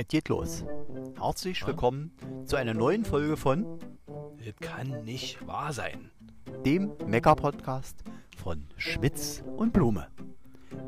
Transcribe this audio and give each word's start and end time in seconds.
Es 0.00 0.08
geht 0.08 0.30
los. 0.30 0.64
Herzlich 1.18 1.66
willkommen 1.66 2.10
zu 2.46 2.56
einer 2.56 2.72
neuen 2.72 3.04
Folge 3.04 3.36
von 3.36 3.66
Das 4.38 4.56
kann 4.58 5.04
nicht 5.04 5.46
wahr 5.46 5.74
sein. 5.74 6.10
dem 6.64 6.92
Mecker-Podcast 7.06 8.02
von 8.42 8.64
Schmitz 8.78 9.44
und 9.58 9.74
Blume. 9.74 10.08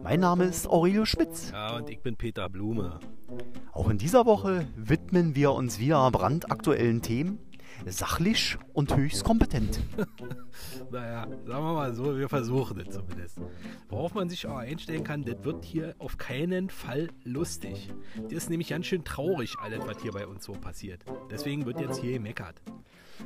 Mein 0.03 0.21
Name 0.21 0.45
ist 0.45 0.67
Aurelio 0.67 1.04
Schmitz. 1.04 1.51
Ja, 1.51 1.77
und 1.77 1.90
ich 1.90 2.00
bin 2.00 2.16
Peter 2.16 2.48
Blume. 2.48 3.00
Auch 3.72 3.90
in 3.90 3.98
dieser 3.98 4.25
Woche 4.25 4.66
widmen 4.77 5.34
wir 5.34 5.52
uns 5.52 5.79
wieder 5.79 6.10
brandaktuellen 6.10 7.02
Themen, 7.02 7.38
sachlich 7.87 8.57
und 8.73 8.96
höchst 8.96 9.25
kompetent. 9.25 9.80
Naja, 10.91 11.27
sagen 11.46 11.64
wir 11.64 11.73
mal 11.73 11.95
so, 11.95 12.19
wir 12.19 12.29
versuchen 12.29 12.79
es 12.81 12.95
zumindest. 12.95 13.39
Worauf 13.89 14.12
man 14.14 14.29
sich 14.29 14.46
auch 14.46 14.59
einstellen 14.59 15.05
kann, 15.05 15.25
das 15.25 15.43
wird 15.43 15.64
hier 15.64 15.95
auf 15.99 16.18
keinen 16.18 16.68
Fall 16.68 17.09
lustig. 17.25 17.90
Das 18.25 18.32
ist 18.32 18.50
nämlich 18.50 18.68
ganz 18.68 18.85
schön 18.87 19.03
traurig, 19.03 19.57
alles, 19.59 19.81
was 19.87 20.03
hier 20.03 20.13
bei 20.13 20.26
uns 20.26 20.45
so 20.45 20.53
passiert. 20.53 21.03
Deswegen 21.31 21.64
wird 21.64 21.81
jetzt 21.81 22.00
hier 22.00 22.13
gemeckert. 22.13 22.61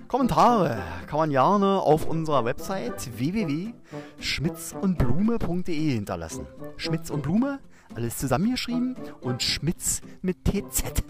Kommentare 0.08 0.82
kann 1.06 1.18
man 1.18 1.30
gerne 1.30 1.80
auf 1.80 2.06
unserer 2.06 2.44
Website 2.44 3.16
www.schmitzundblume.de 3.18 5.94
hinterlassen. 5.94 6.46
Schmitz 6.76 7.10
und 7.10 7.22
Blume, 7.22 7.60
alles 7.96 8.18
zusammengeschrieben 8.18 8.94
und 9.22 9.42
Schmitz 9.42 10.02
mit 10.20 10.44
TZ. 10.44 11.02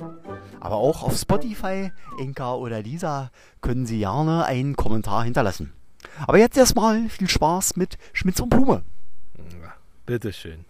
Aber 0.60 0.76
auch 0.76 1.02
auf 1.02 1.16
Spotify, 1.16 1.90
Enka 2.18 2.54
oder 2.54 2.80
Lisa 2.80 3.32
können 3.60 3.86
Sie 3.86 3.98
gerne 3.98 4.45
einen 4.45 4.76
Kommentar 4.76 5.24
hinterlassen. 5.24 5.72
Aber 6.28 6.38
jetzt 6.38 6.56
erstmal 6.56 7.09
viel 7.09 7.28
Spaß 7.28 7.76
mit 7.76 7.98
Schmitz 8.12 8.38
und 8.38 8.50
Blume. 8.50 8.84
Ja, 9.60 9.74
bitteschön. 10.06 10.64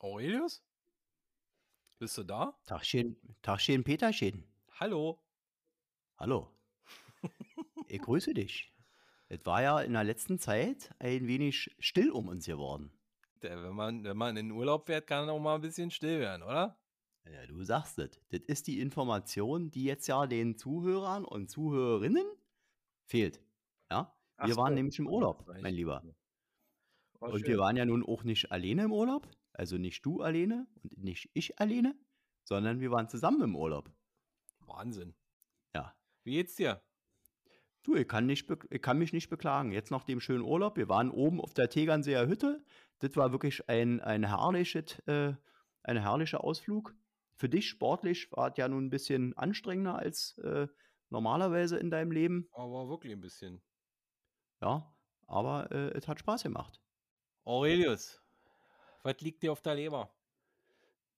Aurelius? 0.00 0.60
Bist 2.00 2.18
du 2.18 2.24
da? 2.24 2.58
Tagchen, 2.66 3.16
Tagchen, 3.42 3.84
Peterchen. 3.84 4.44
Hallo. 4.80 5.22
Hallo. 6.18 6.50
Ich 7.86 8.00
grüße 8.00 8.34
dich. 8.34 8.73
Es 9.28 9.44
war 9.46 9.62
ja 9.62 9.80
in 9.80 9.92
der 9.94 10.04
letzten 10.04 10.38
Zeit 10.38 10.94
ein 10.98 11.26
wenig 11.26 11.74
still 11.78 12.10
um 12.10 12.28
uns 12.28 12.46
geworden. 12.46 12.92
Wenn, 13.40 13.74
man, 13.74 14.04
wenn 14.04 14.16
man 14.16 14.36
in 14.36 14.48
den 14.48 14.56
Urlaub 14.56 14.86
fährt, 14.86 15.06
kann 15.06 15.28
auch 15.28 15.38
mal 15.40 15.56
ein 15.56 15.60
bisschen 15.60 15.90
still 15.90 16.20
werden, 16.20 16.42
oder? 16.42 16.78
Ja, 17.26 17.46
du 17.46 17.62
sagst 17.62 17.98
es. 17.98 18.20
Das 18.30 18.40
ist 18.40 18.66
die 18.66 18.80
Information, 18.80 19.70
die 19.70 19.84
jetzt 19.84 20.06
ja 20.06 20.26
den 20.26 20.56
Zuhörern 20.58 21.24
und 21.24 21.48
Zuhörerinnen 21.50 22.26
fehlt. 23.06 23.40
Ja, 23.90 24.14
Ach 24.36 24.46
wir 24.46 24.56
waren 24.56 24.72
so. 24.72 24.74
nämlich 24.74 24.98
im 24.98 25.06
Urlaub, 25.08 25.46
mein. 25.46 25.74
Lieber. 25.74 26.02
War 27.20 27.30
Und 27.32 27.40
schön. 27.40 27.48
wir 27.48 27.58
waren 27.58 27.76
ja 27.76 27.84
nun 27.86 28.04
auch 28.04 28.24
nicht 28.24 28.52
alleine 28.52 28.84
im 28.84 28.92
Urlaub. 28.92 29.28
Also 29.52 29.78
nicht 29.78 30.04
du 30.04 30.20
alleine 30.20 30.66
und 30.82 30.98
nicht 30.98 31.30
ich 31.32 31.58
alleine, 31.60 31.96
sondern 32.44 32.80
wir 32.80 32.90
waren 32.90 33.08
zusammen 33.08 33.40
im 33.42 33.56
Urlaub. 33.56 33.90
Wahnsinn. 34.60 35.14
Ja. 35.74 35.94
Wie 36.24 36.32
geht's 36.32 36.56
dir? 36.56 36.82
Du, 37.84 37.94
ich 37.96 38.08
kann, 38.08 38.24
nicht, 38.24 38.50
ich 38.70 38.80
kann 38.82 38.98
mich 38.98 39.12
nicht 39.12 39.28
beklagen. 39.28 39.70
Jetzt 39.70 39.90
nach 39.90 40.04
dem 40.04 40.18
schönen 40.18 40.42
Urlaub, 40.42 40.78
wir 40.78 40.88
waren 40.88 41.10
oben 41.10 41.38
auf 41.38 41.52
der 41.52 41.68
Tegernseer 41.68 42.26
Hütte. 42.26 42.64
Das 43.00 43.14
war 43.14 43.30
wirklich 43.30 43.68
ein, 43.68 44.00
ein, 44.00 44.24
herrliches, 44.24 44.98
äh, 45.00 45.34
ein 45.82 45.98
herrlicher 45.98 46.42
Ausflug. 46.42 46.94
Für 47.34 47.50
dich 47.50 47.68
sportlich 47.68 48.32
war 48.32 48.50
es 48.50 48.56
ja 48.56 48.68
nun 48.68 48.86
ein 48.86 48.90
bisschen 48.90 49.36
anstrengender 49.36 49.98
als 49.98 50.38
äh, 50.38 50.66
normalerweise 51.10 51.76
in 51.76 51.90
deinem 51.90 52.10
Leben. 52.10 52.48
Aber 52.52 52.88
wirklich 52.88 53.12
ein 53.12 53.20
bisschen. 53.20 53.60
Ja, 54.62 54.90
aber 55.26 55.70
äh, 55.70 55.90
es 55.90 56.08
hat 56.08 56.18
Spaß 56.18 56.44
gemacht. 56.44 56.80
Aurelius, 57.44 58.22
was 59.02 59.20
liegt 59.20 59.42
dir 59.42 59.52
auf 59.52 59.60
der 59.60 59.74
Leber? 59.74 60.10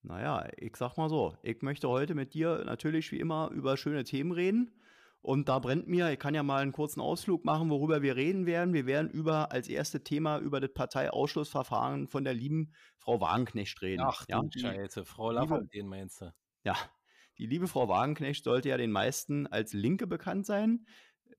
Naja, 0.01 0.49
ich 0.57 0.75
sag 0.75 0.97
mal 0.97 1.07
so, 1.07 1.37
ich 1.43 1.61
möchte 1.61 1.87
heute 1.87 2.13
mit 2.13 2.33
dir 2.33 2.65
natürlich 2.65 3.09
wie 3.13 3.19
immer 3.21 3.51
über 3.51 3.77
schöne 3.77 4.03
Themen 4.03 4.33
reden. 4.33 4.73
Und 5.21 5.49
da 5.49 5.59
brennt 5.59 5.87
mir, 5.87 6.11
ich 6.11 6.19
kann 6.19 6.35
ja 6.35 6.43
mal 6.43 6.61
einen 6.61 6.71
kurzen 6.71 7.01
Ausflug 7.01 7.43
machen, 7.43 7.69
worüber 7.69 8.01
wir 8.01 8.15
reden 8.15 8.45
werden. 8.45 8.73
Wir 8.73 8.85
werden 8.85 9.09
über 9.09 9.51
als 9.51 9.67
erstes 9.67 10.03
Thema 10.03 10.37
über 10.39 10.59
das 10.61 10.71
Parteiausschlussverfahren 10.73 12.07
von 12.07 12.23
der 12.23 12.33
lieben 12.33 12.73
Frau 12.97 13.19
Wagenknecht 13.19 13.81
reden. 13.81 14.03
Ach 14.05 14.25
ja, 14.29 14.41
die, 14.43 14.59
Scheiße, 14.59 15.05
Frau 15.05 15.31
liebe- 15.31 15.41
Lafontaine 15.41 15.87
meinst 15.89 16.21
du? 16.21 16.33
ja, 16.63 16.75
die 17.37 17.45
liebe 17.45 17.67
Frau 17.67 17.87
Wagenknecht 17.87 18.43
sollte 18.43 18.69
ja 18.69 18.77
den 18.77 18.91
meisten 18.91 19.47
als 19.47 19.73
Linke 19.73 20.07
bekannt 20.07 20.45
sein. 20.45 20.85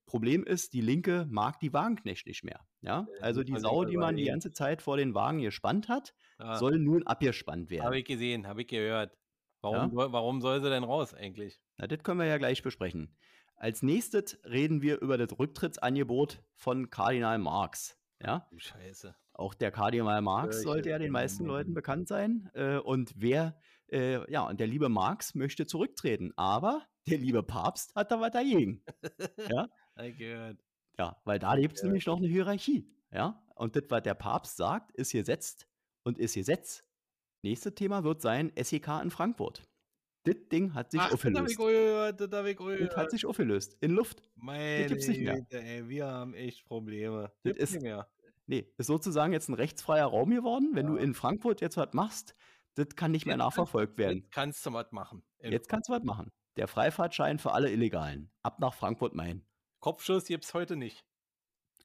Problem 0.06 0.44
ist, 0.44 0.72
die 0.74 0.80
Linke 0.80 1.26
mag 1.30 1.58
die 1.60 1.72
Wagenknecht 1.72 2.26
nicht 2.26 2.44
mehr. 2.44 2.60
Ja, 2.82 3.06
also 3.20 3.42
die 3.42 3.56
Sau, 3.58 3.84
die 3.84 3.96
man 3.96 4.16
die 4.16 4.24
ganze 4.24 4.52
Zeit 4.52 4.80
vor 4.82 4.96
den 4.96 5.14
Wagen 5.14 5.40
gespannt 5.40 5.88
hat, 5.88 6.14
Ah, 6.38 6.56
soll 6.56 6.78
nun 6.78 7.06
abgespannt 7.06 7.70
werden. 7.70 7.84
habe 7.84 7.98
ich 7.98 8.04
gesehen, 8.04 8.46
habe 8.46 8.62
ich 8.62 8.68
gehört. 8.68 9.16
Warum, 9.60 9.76
Ja? 9.76 9.90
soll, 9.90 10.12
warum 10.12 10.40
soll 10.40 10.62
sie 10.62 10.68
denn 10.70 10.84
raus 10.84 11.14
eigentlich? 11.14 11.58
Na, 11.78 11.86
das 11.88 12.02
können 12.04 12.20
wir 12.20 12.26
ja 12.26 12.38
gleich 12.38 12.62
besprechen. 12.62 13.16
Als 13.58 13.82
nächstes 13.82 14.38
reden 14.44 14.82
wir 14.82 15.00
über 15.00 15.18
das 15.18 15.36
Rücktrittsangebot 15.38 16.42
von 16.54 16.90
Kardinal 16.90 17.38
Marx. 17.38 17.96
Ja, 18.22 18.46
Du 18.50 18.58
Scheiße. 18.58 19.14
auch 19.32 19.54
der 19.54 19.70
Kardinal 19.70 20.22
Marx 20.22 20.56
Kirche 20.56 20.62
sollte 20.68 20.90
ja 20.90 20.98
den 20.98 21.12
meisten 21.12 21.44
Leuten 21.44 21.74
bekannt 21.74 22.08
sein. 22.08 22.50
Äh, 22.54 22.78
und 22.78 23.12
wer, 23.16 23.58
äh, 23.90 24.30
ja, 24.30 24.42
und 24.46 24.58
der 24.60 24.66
liebe 24.66 24.88
Marx 24.88 25.34
möchte 25.34 25.66
zurücktreten, 25.66 26.32
aber 26.36 26.86
der 27.08 27.18
liebe 27.18 27.42
Papst 27.42 27.94
hat 27.94 28.10
da 28.12 28.20
was 28.20 28.30
dagegen. 28.32 28.82
Ja, 29.50 29.68
ich 30.04 30.16
gehört. 30.18 30.58
ja 30.98 31.16
weil 31.24 31.38
da 31.38 31.56
gibt 31.56 31.76
es 31.76 31.82
nämlich 31.82 32.06
noch 32.06 32.18
eine 32.18 32.28
Hierarchie. 32.28 32.88
Ja, 33.12 33.42
und 33.54 33.74
das, 33.74 33.84
was 33.88 34.02
der 34.02 34.14
Papst 34.14 34.56
sagt, 34.56 34.92
ist 34.92 35.12
gesetzt 35.12 35.66
und 36.04 36.18
ist 36.18 36.34
Gesetz. 36.34 36.84
Nächstes 37.42 37.74
Thema 37.74 38.04
wird 38.04 38.20
sein 38.20 38.52
SEK 38.60 38.88
in 39.02 39.10
Frankfurt. 39.10 39.62
Das 40.34 40.48
Ding 40.50 40.74
hat 40.74 40.90
sich 40.90 41.00
Ach, 41.00 41.06
das 41.06 41.14
aufgelöst. 41.14 41.58
das 41.58 42.46
ich 42.46 42.56
Das 42.88 42.96
hat 42.96 43.10
sich 43.10 43.26
aufgelöst. 43.26 43.76
In 43.80 43.90
Luft. 43.92 44.22
Meine 44.36 44.86
gibt's 44.86 45.08
nicht 45.08 45.20
mehr. 45.20 45.34
Güte, 45.36 45.62
ey, 45.62 45.88
wir 45.88 46.06
haben 46.06 46.34
echt 46.34 46.64
Probleme. 46.66 47.32
Das 47.42 47.54
Gibt's 47.56 47.62
ist- 47.62 47.72
nicht 47.74 47.82
mehr. 47.82 48.08
Nee, 48.46 48.66
ist 48.78 48.86
sozusagen 48.86 49.32
jetzt 49.32 49.48
ein 49.48 49.54
rechtsfreier 49.54 50.06
Raum 50.06 50.30
geworden. 50.30 50.70
Wenn 50.72 50.86
du 50.86 50.96
Ja. 50.96 51.02
in 51.02 51.12
Frankfurt 51.14 51.60
jetzt 51.60 51.76
was 51.76 51.92
machst, 51.92 52.34
das 52.74 52.88
kann 52.96 53.10
nicht 53.10 53.26
mehr 53.26 53.34
Jetzt 53.34 53.40
nachverfolgt 53.44 53.98
werden. 53.98 54.20
Jetzt 54.22 54.32
kannst 54.32 54.64
du 54.64 54.72
was 54.72 54.90
machen. 54.92 55.22
In 55.40 55.52
Jetzt 55.52 55.68
kannst 55.68 55.88
du 55.88 55.92
was 55.92 56.02
machen. 56.02 56.30
Der 56.56 56.66
Freifahrtschein 56.66 57.38
für 57.38 57.52
alle 57.52 57.70
Illegalen. 57.70 58.30
Ab 58.42 58.58
nach 58.58 58.72
Frankfurt-Main. 58.74 59.44
Kopfschuss 59.80 60.24
gibt's 60.24 60.54
heute 60.54 60.76
nicht. 60.76 61.04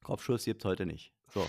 Kopfschuss 0.03 0.45
gibt's 0.45 0.65
heute 0.65 0.85
nicht. 0.85 1.13
So. 1.33 1.45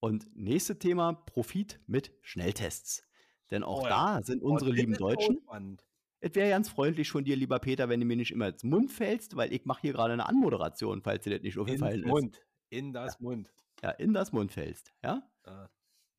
Und 0.00 0.26
nächstes 0.36 0.78
Thema: 0.78 1.12
Profit 1.14 1.80
mit 1.86 2.12
Schnelltests. 2.20 3.02
Denn 3.50 3.62
auch 3.62 3.82
Oh 3.84 3.88
da 3.88 4.22
sind 4.22 4.42
Oh, 4.42 4.50
unsere 4.52 4.70
das 4.70 4.78
lieben 4.80 4.94
Deutschen. 4.94 5.38
spannend. 5.42 5.84
Es 6.26 6.34
wäre 6.34 6.48
ganz 6.48 6.70
freundlich 6.70 7.10
von 7.10 7.22
dir, 7.22 7.36
lieber 7.36 7.58
Peter, 7.58 7.90
wenn 7.90 8.00
du 8.00 8.06
mir 8.06 8.16
nicht 8.16 8.30
immer 8.30 8.48
ins 8.48 8.64
Mund 8.64 8.90
fällst, 8.90 9.36
weil 9.36 9.52
ich 9.52 9.66
mache 9.66 9.82
hier 9.82 9.92
gerade 9.92 10.14
eine 10.14 10.26
Anmoderation, 10.26 11.02
falls 11.02 11.22
dir 11.22 11.34
das 11.34 11.42
nicht 11.42 11.56
In 11.56 11.60
aufgefallen 11.60 12.00
ist. 12.02 12.06
Mund. 12.06 12.40
In 12.70 12.94
das 12.94 13.20
Mund. 13.20 13.52
Ja, 13.82 13.90
in 13.90 14.14
das 14.14 14.32
Mund 14.32 14.50
fällst. 14.50 14.94
Ja? 15.02 15.22
Ja. 15.44 15.68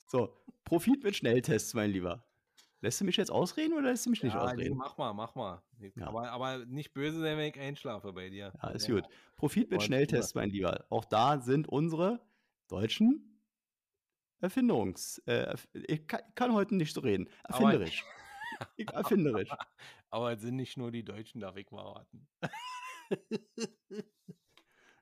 So, 0.06 0.38
Profit 0.64 1.04
mit 1.04 1.16
Schnelltests, 1.16 1.74
mein 1.74 1.90
Lieber. 1.90 2.24
Lässt 2.82 3.02
du 3.02 3.06
mich 3.06 3.18
jetzt 3.18 3.32
ausreden 3.32 3.74
oder 3.74 3.90
lässt 3.90 4.06
du 4.06 4.12
mich 4.12 4.22
nicht 4.22 4.36
Ja, 4.36 4.46
nee, 4.46 4.52
ausreden? 4.52 4.78
mach 4.78 4.96
mal, 4.96 5.12
mach 5.14 5.34
mal. 5.34 5.64
Ja. 5.96 6.06
Aber, 6.06 6.30
aber 6.30 6.66
nicht 6.68 6.94
böse 6.94 7.20
sein, 7.20 7.40
wenn 7.40 7.50
ich 7.50 7.60
einschlafe 7.60 8.14
bei 8.14 8.30
dir. 8.30 8.54
Ja, 8.62 8.70
ist 8.70 8.88
gut. 8.88 9.06
Profit 9.38 9.72
mit 9.72 9.82
Schnelltests, 9.82 10.36
mein 10.36 10.52
Lieber. 10.52 10.86
Auch 10.92 11.06
da 11.06 11.42
sind 11.42 11.68
unsere 11.68 12.22
deutschen 12.68 13.42
Erfindungs... 14.40 15.18
Äh, 15.26 15.56
ich 15.74 16.06
kann, 16.06 16.22
kann 16.36 16.54
heute 16.54 16.76
nicht 16.76 16.94
so 16.94 17.02
reden. 17.02 17.28
Erfinderisch. 17.46 18.06
Ich- 18.78 18.90
Erfinderisch. 18.90 19.50
Aber 20.10 20.34
es 20.34 20.42
sind 20.42 20.56
nicht 20.56 20.78
nur 20.78 20.92
die 20.92 21.04
Deutschen, 21.04 21.42
darf 21.42 21.56
ich 21.58 21.72
mal 21.72 21.84
raten. 21.84 22.28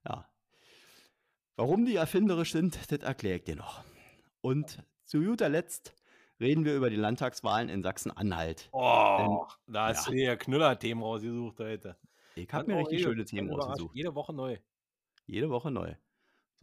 Ja. 0.05 0.29
Warum 1.55 1.85
die 1.85 1.95
erfinderisch 1.95 2.51
sind, 2.51 2.75
das 2.91 2.99
erkläre 2.99 3.37
ich 3.37 3.45
dir 3.45 3.55
noch. 3.55 3.85
Und 4.41 4.83
zu 5.05 5.21
guter 5.21 5.47
Letzt 5.47 5.95
reden 6.41 6.65
wir 6.65 6.75
über 6.75 6.89
die 6.89 6.97
Landtagswahlen 6.97 7.69
in 7.69 7.83
Sachsen-Anhalt. 7.83 8.69
Oh, 8.73 9.47
da 9.67 9.87
hast 9.87 10.07
ja. 10.07 10.11
du 10.11 10.17
dir 10.17 10.35
Knüller-Themen 10.35 11.01
rausgesucht 11.01 11.59
heute. 11.59 11.97
Ich 12.35 12.51
habe 12.51 12.67
mir 12.67 12.79
richtig 12.79 13.03
schöne 13.03 13.23
Themen 13.23 13.49
rausgesucht. 13.51 13.95
Jede 13.95 14.13
Woche 14.15 14.33
neu. 14.33 14.57
Jede 15.25 15.49
Woche 15.49 15.71
neu. 15.71 15.95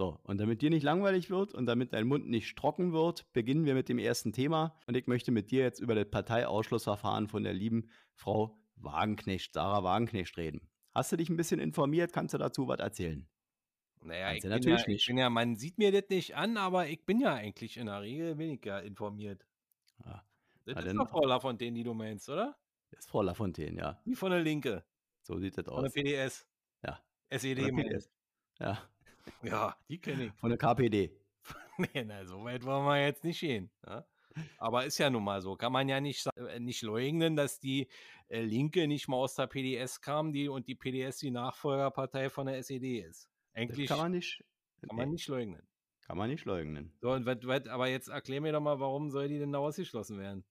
So, 0.00 0.18
und 0.22 0.38
damit 0.40 0.62
dir 0.62 0.70
nicht 0.70 0.82
langweilig 0.82 1.28
wird 1.28 1.52
und 1.52 1.66
damit 1.66 1.92
dein 1.92 2.06
Mund 2.06 2.26
nicht 2.26 2.56
trocken 2.56 2.94
wird, 2.94 3.30
beginnen 3.34 3.66
wir 3.66 3.74
mit 3.74 3.90
dem 3.90 3.98
ersten 3.98 4.32
Thema. 4.32 4.74
Und 4.86 4.96
ich 4.96 5.06
möchte 5.06 5.30
mit 5.30 5.50
dir 5.50 5.60
jetzt 5.62 5.78
über 5.78 5.94
das 5.94 6.08
Parteiausschlussverfahren 6.08 7.28
von 7.28 7.42
der 7.42 7.52
lieben 7.52 7.90
Frau 8.14 8.56
Wagenknecht, 8.76 9.52
Sarah 9.52 9.84
Wagenknecht, 9.84 10.38
reden. 10.38 10.66
Hast 10.94 11.12
du 11.12 11.18
dich 11.18 11.28
ein 11.28 11.36
bisschen 11.36 11.60
informiert? 11.60 12.14
Kannst 12.14 12.32
du 12.32 12.38
dazu 12.38 12.66
was 12.66 12.78
erzählen? 12.80 13.28
Naja, 14.02 14.32
ich 14.32 14.40
bin, 14.40 14.48
natürlich 14.48 14.78
ja, 14.78 14.84
ich 14.84 14.88
nicht. 14.88 15.06
bin 15.06 15.18
ja, 15.18 15.28
man 15.28 15.56
sieht 15.56 15.76
mir 15.76 15.92
das 15.92 16.08
nicht 16.08 16.34
an, 16.34 16.56
aber 16.56 16.86
ich 16.88 17.04
bin 17.04 17.20
ja 17.20 17.34
eigentlich 17.34 17.76
in 17.76 17.84
der 17.84 18.00
Regel 18.00 18.38
weniger 18.38 18.82
informiert. 18.82 19.46
Ja, 20.02 20.24
Das 20.64 20.76
Na 20.76 20.80
ist 20.80 20.86
dann- 20.88 20.96
doch 20.96 21.10
Frau 21.10 21.26
Lafontaine, 21.26 21.76
die 21.76 21.84
du 21.84 21.92
meinst, 21.92 22.26
oder? 22.30 22.56
das 22.90 23.00
ist 23.00 23.10
Frau 23.10 23.20
Lafontaine, 23.20 23.78
ja. 23.78 24.00
Die 24.06 24.14
von 24.14 24.30
der 24.30 24.40
Linke, 24.40 24.82
So 25.20 25.38
sieht 25.38 25.58
das 25.58 25.66
von 25.66 25.74
der 25.82 25.84
aus. 25.88 25.92
PDS. 25.92 26.46
Ja. 26.82 26.98
SED 27.28 27.60
Von 27.66 27.76
der 27.76 27.82
PDS. 27.82 28.10
Ja, 28.60 28.78
Ja, 29.42 29.76
die 29.88 29.98
kenne 29.98 30.26
ich. 30.26 30.32
von 30.34 30.50
der 30.50 30.58
KPD. 30.58 31.10
nee, 31.78 32.04
na, 32.04 32.24
so 32.24 32.44
weit 32.44 32.64
wollen 32.64 32.84
wir 32.84 33.04
jetzt 33.04 33.24
nicht 33.24 33.40
gehen. 33.40 33.70
Ja? 33.86 34.06
Aber 34.58 34.84
ist 34.84 34.98
ja 34.98 35.10
nun 35.10 35.24
mal 35.24 35.40
so. 35.40 35.56
Kann 35.56 35.72
man 35.72 35.88
ja 35.88 36.00
nicht, 36.00 36.26
äh, 36.36 36.60
nicht 36.60 36.82
leugnen, 36.82 37.36
dass 37.36 37.58
die 37.58 37.88
äh, 38.28 38.42
Linke 38.42 38.86
nicht 38.86 39.08
mal 39.08 39.16
aus 39.16 39.34
der 39.34 39.46
PDS 39.46 40.00
kam 40.00 40.32
die, 40.32 40.48
und 40.48 40.68
die 40.68 40.74
PDS 40.74 41.18
die 41.18 41.30
Nachfolgerpartei 41.30 42.30
von 42.30 42.46
der 42.46 42.58
SED 42.58 43.00
ist. 43.00 43.28
Eigentlich 43.54 43.88
kann 43.88 43.98
man 43.98 44.12
nicht, 44.12 44.44
kann 44.86 44.96
man 44.96 45.10
nicht 45.10 45.26
leugnen. 45.28 45.62
Kann 46.06 46.18
man 46.18 46.30
nicht 46.30 46.44
leugnen. 46.44 46.92
So, 47.00 47.12
und 47.12 47.26
wat, 47.26 47.46
wat, 47.46 47.68
aber 47.68 47.88
jetzt 47.88 48.08
erklär 48.08 48.40
mir 48.40 48.52
doch 48.52 48.60
mal, 48.60 48.80
warum 48.80 49.10
soll 49.10 49.28
die 49.28 49.38
denn 49.38 49.52
da 49.52 49.58
ausgeschlossen 49.58 50.18
werden? 50.18 50.44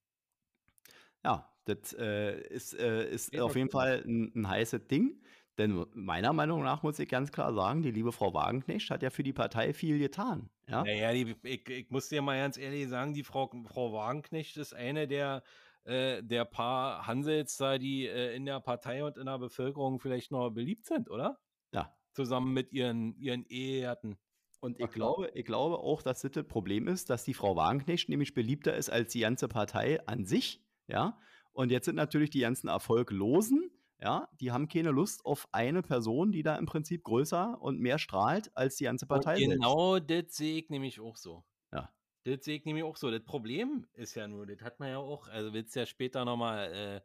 Ja, 1.24 1.50
das 1.66 1.92
äh, 1.92 2.40
ist, 2.48 2.74
äh, 2.74 3.10
ist 3.10 3.38
auf 3.38 3.56
jeden 3.56 3.70
Fall 3.70 4.02
ein, 4.06 4.32
ein 4.34 4.48
heißes 4.48 4.86
Ding. 4.86 5.22
Denn 5.58 5.84
meiner 5.92 6.32
Meinung 6.32 6.62
nach 6.62 6.82
muss 6.82 6.98
ich 6.98 7.08
ganz 7.08 7.32
klar 7.32 7.52
sagen, 7.52 7.82
die 7.82 7.90
liebe 7.90 8.12
Frau 8.12 8.32
Wagenknecht 8.32 8.90
hat 8.90 9.02
ja 9.02 9.10
für 9.10 9.22
die 9.22 9.32
Partei 9.32 9.74
viel 9.74 9.98
getan. 9.98 10.48
Ja, 10.66 10.84
Naja, 10.84 11.12
die, 11.12 11.36
ich, 11.42 11.68
ich 11.68 11.90
muss 11.90 12.08
dir 12.08 12.22
mal 12.22 12.38
ganz 12.38 12.56
ehrlich 12.56 12.88
sagen, 12.88 13.12
die 13.12 13.24
Frau, 13.24 13.50
Frau 13.66 13.92
Wagenknecht 13.92 14.56
ist 14.56 14.74
eine 14.74 15.06
der, 15.06 15.42
äh, 15.84 16.22
der 16.22 16.44
paar 16.44 17.06
Hansels 17.06 17.56
da, 17.56 17.78
die 17.78 18.06
äh, 18.06 18.34
in 18.34 18.46
der 18.46 18.60
Partei 18.60 19.04
und 19.04 19.18
in 19.18 19.26
der 19.26 19.38
Bevölkerung 19.38 19.98
vielleicht 19.98 20.30
noch 20.30 20.50
beliebt 20.50 20.86
sind, 20.86 21.10
oder? 21.10 21.38
ja. 21.72 21.94
Zusammen 22.12 22.52
mit 22.52 22.72
ihren, 22.72 23.16
ihren 23.16 23.44
Ehegatten. 23.46 24.18
Und 24.60 24.78
ich 24.78 24.90
glaube, 24.90 25.30
ich 25.34 25.46
glaube 25.46 25.78
auch, 25.78 26.02
dass 26.02 26.20
das 26.20 26.32
das 26.32 26.46
Problem 26.46 26.86
ist, 26.86 27.08
dass 27.08 27.24
die 27.24 27.32
Frau 27.32 27.56
Wagenknecht 27.56 28.08
nämlich 28.10 28.34
beliebter 28.34 28.76
ist 28.76 28.90
als 28.90 29.12
die 29.12 29.20
ganze 29.20 29.48
Partei 29.48 30.06
an 30.06 30.26
sich. 30.26 30.62
Ja. 30.86 31.18
Und 31.52 31.70
jetzt 31.70 31.86
sind 31.86 31.96
natürlich 31.96 32.30
die 32.30 32.40
ganzen 32.40 32.68
Erfolglosen, 32.68 33.70
ja, 34.02 34.28
die 34.40 34.50
haben 34.50 34.68
keine 34.68 34.90
Lust 34.90 35.24
auf 35.24 35.46
eine 35.52 35.82
Person, 35.82 36.32
die 36.32 36.42
da 36.42 36.56
im 36.56 36.66
Prinzip 36.66 37.04
größer 37.04 37.60
und 37.60 37.80
mehr 37.80 37.98
strahlt 37.98 38.50
als 38.56 38.76
die 38.76 38.84
ganze 38.84 39.06
Partei. 39.06 39.34
Und 39.34 39.38
selbst. 39.40 39.54
genau 39.54 39.98
das 39.98 40.24
sehe 40.36 40.58
ich 40.60 40.70
nämlich 40.70 41.00
auch 41.00 41.16
so. 41.16 41.44
Ja. 41.72 41.92
Das 42.24 42.44
sehe 42.44 42.56
ich 42.56 42.64
nämlich 42.64 42.84
auch 42.84 42.96
so. 42.96 43.10
Das 43.10 43.22
Problem 43.24 43.86
ist 43.94 44.14
ja 44.14 44.26
nur, 44.26 44.46
das 44.46 44.60
hat 44.62 44.80
man 44.80 44.88
ja 44.90 44.98
auch, 44.98 45.28
also 45.28 45.52
willst 45.52 45.74
ja 45.76 45.84
später 45.86 46.24
nochmal 46.24 46.72
äh, 46.72 47.00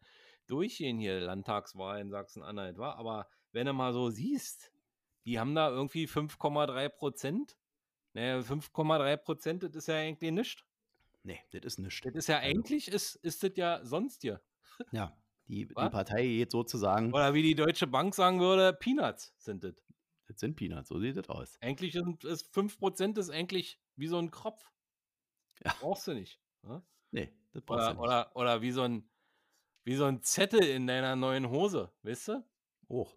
durchgehen 0.47 0.97
hier, 0.97 1.19
Landtagswahl 1.19 2.00
in 2.00 2.12
Sachsen-Anhalt, 2.12 2.77
war. 2.77 2.98
Aber 2.98 3.27
wenn 3.51 3.65
du 3.65 3.74
mal 3.74 3.94
so 3.94 4.09
siehst, 4.09 4.71
die 5.25 5.39
haben 5.39 5.56
da 5.56 5.69
irgendwie 5.69 6.06
5,3 6.07 6.89
Prozent. 6.89 7.57
Naja, 8.13 8.39
5,3 8.39 9.18
Prozent, 9.18 9.63
das 9.63 9.75
ist 9.75 9.88
ja 9.88 9.95
eigentlich 9.95 10.31
nichts. 10.31 10.63
Nee, 11.24 11.39
das 11.51 11.65
ist 11.65 11.80
nichts. 11.80 12.01
Das 12.01 12.13
ist 12.15 12.27
ja 12.27 12.38
Also- 12.38 12.48
eigentlich, 12.50 12.88
ist, 12.88 13.15
ist 13.15 13.44
das 13.44 13.51
ja 13.56 13.83
sonst 13.83 14.21
hier. 14.21 14.41
Ja. 14.91 15.18
Die, 15.47 15.68
die? 15.68 15.74
Partei 15.74 16.24
geht 16.25 16.51
sozusagen, 16.51 17.13
Oder 17.13 17.33
wie 17.33 17.44
die 17.44 17.56
Deutsche 17.56 17.88
Bank 17.88 18.15
sagen 18.15 18.39
würde, 18.39 18.74
Peanuts 18.74 19.33
sind 19.38 19.63
das. 19.63 19.75
das 20.27 20.39
sind 20.39 20.56
Peanuts, 20.56 20.89
so 20.89 21.00
sieht 21.00 21.18
das 21.18 21.30
aus. 21.30 21.57
Eigentlich 21.62 21.94
sind 21.94 22.24
ist 22.24 22.51
5% 22.53 23.18
ist 23.19 23.30
eigentlich 23.30 23.80
wie 23.95 24.07
so 24.07 24.18
ein 24.18 24.31
Kropf. 24.31 24.71
Ja. 25.63 25.74
Brauchst 25.80 26.07
du 26.07 26.13
nicht. 26.13 26.39
Ne? 26.63 26.83
Nee, 27.12 27.33
das 27.53 27.63
brauchst 27.63 27.88
du 27.88 27.92
Oder, 27.92 27.94
nicht. 27.94 28.00
oder, 28.01 28.36
oder 28.36 28.62
wie, 28.62 28.71
so 28.71 28.81
ein, 28.81 29.09
wie 29.83 29.95
so 29.95 30.06
ein 30.06 30.21
Zettel 30.24 30.63
in 30.63 30.88
deiner 30.88 31.15
neuen 31.15 31.50
Hose, 31.50 31.94
weißt 32.03 32.30
du? 32.30 32.45
Hoch. 32.89 33.15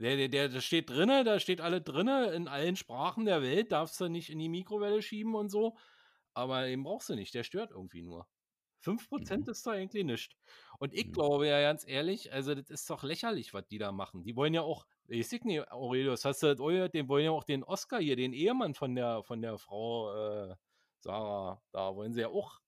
Der, 0.00 0.16
der, 0.16 0.28
der, 0.28 0.48
der 0.48 0.60
steht 0.60 0.88
drinne, 0.90 1.24
da 1.24 1.40
steht 1.40 1.60
alle 1.60 1.80
drinne, 1.82 2.32
in 2.32 2.48
allen 2.48 2.76
Sprachen 2.76 3.24
der 3.26 3.42
Welt, 3.42 3.72
darfst 3.72 4.00
du 4.00 4.08
nicht 4.08 4.30
in 4.30 4.38
die 4.38 4.48
Mikrowelle 4.48 5.02
schieben 5.02 5.34
und 5.34 5.50
so. 5.50 5.76
Aber 6.34 6.62
den 6.64 6.82
brauchst 6.82 7.08
du 7.10 7.14
nicht, 7.14 7.34
der 7.34 7.44
stört 7.44 7.70
irgendwie 7.72 8.02
nur. 8.02 8.26
5% 8.82 9.44
Mhm. 9.46 9.50
ist 9.50 9.66
da 9.66 9.72
eigentlich 9.72 10.04
nichts. 10.04 10.36
Und 10.80 10.94
ich 10.94 11.08
Mhm. 11.08 11.12
glaube 11.12 11.46
ja 11.46 11.60
ganz 11.60 11.86
ehrlich, 11.86 12.32
also 12.32 12.54
das 12.54 12.70
ist 12.70 12.88
doch 12.90 13.02
lächerlich, 13.04 13.52
was 13.54 13.66
die 13.68 13.78
da 13.78 13.92
machen. 13.92 14.24
Die 14.24 14.34
wollen 14.36 14.54
ja 14.54 14.62
auch, 14.62 14.86
ich 15.08 15.28
sag 15.28 15.44
nicht, 15.44 15.70
Aurelius, 15.70 16.24
hast 16.24 16.42
du 16.42 16.48
das 16.48 16.58
gehört? 16.58 16.94
Den 16.94 17.08
wollen 17.08 17.24
ja 17.26 17.30
auch 17.32 17.44
den 17.44 17.62
Oscar 17.64 18.00
hier, 18.00 18.16
den 18.16 18.32
Ehemann 18.32 18.74
von 18.74 18.94
der, 18.94 19.22
von 19.22 19.42
der 19.42 19.58
Frau 19.58 20.50
äh, 20.50 20.56
Sarah, 21.00 21.62
da 21.72 21.94
wollen 21.94 22.12
sie 22.14 22.22
ja 22.22 22.28
auch 22.28 22.60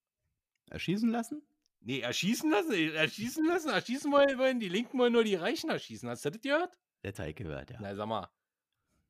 Erschießen 0.69 1.09
lassen? 1.09 1.41
Nee, 1.81 1.99
erschießen 2.01 2.49
lassen, 2.49 2.73
äh, 2.73 2.89
erschießen 2.91 3.45
lassen, 3.45 3.69
erschießen 3.69 4.11
wollen, 4.11 4.37
wollen 4.39 4.59
die 4.59 4.69
Linken 4.69 4.97
wollen 4.99 5.13
nur 5.13 5.23
die 5.25 5.35
Reichen 5.35 5.69
erschießen. 5.69 6.07
Hast 6.09 6.23
du 6.25 6.29
das 6.31 6.41
gehört? 6.41 6.77
Der 7.03 7.13
Teig 7.13 7.35
gehört, 7.35 7.71
ja. 7.71 7.77
Na, 7.81 7.95
sag 7.95 8.07
mal. 8.07 8.29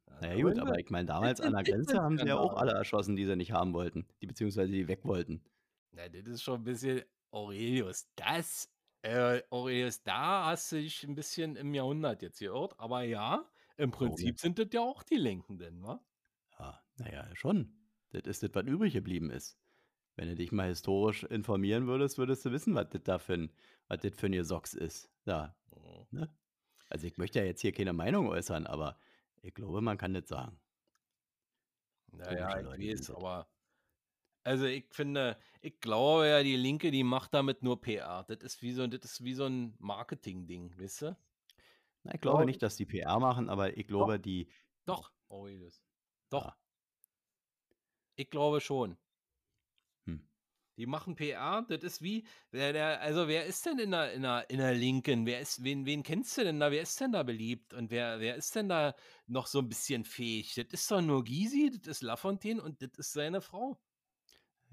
Ja, 0.09 0.19
Naja, 0.21 0.41
gut, 0.43 0.59
aber 0.59 0.79
ich 0.79 0.89
meine, 0.89 1.05
damals 1.07 1.41
an 1.41 1.53
der 1.53 1.63
Grenze 1.63 2.01
haben 2.01 2.17
sie 2.17 2.27
ja 2.27 2.37
auch 2.39 2.55
alle 2.55 2.71
erschossen, 2.73 3.15
die 3.15 3.25
sie 3.25 3.35
nicht 3.35 3.51
haben 3.51 3.73
wollten, 3.73 4.07
die 4.21 4.27
beziehungsweise 4.27 4.71
die 4.71 4.87
weg 4.87 5.01
wollten. 5.05 5.43
Na, 5.91 6.09
das 6.09 6.25
ist 6.25 6.41
schon 6.43 6.61
ein 6.61 6.63
bisschen 6.63 7.03
Aurelius. 7.31 8.07
Das, 8.15 8.69
äh, 9.03 9.43
Aurelius, 9.51 10.03
da 10.03 10.45
hast 10.47 10.71
du 10.71 10.77
dich 10.77 11.03
ein 11.03 11.15
bisschen 11.15 11.55
im 11.55 11.73
Jahrhundert 11.73 12.21
jetzt 12.21 12.39
geirrt. 12.39 12.79
Aber 12.79 13.03
ja, 13.03 13.49
im 13.77 13.91
Prinzip 13.91 14.39
jetzt? 14.39 14.41
sind 14.41 14.57
das 14.59 14.69
ja 14.73 14.81
auch 14.81 15.03
die 15.03 15.15
Linken 15.17 15.57
denn, 15.59 15.83
wa? 15.83 16.03
Ja, 16.59 16.83
naja, 16.97 17.35
schon. 17.35 17.73
Das 18.09 18.23
ist 18.25 18.43
das, 18.43 18.51
was 18.53 18.65
übrig 18.65 18.93
geblieben 18.93 19.29
ist. 19.31 19.59
Wenn 20.15 20.27
du 20.29 20.35
dich 20.35 20.51
mal 20.51 20.67
historisch 20.69 21.23
informieren 21.23 21.87
würdest, 21.87 22.17
würdest 22.17 22.45
du 22.45 22.51
wissen, 22.51 22.75
was 22.75 22.89
das 22.89 23.03
da 23.03 23.19
für 23.19 23.33
ein, 23.35 23.55
was 23.87 24.01
das 24.01 24.13
für 24.15 24.27
ein 24.27 24.33
Gesocks 24.33 24.73
ist. 24.73 25.11
Ja, 25.25 25.57
Mhm. 25.71 26.07
ne? 26.11 26.35
Also 26.89 27.07
ich 27.07 27.17
möchte 27.17 27.39
ja 27.39 27.45
jetzt 27.45 27.61
hier 27.61 27.73
keine 27.73 27.93
Meinung 27.93 28.29
äußern, 28.29 28.67
aber 28.67 28.99
ich 29.41 29.53
glaube, 29.55 29.81
man 29.81 29.97
kann 29.97 30.13
das 30.13 30.29
sagen. 30.29 30.61
Naja, 32.11 32.59
ich 32.61 32.77
weiß, 32.79 33.09
aber. 33.11 33.52
Also 34.43 34.65
ich 34.65 34.85
finde, 34.91 35.37
ich 35.61 35.79
glaube 35.79 36.27
ja, 36.27 36.43
die 36.43 36.57
Linke, 36.57 36.91
die 36.91 37.03
macht 37.03 37.33
damit 37.33 37.63
nur 37.63 37.79
PR. 37.79 38.25
Das 38.27 38.39
ist 38.43 38.61
wie 38.61 38.73
so, 38.73 38.85
das 38.87 39.03
ist 39.05 39.23
wie 39.23 39.33
so 39.33 39.45
ein 39.45 39.75
Marketing-Ding, 39.79 40.77
weißt 40.77 41.03
du? 41.03 41.17
Na, 42.03 42.13
ich 42.13 42.21
glaube 42.21 42.37
Glaube 42.37 42.45
nicht, 42.47 42.61
dass 42.61 42.75
die 42.75 42.85
PR 42.85 43.19
machen, 43.19 43.49
aber 43.49 43.77
ich 43.77 43.87
glaube, 43.87 44.19
die, 44.19 44.49
Doch, 44.85 45.11
Aurelius. 45.29 45.81
Doch. 46.29 46.45
Ja. 46.45 46.57
Ich 48.15 48.29
glaube 48.29 48.59
schon. 48.59 48.97
Hm. 50.05 50.27
Die 50.75 50.85
machen 50.87 51.15
PR, 51.15 51.65
das 51.69 51.83
ist 51.83 52.01
wie, 52.01 52.25
wer 52.51 52.73
der, 52.73 52.99
also 52.99 53.29
wer 53.29 53.45
ist 53.45 53.65
denn 53.65 53.79
in 53.79 53.91
der, 53.91 54.11
in 54.11 54.23
der, 54.23 54.49
in 54.49 54.57
der 54.57 54.73
Linken? 54.73 55.25
Wer 55.25 55.39
ist, 55.39 55.63
wen, 55.63 55.85
wen 55.85 56.03
kennst 56.03 56.37
du 56.37 56.43
denn 56.43 56.59
da? 56.59 56.69
Wer 56.69 56.81
ist 56.81 56.99
denn 56.99 57.13
da 57.13 57.23
beliebt? 57.23 57.73
Und 57.73 57.91
wer, 57.91 58.19
wer 58.19 58.35
ist 58.35 58.53
denn 58.55 58.67
da 58.67 58.93
noch 59.25 59.47
so 59.47 59.59
ein 59.59 59.69
bisschen 59.69 60.03
fähig? 60.03 60.53
Das 60.55 60.65
ist 60.69 60.91
doch 60.91 61.01
nur 61.01 61.23
Gysi, 61.23 61.71
das 61.71 61.87
ist 61.87 62.01
Lafontaine 62.01 62.61
und 62.61 62.81
das 62.81 62.91
ist 62.97 63.13
seine 63.13 63.39
Frau. 63.39 63.79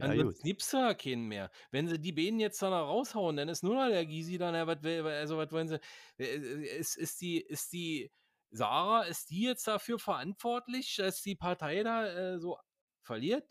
Ja 0.01 0.09
Ansonsten 0.09 0.43
gut. 0.43 0.43
gibt's 0.43 0.71
da 0.71 0.95
keinen 0.95 1.29
mehr. 1.29 1.51
Wenn 1.71 1.89
sie 1.89 1.99
die 2.01 2.13
beiden 2.13 2.41
jetzt 2.41 2.61
da 2.63 2.71
noch 2.71 2.89
raushauen, 2.89 3.37
dann 3.37 3.49
ist 3.49 3.63
nur 3.63 3.75
noch 3.75 3.89
der 3.89 4.07
Gysi 4.07 4.39
dann, 4.39 4.55
ja, 4.55 4.67
was 4.67 4.83
will, 4.83 5.07
also 5.07 5.37
was 5.39 5.53
wollen 5.53 5.69
sie, 5.69 5.81
äh, 6.19 6.37
ist, 6.79 6.97
ist 6.97 7.21
die, 7.21 7.41
ist 7.41 7.73
die, 7.73 8.11
Sarah, 8.51 9.03
ist 9.05 9.31
die 9.31 9.43
jetzt 9.43 9.67
dafür 9.69 9.99
verantwortlich, 9.99 10.97
dass 10.97 11.23
die 11.23 11.37
Partei 11.37 11.83
da 11.83 12.07
äh, 12.07 12.39
so 12.41 12.59
verliert? 13.03 13.45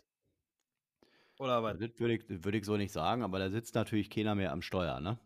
Oder 1.40 1.64
was? 1.64 1.78
Das 1.80 1.90
würde 1.98 2.14
ich, 2.16 2.28
das 2.28 2.44
würde 2.44 2.58
ich 2.60 2.66
so 2.66 2.78
nicht 2.78 2.92
sagen, 2.92 3.24
aber 3.24 3.40
da 3.40 3.50
sitzt 3.50 3.74
natürlich 3.76 4.10
keiner 4.10 4.36
mehr 4.36 4.52
am 4.52 4.62
Steuer, 4.62 5.00
ne? 5.00 5.20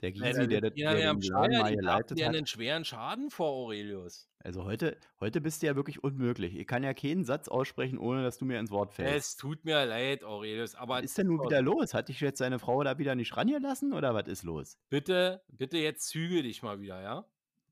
Der 0.00 0.12
Gysi, 0.12 0.48
der, 0.48 0.72
ja 0.76 0.94
der 0.94 1.14
mehr 1.14 1.14
den 1.14 1.22
Laden 1.30 1.58
mal 1.58 2.02
die 2.02 2.14
dir 2.14 2.26
hat. 2.26 2.34
einen 2.34 2.46
schweren 2.46 2.84
Schaden 2.84 3.30
vor, 3.30 3.48
Aurelius. 3.50 4.28
Also 4.38 4.64
heute, 4.64 4.96
heute 5.20 5.42
bist 5.42 5.62
du 5.62 5.66
ja 5.66 5.76
wirklich 5.76 6.02
unmöglich. 6.02 6.56
Ich 6.56 6.66
kann 6.66 6.82
ja 6.82 6.94
keinen 6.94 7.24
Satz 7.24 7.48
aussprechen, 7.48 7.98
ohne 7.98 8.22
dass 8.22 8.38
du 8.38 8.46
mir 8.46 8.58
ins 8.58 8.70
Wort 8.70 8.94
fällst. 8.94 9.14
Es 9.14 9.36
tut 9.36 9.64
mir 9.66 9.84
leid, 9.84 10.24
Aurelius, 10.24 10.74
aber 10.74 10.96
Was 10.96 11.04
ist 11.04 11.18
denn 11.18 11.26
nun 11.26 11.44
wieder 11.44 11.60
los? 11.60 11.92
Hat 11.92 12.08
dich 12.08 12.20
jetzt 12.20 12.38
seine 12.38 12.58
Frau 12.58 12.82
da 12.82 12.96
wieder 12.98 13.14
nicht 13.14 13.36
rangelassen 13.36 13.92
oder 13.92 14.14
was 14.14 14.26
ist 14.28 14.42
los? 14.42 14.78
bitte, 14.88 15.42
bitte 15.48 15.76
jetzt 15.76 16.08
züge 16.08 16.42
dich 16.42 16.62
mal 16.62 16.80
wieder, 16.80 17.02
ja? 17.02 17.26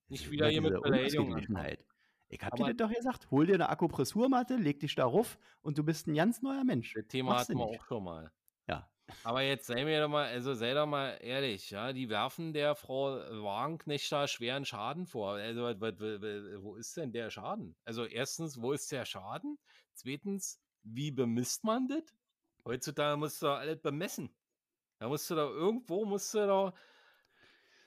Nicht 0.09 0.31
wieder 0.31 0.49
hier 0.49 0.61
mit 0.63 0.81
Beleidigung. 0.83 1.37
Ich 2.31 2.41
hab 2.43 2.55
dir 2.57 2.65
Aber- 2.65 2.75
das 2.75 2.77
doch 2.89 2.95
gesagt. 2.95 3.31
Hol 3.31 3.47
dir 3.47 3.55
eine 3.55 3.71
Akupressurmatte, 3.71 4.57
leg 4.57 4.81
dich 4.81 4.95
da 4.95 5.05
rauf 5.07 5.39
und 5.63 5.79
du 5.79 5.83
bist 5.85 6.07
ein 6.07 6.15
ganz 6.15 6.43
neuer 6.43 6.65
Mensch. 6.65 6.93
Das 6.93 7.07
Thema 7.09 7.31
Machst 7.33 7.49
hatten 7.49 7.59
wir 7.59 7.65
auch 7.65 7.85
schon 7.87 8.05
mal. 8.05 8.31
Aber 9.25 9.43
jetzt 9.43 9.67
sei 9.67 9.85
mir 9.85 10.01
doch 10.03 10.09
mal, 10.09 10.27
also 10.27 10.55
sei 10.55 10.75
doch 10.75 10.87
mal 10.87 11.19
ehrlich, 11.21 11.71
ja, 11.71 11.93
die 11.93 12.09
werfen 12.09 12.53
der 12.53 12.75
Frau 12.75 13.17
Wagenknecht 13.43 14.11
da 14.13 14.29
schweren 14.29 14.65
Schaden 14.65 15.07
vor. 15.07 15.33
Also, 15.33 15.63
wo 15.63 16.77
ist 16.77 16.97
denn 16.97 17.13
der 17.13 17.31
Schaden? 17.31 17.75
Also, 17.85 18.05
erstens, 18.05 18.61
wo 18.61 18.73
ist 18.73 18.91
der 18.93 19.05
Schaden? 19.05 19.59
Zweitens, 19.95 20.61
wie 20.83 21.11
bemisst 21.11 21.65
man 21.65 21.89
das? 21.89 22.03
Heutzutage 22.65 23.17
musst 23.17 23.41
du 23.43 23.47
doch 23.47 23.57
alles 23.59 23.81
bemessen. 23.81 24.35
Da 24.99 25.09
musst 25.09 25.31
du 25.31 25.35
doch 25.35 25.51
irgendwo, 25.51 26.05
musst 26.05 26.35
du 26.35 26.47
doch 26.47 26.75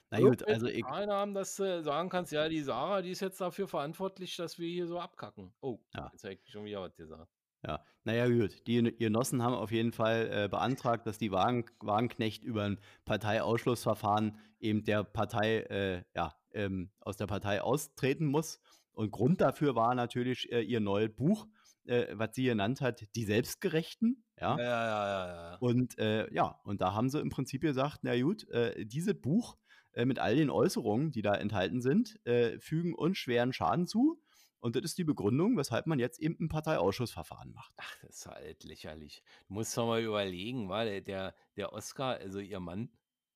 Na 0.09 0.19
gut, 0.19 0.43
also 0.43 0.67
ich, 0.67 0.83
haben, 0.83 1.33
dass 1.33 1.55
du 1.55 1.83
sagen 1.83 2.09
kannst, 2.09 2.31
ja, 2.31 2.49
die 2.49 2.61
Sarah, 2.61 3.01
die 3.01 3.11
ist 3.11 3.21
jetzt 3.21 3.39
dafür 3.39 3.67
verantwortlich, 3.67 4.35
dass 4.37 4.59
wir 4.59 4.67
hier 4.69 4.87
so 4.87 4.99
abkacken. 4.99 5.53
Oh, 5.61 5.79
Ja. 5.93 6.09
jetzt 6.11 6.23
habe 6.23 6.33
ich 6.33 6.49
schon 6.49 6.65
wieder 6.65 6.81
was 6.81 6.95
gesagt. 6.95 7.40
Ja, 7.65 7.83
naja 8.03 8.27
gut, 8.27 8.65
die 8.67 8.81
Genossen 8.97 9.43
haben 9.43 9.53
auf 9.53 9.71
jeden 9.71 9.91
Fall 9.91 10.29
äh, 10.31 10.47
beantragt, 10.49 11.05
dass 11.05 11.17
die 11.17 11.31
Wagen, 11.31 11.65
Wagenknecht 11.79 12.43
über 12.43 12.63
ein 12.63 12.79
Parteiausschlussverfahren 13.05 14.37
eben 14.59 14.83
der 14.83 15.03
Partei, 15.03 15.59
äh, 15.69 16.03
ja, 16.15 16.33
ähm, 16.53 16.89
aus 16.99 17.17
der 17.17 17.27
Partei 17.27 17.61
austreten 17.61 18.25
muss. 18.25 18.59
Und 18.93 19.11
Grund 19.11 19.41
dafür 19.41 19.75
war 19.75 19.93
natürlich 19.95 20.51
äh, 20.51 20.61
ihr 20.61 20.79
neues 20.79 21.15
Buch, 21.15 21.47
äh, 21.85 22.07
was 22.13 22.29
sie 22.33 22.45
genannt 22.45 22.81
hat, 22.81 23.05
Die 23.15 23.23
Selbstgerechten. 23.23 24.23
Ja. 24.39 24.57
Ja, 24.57 24.63
ja, 24.63 25.07
ja, 25.07 25.51
ja. 25.51 25.57
Und 25.59 25.97
äh, 25.99 26.33
ja, 26.33 26.59
und 26.63 26.81
da 26.81 26.93
haben 26.93 27.09
sie 27.09 27.19
im 27.19 27.29
Prinzip 27.29 27.61
gesagt, 27.61 27.99
na 28.01 28.19
gut, 28.19 28.49
äh, 28.49 28.85
dieses 28.85 29.19
Buch 29.19 29.57
mit 30.05 30.19
all 30.19 30.37
den 30.37 30.49
Äußerungen, 30.49 31.11
die 31.11 31.21
da 31.21 31.35
enthalten 31.35 31.81
sind, 31.81 32.17
fügen 32.59 32.95
uns 32.95 33.17
schweren 33.17 33.51
Schaden 33.51 33.87
zu. 33.87 34.21
Und 34.61 34.75
das 34.75 34.83
ist 34.83 34.97
die 34.99 35.03
Begründung, 35.03 35.57
weshalb 35.57 35.87
man 35.87 35.97
jetzt 35.97 36.19
eben 36.19 36.37
ein 36.39 36.47
Parteiausschussverfahren 36.47 37.51
macht. 37.51 37.73
Ach, 37.77 37.97
das 38.01 38.11
ist 38.11 38.27
halt 38.27 38.63
lächerlich. 38.63 39.23
Du 39.47 39.55
musst 39.55 39.75
doch 39.75 39.87
mal 39.87 40.01
überlegen, 40.01 40.69
weil 40.69 41.01
der, 41.01 41.35
der 41.57 41.73
Oscar, 41.73 42.17
also 42.17 42.39
ihr 42.39 42.59
Mann, 42.59 42.89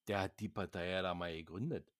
der 0.08 0.22
hat 0.22 0.40
die 0.40 0.50
Partei 0.50 0.88
ja 0.88 1.02
da 1.02 1.16
mal 1.16 1.36
gegründet. 1.36 1.92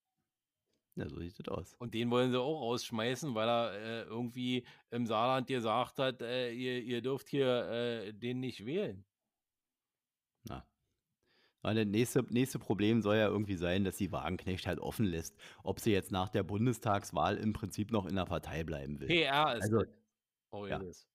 Ja, 0.96 1.10
so 1.10 1.20
sieht 1.20 1.40
das 1.40 1.48
aus. 1.50 1.74
Und 1.74 1.96
den 1.96 2.12
wollen 2.12 2.32
sie 2.32 2.40
auch 2.40 2.62
rausschmeißen, 2.62 3.34
weil 3.34 3.50
er 3.50 3.74
äh, 3.74 4.02
irgendwie 4.04 4.66
im 4.92 5.08
Saarland 5.08 5.48
gesagt 5.48 5.98
hat, 5.98 6.22
äh, 6.22 6.52
ihr, 6.52 6.82
ihr 6.84 7.02
dürft 7.02 7.28
hier 7.28 7.68
äh, 7.68 8.14
den 8.14 8.40
nicht 8.40 8.66
wählen. 8.66 9.04
Aber 11.66 11.74
das 11.74 11.88
nächste, 11.88 12.22
nächste 12.30 12.60
Problem 12.60 13.02
soll 13.02 13.16
ja 13.16 13.28
irgendwie 13.28 13.56
sein, 13.56 13.84
dass 13.84 13.98
sie 13.98 14.12
Wagenknecht 14.12 14.68
halt 14.68 14.78
offen 14.78 15.04
lässt, 15.08 15.36
ob 15.64 15.80
sie 15.80 15.92
jetzt 15.92 16.12
nach 16.12 16.30
der 16.30 16.44
Bundestagswahl 16.44 17.38
im 17.38 17.54
Prinzip 17.54 17.90
noch 17.92 18.06
in 18.06 18.16
der 18.16 18.26
Partei 18.26 18.64
bleiben 18.64 19.00
will. 19.00 19.08
PR 19.08 19.56
ist 19.56 19.64
Also, 19.64 19.80
das. 19.80 19.88
Aurelius. 20.52 21.08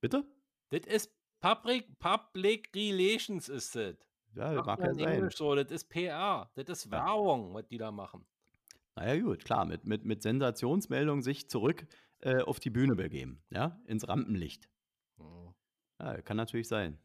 Bitte? 0.00 0.24
Das 0.68 0.82
ist 0.86 1.12
Public, 1.40 1.98
Public 1.98 2.70
Relations 2.76 3.48
ist 3.48 3.74
das. 3.74 3.96
Ja, 4.36 4.54
das 4.54 4.64
mag 4.64 4.78
ja 4.78 4.90
in 4.90 4.94
sein. 4.94 5.08
Englisch 5.08 5.36
so, 5.36 5.56
das 5.56 5.72
ist 5.72 5.88
PR. 5.88 6.48
Das 6.54 6.68
ist 6.68 6.84
Ja. 6.84 6.92
Werbung, 6.92 7.52
was 7.52 7.66
die 7.66 7.78
da 7.78 7.90
machen. 7.90 8.24
Naja, 8.94 9.20
gut, 9.20 9.44
klar, 9.44 9.64
mit, 9.64 9.86
mit, 9.86 10.04
mit 10.04 10.22
Sensationsmeldung 10.22 11.20
sich 11.22 11.50
zurück 11.50 11.84
äh, 12.20 12.42
auf 12.42 12.60
die 12.60 12.70
Bühne 12.70 12.94
begeben, 12.94 13.42
ja, 13.50 13.76
ins 13.86 14.06
Rampenlicht. 14.06 14.68
Hm. 15.18 15.52
Ja, 15.98 16.22
kann 16.22 16.36
natürlich 16.36 16.68
sein. 16.68 16.96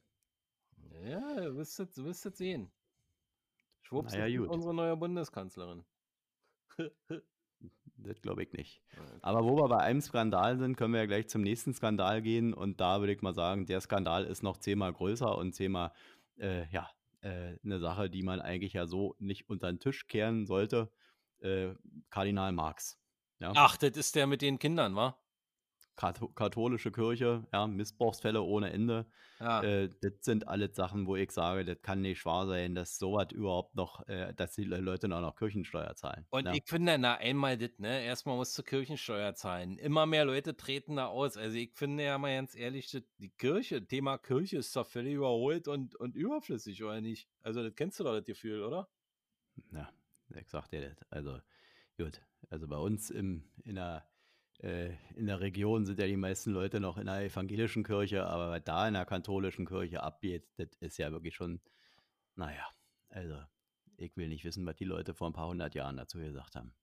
Ja, 1.03 1.41
du 1.46 1.55
wirst 1.55 1.79
es 1.79 2.38
sehen. 2.38 2.72
Schwupps, 3.91 4.13
Naja, 4.13 4.38
gut. 4.39 4.48
unsere 4.50 4.74
neue 4.74 4.95
Bundeskanzlerin. 4.95 5.83
Das 8.03 8.19
glaube 8.19 8.41
ich 8.41 8.51
nicht. 8.53 8.81
Aber 9.21 9.43
wo 9.43 9.55
wir 9.57 9.67
bei 9.67 9.77
einem 9.77 10.01
Skandal 10.01 10.57
sind, 10.57 10.75
können 10.75 10.93
wir 10.93 11.01
ja 11.01 11.05
gleich 11.05 11.27
zum 11.29 11.43
nächsten 11.43 11.71
Skandal 11.75 12.24
gehen. 12.24 12.51
Und 12.55 12.81
da 12.81 13.00
würde 13.00 13.13
ich 13.13 13.21
mal 13.21 13.36
sagen, 13.36 13.67
der 13.67 13.79
Skandal 13.79 14.25
ist 14.25 14.41
noch 14.41 14.57
zehnmal 14.57 14.91
größer 14.91 15.38
und 15.38 15.53
zehnmal, 15.53 15.91
äh, 16.39 16.67
ja, 16.71 16.89
äh, 17.21 17.57
eine 17.63 17.79
Sache, 17.79 18.10
die 18.10 18.24
man 18.24 18.41
eigentlich 18.41 18.74
ja 18.74 18.88
so 18.88 19.15
nicht 19.19 19.48
unter 19.50 19.67
den 19.71 19.79
Tisch 19.79 20.07
kehren 20.07 20.48
sollte. 20.48 20.91
Äh, 21.41 21.75
Kardinal 22.10 22.51
Marx. 22.53 23.00
Ja? 23.38 23.51
Ach, 23.55 23.77
das 23.77 23.91
ist 23.91 24.15
der 24.15 24.25
mit 24.25 24.41
den 24.41 24.57
Kindern, 24.57 24.95
wa? 24.95 25.15
Katho 25.95 26.29
katholische 26.29 26.91
Kirche, 26.91 27.45
ja, 27.53 27.67
Missbrauchsfälle 27.67 28.41
ohne 28.41 28.71
Ende. 28.71 29.05
Ja. 29.39 29.62
Äh, 29.62 29.89
das 30.01 30.13
sind 30.21 30.48
alles 30.48 30.75
Sachen, 30.75 31.05
wo 31.05 31.15
ich 31.15 31.31
sage, 31.31 31.65
das 31.65 31.81
kann 31.81 32.01
nicht 32.01 32.25
wahr 32.25 32.48
sein, 32.48 32.75
dass 32.75 32.98
sowas 32.98 33.27
überhaupt 33.31 33.75
noch, 33.75 34.07
äh, 34.07 34.33
dass 34.33 34.53
die 34.55 34.63
Le- 34.63 34.79
Leute 34.79 35.07
noch, 35.07 35.21
noch 35.21 35.36
Kirchensteuer 35.36 35.95
zahlen. 35.95 36.25
Und 36.29 36.45
ja. 36.45 36.53
ich 36.53 36.63
finde, 36.65 36.98
na, 36.98 37.15
einmal 37.15 37.57
das, 37.57 37.71
ne? 37.77 38.03
Erstmal 38.03 38.36
musst 38.36 38.57
du 38.57 38.63
Kirchensteuer 38.63 39.36
zahlen. 39.36 39.77
Immer 39.77 40.05
mehr 40.05 40.25
Leute 40.25 40.55
treten 40.55 40.95
da 40.95 41.07
aus. 41.07 41.38
Also 41.38 41.57
ich 41.57 41.74
finde 41.75 42.03
ja 42.03 42.17
mal 42.17 42.36
ganz 42.36 42.55
ehrlich, 42.55 42.89
das, 42.91 43.03
die 43.17 43.29
Kirche, 43.29 43.86
Thema 43.86 44.17
Kirche 44.17 44.57
ist 44.57 44.75
doch 44.75 44.88
völlig 44.88 45.15
überholt 45.15 45.67
und, 45.67 45.95
und 45.95 46.15
überflüssig, 46.15 46.83
oder 46.83 47.01
nicht? 47.01 47.29
Also 47.41 47.63
das 47.63 47.75
kennst 47.75 48.00
du 48.00 48.03
doch 48.03 48.15
das 48.15 48.25
Gefühl, 48.25 48.63
oder? 48.63 48.88
Ja, 49.71 49.89
ich 50.36 50.50
sag 50.50 50.69
dir 50.69 50.81
das. 50.89 51.12
Also, 51.12 51.39
gut. 51.98 52.21
Also 52.50 52.67
bei 52.67 52.77
uns 52.77 53.10
im, 53.10 53.51
in, 53.63 53.75
der, 53.75 54.10
äh, 54.63 54.96
in 55.15 55.25
der 55.27 55.39
Region 55.39 55.86
sind 55.86 56.00
ja 56.00 56.08
die 56.08 56.18
meisten 56.18 56.51
Leute 56.51 56.80
noch 56.80 56.98
in 56.98 57.06
der 57.08 57.22
evangelischen 57.25 57.84
Kirche, 57.84 58.25
aber 58.25 58.60
da 58.60 58.88
in 58.88 58.94
der 58.94 59.06
katholischen 59.06 59.65
Kirche 59.65 60.03
abgeht, 60.03 60.48
das 60.58 60.70
ist 60.80 60.98
ja 60.98 61.12
wirklich 61.12 61.36
schon, 61.36 61.62
naja, 62.36 62.65
also 63.10 63.38
ich 63.98 64.15
will 64.18 64.30
nicht 64.30 64.44
wissen, 64.46 64.65
was 64.65 64.75
die 64.75 64.86
Leute 64.86 65.13
vor 65.13 65.30
ein 65.30 65.34
paar 65.34 65.48
hundert 65.48 65.75
Jahren 65.75 65.98
dazu 65.98 66.18
gesagt 66.20 66.56
haben. 66.56 66.74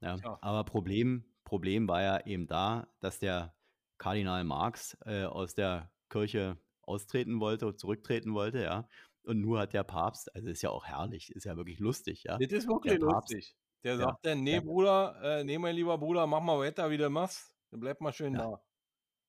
Ja, 0.00 0.16
Tja. 0.16 0.38
aber 0.42 0.64
Problem, 0.64 1.24
Problem 1.44 1.88
war 1.88 2.02
ja 2.02 2.26
eben 2.26 2.46
da, 2.46 2.88
dass 3.00 3.18
der 3.18 3.54
Kardinal 3.98 4.44
Marx 4.44 4.96
äh, 5.06 5.24
aus 5.24 5.54
der 5.54 5.90
Kirche 6.08 6.56
austreten 6.82 7.40
wollte, 7.40 7.74
zurücktreten 7.74 8.32
wollte, 8.34 8.62
ja. 8.62 8.88
Und 9.24 9.40
nur 9.40 9.58
hat 9.60 9.74
der 9.74 9.82
Papst, 9.82 10.34
also 10.34 10.48
ist 10.48 10.62
ja 10.62 10.70
auch 10.70 10.86
herrlich, 10.86 11.30
ist 11.32 11.44
ja 11.44 11.56
wirklich 11.56 11.80
lustig, 11.80 12.24
ja. 12.24 12.38
Das 12.38 12.50
ist 12.52 12.68
wirklich 12.68 12.98
Der 12.98 13.06
Papst- 13.06 13.32
lustig. 13.34 13.56
Der 13.84 13.92
Ja, 13.94 13.98
sagt 13.98 14.26
dann, 14.26 14.42
nee. 14.42 14.60
Bruder, 14.60 15.16
äh, 15.22 15.44
nee, 15.44 15.58
mein 15.58 15.74
lieber 15.74 15.98
Bruder, 15.98 16.26
mach 16.26 16.40
mal 16.40 16.58
weiter, 16.58 16.90
wie 16.90 16.96
du 16.98 17.08
machst. 17.10 17.54
Dann 17.70 17.80
bleib 17.80 18.00
mal 18.00 18.12
schön 18.12 18.34
da. 18.34 18.60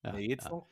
Ja, 0.04 0.12
geht's 0.14 0.46
ja. 0.46 0.52
noch? 0.52 0.68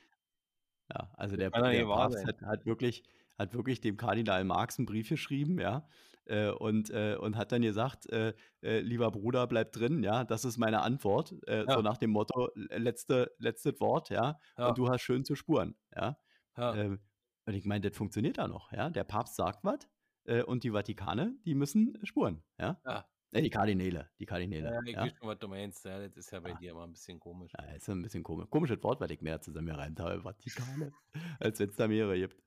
Ja, 0.89 1.11
also 1.15 1.35
der, 1.35 1.49
der 1.51 1.87
wahr 1.87 2.09
Papst 2.09 2.25
hat, 2.25 2.41
hat, 2.41 2.65
wirklich, 2.65 3.03
hat 3.37 3.53
wirklich 3.53 3.81
dem 3.81 3.97
Kardinal 3.97 4.43
Marx 4.45 4.79
einen 4.79 4.85
Brief 4.85 5.09
geschrieben, 5.09 5.59
ja, 5.59 5.85
äh, 6.25 6.49
und, 6.49 6.89
äh, 6.91 7.17
und 7.19 7.35
hat 7.35 7.51
dann 7.51 7.61
gesagt, 7.61 8.09
äh, 8.09 8.33
äh, 8.61 8.79
lieber 8.79 9.11
Bruder, 9.11 9.47
bleib 9.47 9.73
drin, 9.73 10.01
ja, 10.03 10.23
das 10.23 10.45
ist 10.45 10.57
meine 10.57 10.81
Antwort, 10.81 11.35
äh, 11.45 11.65
Ja. 11.65 11.75
so 11.75 11.81
nach 11.81 11.97
dem 11.97 12.11
Motto, 12.11 12.49
letzte, 12.55 13.33
letztes 13.37 13.79
Wort, 13.81 14.09
ja, 14.09 14.39
Ja. 14.57 14.69
und 14.69 14.77
du 14.77 14.87
hast 14.89 15.01
schön 15.01 15.25
zu 15.25 15.35
spuren, 15.35 15.75
ja. 15.93 16.17
Ja. 16.57 16.73
Ähm, 16.75 17.01
und 17.45 17.53
ich 17.53 17.65
meine, 17.65 17.89
das 17.89 17.97
funktioniert 17.97 18.37
da 18.37 18.47
noch, 18.47 18.71
ja, 18.71 18.89
der 18.89 19.03
Papst 19.03 19.35
sagt 19.35 19.63
was 19.65 19.79
äh, 20.23 20.41
und 20.43 20.63
die 20.63 20.71
Vatikane, 20.73 21.35
die 21.45 21.53
müssen 21.53 21.97
spuren, 22.03 22.43
ja. 22.57 22.79
Ja. 22.85 23.05
Äh, 23.31 23.41
die 23.41 23.49
Kardinäle, 23.49 24.09
die 24.19 24.25
Kardinäle, 24.25 24.69
Ja, 24.71 24.81
ich 24.85 24.93
ja. 24.93 25.07
schon, 25.17 25.27
was 25.27 25.39
du 25.39 25.47
meinst. 25.47 25.85
Ja, 25.85 25.99
das 26.07 26.15
ist 26.17 26.31
ja 26.31 26.39
bei 26.39 26.49
Ja. 26.51 26.59
dir 26.59 26.71
immer 26.71 26.83
ein 26.85 26.93
bisschen 26.93 27.19
komisch. 27.19 27.51
Ja, 27.57 27.73
ist 27.75 27.89
ein 27.89 28.01
bisschen 28.01 28.23
komisch. 28.23 28.49
Komisches 28.49 28.81
Wort, 28.83 28.99
weil 29.01 29.11
ich 29.11 29.21
mehr 29.21 29.41
zusammengereimt 29.41 29.99
habe, 29.99 30.23
Vatikane, 30.23 30.93
als 31.39 31.59
wenn 31.59 31.69
es 31.69 31.75
da 31.75 31.87
mehrere 31.87 32.17
gibt. 32.19 32.37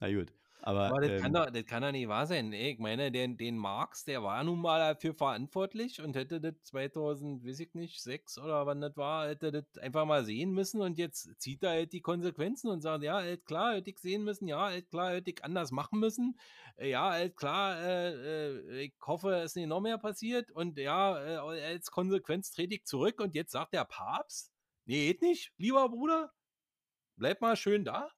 Na 0.00 0.12
gut. 0.12 0.32
Aber, 0.62 0.86
Aber 0.86 1.00
das, 1.00 1.22
kann 1.22 1.28
ähm, 1.28 1.32
doch, 1.32 1.50
das 1.50 1.64
kann 1.64 1.82
doch 1.82 1.90
nicht 1.90 2.08
wahr 2.08 2.26
sein. 2.26 2.52
ey. 2.52 2.72
Ich 2.72 2.78
meine, 2.78 3.10
den, 3.10 3.38
den 3.38 3.56
Marx, 3.56 4.04
der 4.04 4.22
war 4.22 4.44
nun 4.44 4.60
mal 4.60 4.78
dafür 4.78 5.14
verantwortlich 5.14 6.02
und 6.02 6.16
hätte 6.16 6.40
das 6.40 6.54
2000, 6.64 7.44
weiß 7.44 7.60
ich 7.60 7.74
nicht, 7.74 8.02
6 8.02 8.36
oder 8.38 8.66
wann 8.66 8.80
das 8.80 8.96
war, 8.96 9.28
hätte 9.28 9.52
das 9.52 9.64
einfach 9.82 10.04
mal 10.04 10.24
sehen 10.24 10.50
müssen 10.52 10.82
und 10.82 10.98
jetzt 10.98 11.40
zieht 11.40 11.62
er 11.62 11.70
halt 11.70 11.92
die 11.94 12.02
Konsequenzen 12.02 12.68
und 12.68 12.82
sagt, 12.82 13.04
ja, 13.04 13.14
halt 13.14 13.46
klar, 13.46 13.74
hätte 13.74 13.90
ich 13.90 13.98
sehen 13.98 14.22
müssen, 14.24 14.48
ja, 14.48 14.66
halt 14.66 14.90
klar, 14.90 15.12
hätte 15.12 15.30
ich 15.30 15.44
anders 15.44 15.70
machen 15.70 15.98
müssen, 15.98 16.38
Äh, 16.76 16.90
ja, 16.90 17.10
halt 17.10 17.36
klar, 17.36 17.78
äh, 17.80 18.50
äh, 18.50 18.84
ich 18.84 18.94
hoffe, 19.06 19.34
es 19.36 19.52
ist 19.52 19.56
nicht 19.56 19.68
noch 19.68 19.80
mehr 19.80 19.98
passiert 19.98 20.50
und 20.52 20.78
ja, 20.78 21.18
äh, 21.54 21.62
als 21.64 21.90
Konsequenz 21.90 22.50
trete 22.50 22.74
ich 22.74 22.84
zurück 22.84 23.20
und 23.20 23.34
jetzt 23.34 23.52
sagt 23.52 23.74
der 23.74 23.84
Papst, 23.84 24.52
nee, 24.84 25.08
geht 25.08 25.22
nicht, 25.22 25.52
lieber 25.58 25.88
Bruder, 25.88 26.32
bleib 27.16 27.40
mal 27.40 27.56
schön 27.56 27.84
da. 27.84 28.10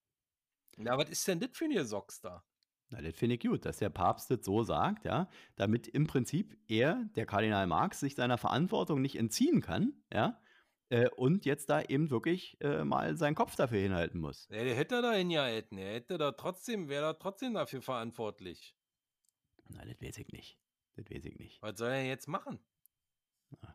Ja, 0.79 0.97
was 0.97 1.11
ist 1.11 1.27
denn 1.29 1.41
das 1.41 1.51
für 1.53 1.65
eine 1.65 1.85
Socks 1.85 2.21
da? 2.21 2.45
Na, 2.91 3.01
das 3.01 3.15
finde 3.15 3.37
ich 3.37 3.41
gut, 3.41 3.65
dass 3.65 3.79
der 3.79 3.89
Papst 3.91 4.31
das 4.31 4.45
so 4.45 4.63
sagt, 4.63 5.05
ja, 5.05 5.29
damit 5.57 5.89
im 5.89 6.07
Prinzip 6.07 6.59
er, 6.69 7.05
der 7.17 7.25
Kardinal 7.25 7.67
Marx, 7.67 8.01
sich 8.01 8.15
seiner 8.15 8.37
Verantwortung 8.37 9.01
nicht 9.01 9.17
entziehen 9.17 9.63
kann, 9.63 9.95
ja, 10.13 10.39
äh, 10.91 11.09
und 11.17 11.47
jetzt 11.47 11.71
da 11.71 11.81
eben 11.81 12.11
wirklich 12.11 12.59
äh, 12.61 12.85
mal 12.85 13.17
seinen 13.17 13.35
Kopf 13.35 13.57
dafür 13.57 13.81
hinhalten 13.81 14.21
muss. 14.21 14.47
Ja, 14.51 14.63
der 14.63 14.77
hätte 14.77 15.01
da 15.01 15.13
hingehalten. 15.13 15.79
Er 15.79 15.95
hätte 15.95 16.19
da 16.19 16.33
trotzdem, 16.33 16.91
wäre 16.91 17.03
da 17.03 17.13
trotzdem 17.15 17.55
dafür 17.55 17.81
verantwortlich. 17.81 18.77
Na, 19.69 19.83
das 19.87 20.03
weiß 20.03 20.19
ich 20.19 20.29
nicht. 20.29 20.59
Das 20.97 21.07
weiß 21.11 21.25
ich 21.25 21.39
nicht. 21.39 21.63
Was 21.63 21.79
soll 21.79 21.89
er 21.89 22.05
jetzt 22.05 22.29
machen? 22.29 22.59
Ja. 23.63 23.75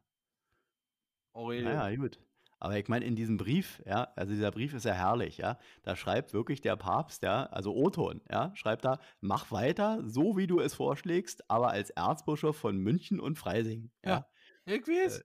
Aurelio. 1.34 1.70
Naja, 1.70 1.96
gut. 1.96 2.20
Aber 2.60 2.78
ich 2.78 2.88
meine, 2.88 3.06
in 3.06 3.16
diesem 3.16 3.38
Brief, 3.38 3.82
ja, 3.86 4.12
also 4.16 4.34
dieser 4.34 4.50
Brief 4.52 4.74
ist 4.74 4.86
ja 4.86 4.94
herrlich, 4.94 5.38
ja, 5.38 5.60
da 5.84 5.96
schreibt 5.96 6.34
wirklich 6.34 6.60
der 6.62 6.76
Papst, 6.76 7.22
ja, 7.24 7.46
also 7.48 7.76
Oton, 7.76 8.22
ja, 8.32 8.52
schreibt 8.56 8.84
da, 8.86 9.00
mach 9.22 9.52
weiter, 9.52 10.02
so 10.06 10.38
wie 10.38 10.48
du 10.48 10.60
es 10.60 10.74
vorschlägst, 10.74 11.50
aber 11.52 11.70
als 11.70 11.92
Erzbischof 11.92 12.58
von 12.58 12.78
München 12.78 13.20
und 13.20 13.38
Freising, 13.38 13.92
ja. 14.04 14.26
Ja. 14.66 14.74
Ich 14.76 14.88
weiß. 14.88 15.20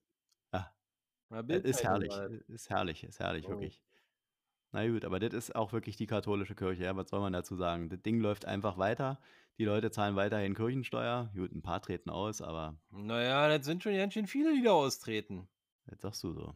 Äh, 0.53 0.59
ja. 1.31 1.41
Äh, 1.49 1.61
Ist 1.63 1.83
herrlich, 1.83 2.13
ist 2.49 2.69
herrlich, 2.71 3.05
ist 3.05 3.19
herrlich, 3.19 3.47
Oh. 3.47 3.51
wirklich. 3.51 3.83
Na 4.75 4.87
gut, 4.89 5.05
aber 5.05 5.19
das 5.19 5.35
ist 5.35 5.55
auch 5.55 5.73
wirklich 5.73 5.97
die 5.97 6.07
katholische 6.07 6.55
Kirche, 6.55 6.85
ja, 6.85 6.97
was 6.97 7.09
soll 7.11 7.21
man 7.21 7.33
dazu 7.33 7.57
sagen? 7.57 7.89
Das 7.91 8.01
Ding 8.03 8.21
läuft 8.21 8.45
einfach 8.47 8.79
weiter, 8.79 9.21
die 9.59 9.65
Leute 9.65 9.91
zahlen 9.91 10.17
weiterhin 10.17 10.55
Kirchensteuer, 10.55 11.31
gut, 11.35 11.53
ein 11.53 11.63
paar 11.63 11.81
treten 11.83 12.11
aus, 12.11 12.41
aber 12.43 12.79
Naja, 12.91 13.49
das 13.49 13.67
sind 13.67 13.83
schon 13.83 13.95
ganz 13.97 14.13
schön 14.15 14.27
viele, 14.27 14.55
die 14.55 14.63
da 14.63 14.73
austreten. 14.73 15.49
jetzt 15.91 16.03
sagst 16.03 16.23
du 16.25 16.33
so. 16.33 16.55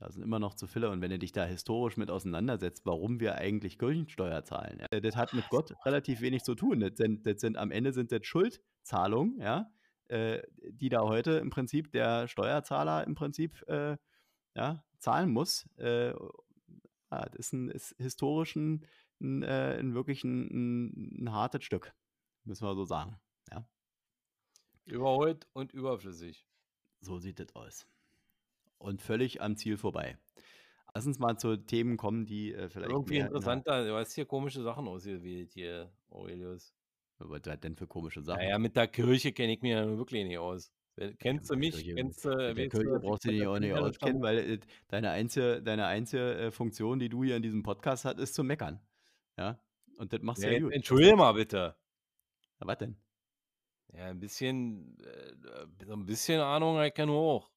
Da 0.00 0.10
sind 0.10 0.22
immer 0.22 0.38
noch 0.38 0.54
zu 0.54 0.66
viele 0.66 0.88
und 0.88 1.02
wenn 1.02 1.10
du 1.10 1.18
dich 1.18 1.32
da 1.32 1.44
historisch 1.44 1.98
mit 1.98 2.10
auseinandersetzt, 2.10 2.86
warum 2.86 3.20
wir 3.20 3.34
eigentlich 3.34 3.78
Kirchensteuer 3.78 4.42
zahlen, 4.44 4.80
ja, 4.80 5.00
das 5.00 5.14
hat 5.14 5.34
mit 5.34 5.46
Gott 5.50 5.74
relativ 5.84 6.22
wenig 6.22 6.42
zu 6.42 6.54
tun. 6.54 6.80
Das 6.80 6.92
sind, 6.96 7.26
das 7.26 7.42
sind 7.42 7.58
am 7.58 7.70
Ende 7.70 7.92
sind 7.92 8.10
das 8.10 8.24
Schuldzahlungen, 8.24 9.38
ja, 9.38 9.70
äh, 10.08 10.42
die 10.70 10.88
da 10.88 11.02
heute 11.02 11.32
im 11.32 11.50
Prinzip 11.50 11.92
der 11.92 12.28
Steuerzahler 12.28 13.06
im 13.06 13.14
Prinzip 13.14 13.62
äh, 13.68 13.98
ja, 14.54 14.82
zahlen 15.00 15.30
muss. 15.30 15.68
Äh, 15.76 16.12
ja, 16.12 16.16
das 17.10 17.34
ist, 17.34 17.52
ein, 17.52 17.68
ist 17.68 17.94
historisch 17.98 18.56
ein, 18.56 18.86
ein, 19.20 19.42
äh, 19.42 19.76
ein 19.78 19.92
wirklich 19.92 20.24
ein, 20.24 20.46
ein, 20.46 21.24
ein 21.24 21.32
hartes 21.32 21.62
Stück, 21.62 21.92
müssen 22.44 22.66
wir 22.66 22.74
so 22.74 22.86
sagen. 22.86 23.20
Ja, 23.52 23.68
Überholt 24.86 25.46
und 25.52 25.74
überflüssig. 25.74 26.46
so 27.00 27.18
sieht 27.18 27.38
das 27.38 27.54
aus. 27.54 27.86
Und 28.80 29.02
völlig 29.02 29.42
am 29.42 29.56
Ziel 29.56 29.76
vorbei. 29.76 30.16
Lass 30.94 31.06
uns 31.06 31.18
mal 31.18 31.36
zu 31.36 31.56
Themen 31.56 31.98
kommen, 31.98 32.24
die 32.24 32.52
äh, 32.52 32.68
vielleicht 32.70 32.90
Irgendwie 32.90 33.18
interessanter. 33.18 33.86
Du 33.86 33.94
hast 33.94 34.14
hier 34.14 34.24
komische 34.24 34.62
Sachen 34.62 34.88
ausgewählt, 34.88 35.52
hier, 35.52 35.92
Aurelius. 36.08 36.74
Was 37.18 37.42
hat 37.46 37.62
denn 37.62 37.76
für 37.76 37.86
komische 37.86 38.22
Sachen? 38.22 38.40
Naja, 38.40 38.58
mit 38.58 38.74
der 38.76 38.88
Kirche 38.88 39.32
kenne 39.32 39.52
ich 39.52 39.60
mir 39.60 39.98
wirklich 39.98 40.24
nicht 40.24 40.38
aus. 40.38 40.72
Kennst 41.18 41.50
du 41.50 41.56
mich? 41.56 41.74
Kirche, 41.74 41.94
Kennst 41.94 42.24
du, 42.24 42.30
mit 42.30 42.56
der 42.56 42.68
Kirche 42.70 42.84
du, 42.84 43.00
brauchst 43.00 43.24
du 43.26 43.28
dich 43.28 43.46
auch 43.46 43.58
nicht 43.58 43.74
auskennen, 43.74 44.22
weil 44.22 44.38
äh, 44.38 44.60
deine 44.88 45.10
einzige, 45.10 45.62
deine 45.62 45.86
einzige 45.86 46.34
äh, 46.34 46.50
Funktion, 46.50 46.98
die 46.98 47.10
du 47.10 47.22
hier 47.22 47.36
in 47.36 47.42
diesem 47.42 47.62
Podcast 47.62 48.06
hast, 48.06 48.18
ist 48.18 48.34
zu 48.34 48.42
meckern. 48.42 48.80
Ja, 49.38 49.60
und 49.98 50.12
das 50.12 50.22
machst 50.22 50.42
du 50.42 50.46
Ja, 50.46 50.54
ja 50.54 50.60
gut. 50.60 50.72
entschuldige 50.72 51.16
mal 51.16 51.32
bitte. 51.32 51.76
Na, 52.58 52.66
was 52.66 52.78
denn? 52.78 52.96
Ja, 53.92 54.06
ein 54.06 54.20
bisschen, 54.20 54.98
äh, 55.00 55.84
so 55.86 55.92
ein 55.92 56.06
bisschen 56.06 56.40
Ahnung 56.40 56.76
habe 56.76 56.88
ich 56.88 56.96
ja 56.96 57.04
nur 57.04 57.18
auch. 57.18 57.50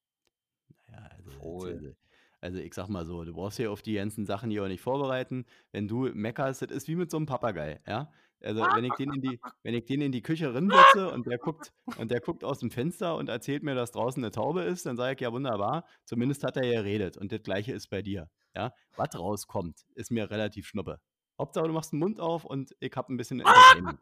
Ja, 1.44 1.92
also, 2.40 2.58
ich 2.58 2.74
sag 2.74 2.88
mal 2.88 3.06
so, 3.06 3.24
du 3.24 3.32
brauchst 3.32 3.56
hier 3.56 3.72
auf 3.72 3.80
die 3.80 3.94
ganzen 3.94 4.26
Sachen 4.26 4.50
hier 4.50 4.64
auch 4.64 4.68
nicht 4.68 4.82
vorbereiten. 4.82 5.46
Wenn 5.72 5.88
du 5.88 6.10
meckerst, 6.12 6.62
das 6.62 6.70
ist 6.70 6.88
wie 6.88 6.96
mit 6.96 7.10
so 7.10 7.16
einem 7.16 7.26
Papagei, 7.26 7.80
ja. 7.86 8.12
Also 8.42 8.60
wenn 8.60 8.84
ich 8.84 8.92
den 8.94 9.10
in 9.10 9.22
die, 9.22 9.40
wenn 9.62 9.72
ich 9.72 9.86
den 9.86 10.02
in 10.02 10.12
die 10.12 10.20
Küche 10.20 10.52
rinsetze 10.52 11.10
und 11.10 11.26
der 11.26 11.38
guckt 11.38 11.72
und 11.96 12.10
der 12.10 12.20
guckt 12.20 12.44
aus 12.44 12.58
dem 12.58 12.70
Fenster 12.70 13.16
und 13.16 13.30
erzählt 13.30 13.62
mir, 13.62 13.74
dass 13.74 13.92
draußen 13.92 14.22
eine 14.22 14.32
Taube 14.32 14.62
ist, 14.64 14.84
dann 14.84 14.98
sage 14.98 15.14
ich 15.14 15.20
ja 15.22 15.32
wunderbar. 15.32 15.86
Zumindest 16.04 16.44
hat 16.44 16.58
er 16.58 16.70
geredet 16.70 17.16
und 17.16 17.32
das 17.32 17.42
Gleiche 17.42 17.72
ist 17.72 17.88
bei 17.88 18.02
dir, 18.02 18.28
ja. 18.54 18.74
Was 18.96 19.18
rauskommt, 19.18 19.86
ist 19.94 20.10
mir 20.10 20.30
relativ 20.30 20.66
schnuppe. 20.66 21.00
Hauptsache 21.38 21.66
du 21.66 21.72
machst 21.72 21.92
den 21.92 22.00
Mund 22.00 22.20
auf 22.20 22.44
und 22.44 22.76
ich 22.80 22.92
hab 22.94 23.08
ein 23.08 23.16
bisschen 23.16 23.40
Entertainment. 23.40 23.98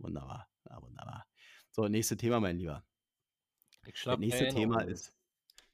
Wunderbar, 0.00 0.46
ja, 0.68 0.82
wunderbar. 0.82 1.26
So 1.70 1.88
nächste 1.88 2.16
Thema, 2.16 2.40
mein 2.40 2.58
Lieber. 2.58 2.84
Das 4.04 4.18
nächste 4.18 4.48
Thema 4.48 4.82
ist, 4.82 5.14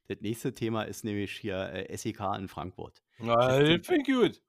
das 0.08 0.20
nächste 0.20 0.54
Thema 0.54 0.82
ist 0.82 1.04
nämlich 1.04 1.32
hier 1.32 1.72
äh, 1.72 1.96
SEK 1.96 2.20
in 2.38 2.48
Frankfurt. 2.48 3.02
Na, 3.18 3.34
das 3.36 3.86
finde 3.86 4.02
ich 4.10 4.14
gut. 4.14 4.42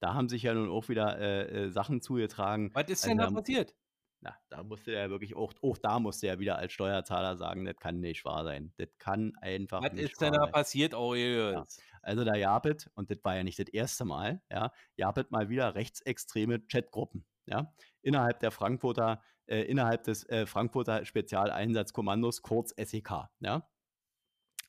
Da 0.00 0.14
haben 0.14 0.28
sich 0.28 0.44
ja 0.44 0.54
nun 0.54 0.70
auch 0.70 0.88
wieder 0.88 1.18
äh, 1.18 1.64
äh, 1.64 1.70
Sachen 1.70 2.00
zugetragen. 2.00 2.70
Was 2.72 2.84
ist 2.88 3.02
Also 3.02 3.08
denn 3.08 3.18
da 3.18 3.26
da- 3.26 3.32
passiert? 3.32 3.74
Na, 4.20 4.36
da 4.48 4.62
musste 4.62 4.92
er 4.92 5.10
wirklich 5.10 5.34
auch, 5.34 5.52
auch 5.60 5.76
da 5.76 5.98
musste 5.98 6.28
er 6.28 6.38
wieder 6.38 6.56
als 6.56 6.72
Steuerzahler 6.72 7.36
sagen, 7.36 7.64
das 7.64 7.74
kann 7.78 7.98
nicht 7.98 8.24
wahr 8.24 8.44
sein. 8.44 8.72
Das 8.76 8.86
kann 8.98 9.32
einfach 9.40 9.82
Was 9.82 9.92
nicht 9.94 10.12
ist 10.12 10.20
denn 10.20 10.30
wahr 10.34 10.38
da 10.38 10.44
sein. 10.44 10.52
passiert, 10.52 10.94
Aurelius? 10.94 11.80
Also 12.02 12.24
da 12.24 12.36
Japet, 12.36 12.88
und 12.94 13.10
das 13.10 13.18
war 13.24 13.34
ja 13.34 13.42
nicht 13.42 13.58
das 13.58 13.66
erste 13.70 14.04
Mal, 14.04 14.40
ja, 14.52 14.70
Japet 14.94 15.32
mal 15.32 15.48
wieder 15.48 15.74
rechtsextreme 15.74 16.60
Chatgruppen, 16.68 17.24
ja, 17.46 17.74
innerhalb 18.02 18.38
der 18.38 18.52
Frankfurter, 18.52 19.20
äh, 19.46 19.62
innerhalb 19.62 20.04
des 20.04 20.28
äh, 20.28 20.46
Frankfurter 20.46 21.04
Spezialeinsatzkommandos, 21.06 22.42
kurz 22.42 22.72
SEK, 22.76 23.10
ja. 23.40 23.68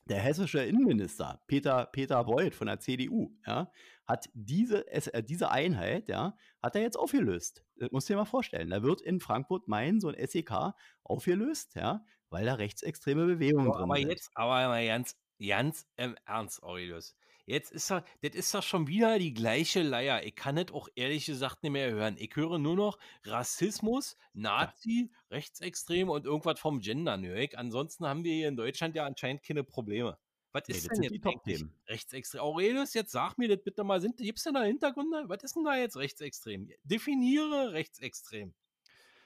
Der 0.06 0.18
hessische 0.20 0.62
Innenminister 0.62 1.40
Peter, 1.46 1.86
Peter 1.86 2.24
Beuth 2.24 2.54
von 2.54 2.66
der 2.66 2.80
CDU, 2.80 3.32
ja, 3.46 3.70
hat 4.06 4.28
diese, 4.34 4.86
äh, 4.88 5.22
diese 5.22 5.50
Einheit, 5.50 6.08
ja, 6.08 6.36
hat 6.62 6.74
er 6.74 6.82
jetzt 6.82 6.96
aufgelöst. 6.96 7.64
Das 7.76 7.90
musst 7.92 8.08
du 8.08 8.14
dir 8.14 8.18
mal 8.18 8.24
vorstellen. 8.24 8.70
Da 8.70 8.82
wird 8.82 9.00
in 9.02 9.20
Frankfurt-Main 9.20 10.00
so 10.00 10.08
ein 10.08 10.26
SEK 10.26 10.74
aufgelöst, 11.04 11.74
ja, 11.76 12.04
weil 12.28 12.44
da 12.44 12.54
rechtsextreme 12.54 13.26
Bewegungen 13.26 13.70
drin 13.70 13.84
aber 13.84 13.96
sind. 13.96 14.08
jetzt, 14.08 14.30
aber 14.34 14.68
mal 14.68 14.86
ganz, 14.86 15.16
ganz 15.38 15.86
im 15.96 16.16
Ernst, 16.26 16.62
Aurelius. 16.62 17.16
Jetzt 17.50 17.72
ist 17.72 17.90
doch, 17.90 18.02
das 18.22 18.36
ist 18.36 18.54
doch 18.54 18.62
schon 18.62 18.86
wieder 18.86 19.18
die 19.18 19.34
gleiche 19.34 19.82
Leier. 19.82 20.22
Ich 20.24 20.36
kann 20.36 20.54
das 20.54 20.70
auch 20.72 20.88
ehrlich 20.94 21.26
gesagt 21.26 21.64
nicht 21.64 21.72
mehr 21.72 21.90
hören. 21.90 22.14
Ich 22.16 22.36
höre 22.36 22.58
nur 22.58 22.76
noch 22.76 22.96
Rassismus, 23.24 24.16
Nazi, 24.34 25.10
Rechtsextrem 25.32 26.08
und 26.10 26.26
irgendwas 26.26 26.60
vom 26.60 26.78
Gendern 26.78 27.24
höre 27.26 27.38
ich. 27.38 27.58
Ansonsten 27.58 28.06
haben 28.06 28.22
wir 28.22 28.32
hier 28.32 28.46
in 28.46 28.56
Deutschland 28.56 28.94
ja 28.94 29.04
anscheinend 29.04 29.42
keine 29.42 29.64
Probleme. 29.64 30.16
Was 30.52 30.62
Nee, 30.68 30.76
ist 30.76 30.86
das 30.88 30.94
denn 30.94 31.02
jetzt 31.02 31.12
die 31.12 31.20
Top-Themen. 31.20 31.74
rechtsextrem? 31.88 32.40
Aurelius, 32.40 32.94
jetzt 32.94 33.10
sag 33.10 33.36
mir 33.36 33.48
das 33.48 33.64
bitte 33.64 33.82
mal. 33.82 34.00
Gibt 34.00 34.38
es 34.38 34.44
denn 34.44 34.54
da 34.54 34.62
Hintergründe? 34.62 35.24
Was 35.26 35.42
ist 35.42 35.56
denn 35.56 35.64
da 35.64 35.76
jetzt 35.76 35.96
rechtsextrem? 35.96 36.70
Definiere 36.84 37.72
rechtsextrem. 37.72 38.54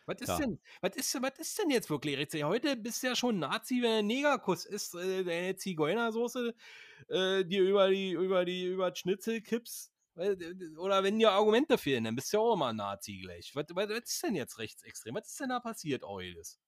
Was 0.06 0.20
ist 0.20 0.28
Ja. 0.28 0.38
denn, 0.38 0.60
was 0.82 0.96
ist, 0.96 1.22
was 1.22 1.38
ist 1.38 1.58
denn 1.58 1.70
jetzt 1.70 1.88
wirklich 1.90 2.16
rechtsextrem? 2.18 2.48
Heute 2.48 2.76
bist 2.76 3.02
du 3.02 3.06
ja 3.08 3.16
schon 3.16 3.38
Nazi, 3.38 3.80
wenn 3.82 3.90
ein 4.00 4.06
Negerkuss 4.06 4.66
ist, 4.66 4.94
äh, 4.94 5.24
deine 5.24 5.56
Zigeunersoße, 5.56 6.54
äh, 7.08 7.44
dir 7.44 7.62
über 7.62 7.88
die, 7.90 8.12
über 8.12 8.44
die, 8.44 8.66
über 8.66 8.94
Schnitzel 8.94 9.40
kippst. 9.42 9.92
Äh, 10.16 10.36
Oder 10.78 11.02
wenn 11.04 11.18
dir 11.18 11.32
Argumente 11.32 11.78
fehlen, 11.78 12.04
dann 12.04 12.16
bist 12.16 12.32
du 12.32 12.36
ja 12.36 12.42
auch 12.42 12.54
immer 12.54 12.72
Nazi 12.72 13.18
gleich. 13.22 13.54
Was, 13.56 13.66
was, 13.70 13.90
ist 13.90 14.22
denn 14.22 14.34
jetzt 14.36 14.58
rechtsextrem? 14.58 15.14
Was 15.14 15.28
ist 15.28 15.40
denn 15.40 15.48
da 15.50 15.60
passiert, 15.60 16.04
Aurelius? 16.04 16.60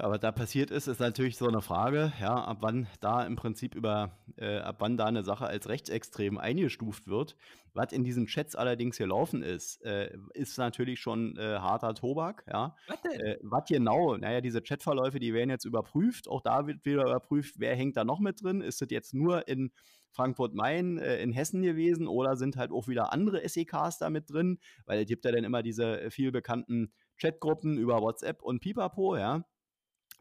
Aber 0.00 0.18
da 0.18 0.32
passiert 0.32 0.70
ist, 0.70 0.86
ist 0.86 1.00
natürlich 1.00 1.36
so 1.36 1.46
eine 1.46 1.60
Frage, 1.60 2.12
ja, 2.20 2.34
ab 2.34 2.58
wann 2.60 2.86
da 3.00 3.24
im 3.24 3.36
Prinzip 3.36 3.74
über, 3.74 4.18
äh, 4.36 4.58
ab 4.58 4.76
wann 4.78 4.96
da 4.96 5.06
eine 5.06 5.22
Sache 5.22 5.46
als 5.46 5.68
rechtsextrem 5.68 6.38
eingestuft 6.38 7.06
wird. 7.06 7.36
Was 7.74 7.92
in 7.92 8.02
diesen 8.02 8.26
Chats 8.26 8.56
allerdings 8.56 8.96
gelaufen 8.96 9.42
ist, 9.42 9.84
äh, 9.84 10.16
ist 10.32 10.58
natürlich 10.58 11.00
schon 11.00 11.36
äh, 11.36 11.58
harter 11.58 11.94
Tobak, 11.94 12.44
ja. 12.50 12.74
Was 12.88 13.00
denn? 13.02 13.20
Äh, 13.20 13.38
was 13.42 13.64
genau? 13.68 14.16
Naja, 14.16 14.40
diese 14.40 14.62
Chatverläufe, 14.62 15.20
die 15.20 15.34
werden 15.34 15.50
jetzt 15.50 15.66
überprüft. 15.66 16.28
Auch 16.28 16.40
da 16.40 16.66
wird 16.66 16.84
wieder 16.84 17.02
überprüft, 17.02 17.56
wer 17.58 17.76
hängt 17.76 17.96
da 17.96 18.04
noch 18.04 18.20
mit 18.20 18.42
drin. 18.42 18.62
Ist 18.62 18.80
das 18.80 18.88
jetzt 18.90 19.12
nur 19.12 19.48
in 19.48 19.70
Frankfurt-Main, 20.12 20.98
äh, 20.98 21.22
in 21.22 21.32
Hessen 21.32 21.62
gewesen 21.62 22.08
oder 22.08 22.36
sind 22.36 22.56
halt 22.56 22.72
auch 22.72 22.88
wieder 22.88 23.12
andere 23.12 23.46
SEKs 23.46 23.98
da 23.98 24.08
mit 24.08 24.30
drin? 24.30 24.58
Weil 24.86 25.02
es 25.02 25.06
gibt 25.06 25.24
ja 25.24 25.32
dann 25.32 25.44
immer 25.44 25.62
diese 25.62 26.00
äh, 26.00 26.10
viel 26.10 26.32
bekannten 26.32 26.92
Chatgruppen 27.18 27.76
über 27.76 28.00
WhatsApp 28.00 28.42
und 28.42 28.60
Pipapo, 28.60 29.16
ja. 29.16 29.44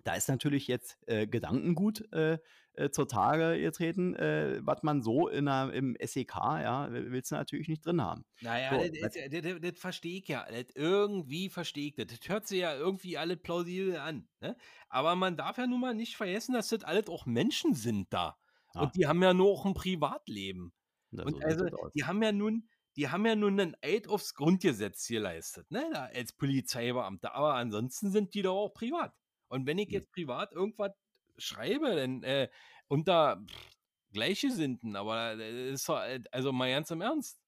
Da 0.03 0.15
ist 0.15 0.29
natürlich 0.29 0.67
jetzt 0.67 0.97
äh, 1.07 1.27
Gedankengut 1.27 2.11
äh, 2.13 2.37
äh, 2.73 2.89
zur 2.89 3.07
Tage 3.07 3.59
getreten, 3.61 4.15
äh, 4.15 4.59
was 4.63 4.81
man 4.83 5.01
so 5.01 5.27
in 5.27 5.47
einer, 5.47 5.73
im 5.73 5.97
SEK, 6.01 6.35
ja, 6.35 6.87
willst 6.91 7.31
du 7.31 7.35
natürlich 7.35 7.67
nicht 7.67 7.85
drin 7.85 8.01
haben. 8.01 8.23
Naja, 8.41 8.79
So, 8.79 8.89
das, 9.01 9.15
ja- 9.15 9.27
das, 9.27 9.41
das, 9.41 9.61
das 9.61 9.79
verstehe 9.79 10.19
ich 10.19 10.27
ja. 10.27 10.45
Das 10.49 10.65
irgendwie 10.75 11.49
verstehe 11.49 11.87
ich 11.89 11.95
das. 11.95 12.07
Das 12.07 12.29
hört 12.29 12.47
sich 12.47 12.59
ja 12.59 12.75
irgendwie 12.75 13.17
alles 13.17 13.41
plausibel 13.41 13.97
an. 13.97 14.27
Ne? 14.39 14.55
Aber 14.87 15.15
man 15.15 15.35
darf 15.35 15.57
ja 15.57 15.67
nun 15.67 15.81
mal 15.81 15.93
nicht 15.93 16.15
vergessen, 16.15 16.53
dass 16.53 16.69
das 16.69 16.83
alles 16.83 17.07
auch 17.09 17.25
Menschen 17.25 17.73
sind 17.73 18.13
da. 18.13 18.37
Ja. 18.73 18.81
Und 18.81 18.95
die 18.95 19.07
haben 19.07 19.21
ja 19.21 19.33
nur 19.33 19.49
auch 19.51 19.65
ein 19.65 19.73
Privatleben. 19.73 20.71
Und 21.11 21.19
so 21.21 21.25
sieht 21.35 21.43
also, 21.43 21.89
die 21.95 22.03
haben 22.05 22.21
ja 22.23 22.31
nun, 22.31 22.69
die 22.95 23.09
haben 23.09 23.25
ja 23.25 23.35
nun 23.35 23.59
einen 23.59 23.75
Eid 23.83 24.07
aufs 24.07 24.33
Grundgesetz 24.35 25.07
geleistet, 25.07 25.69
ne? 25.71 25.83
Da 25.91 26.05
als 26.05 26.33
Polizeibeamte. 26.33 27.33
Aber 27.33 27.55
ansonsten 27.55 28.11
sind 28.11 28.33
die 28.35 28.43
doch 28.43 28.55
auch 28.55 28.73
privat. 28.73 29.13
Und 29.49 29.65
wenn 29.65 29.77
ich 29.77 29.89
jetzt 29.89 30.11
privat 30.11 30.53
irgendwas 30.53 30.91
schreibe, 31.37 31.95
dann 31.95 32.23
äh, 32.23 32.49
unter 32.87 33.43
pff, 33.45 33.69
Gleichgesinnten, 34.11 34.95
aber 34.95 35.35
das 35.35 35.51
ist 35.51 35.89
doch, 35.89 36.01
äh, 36.01 36.21
also 36.31 36.51
mal 36.51 36.71
ganz 36.71 36.89
im 36.91 37.01
Ernst. 37.01 37.41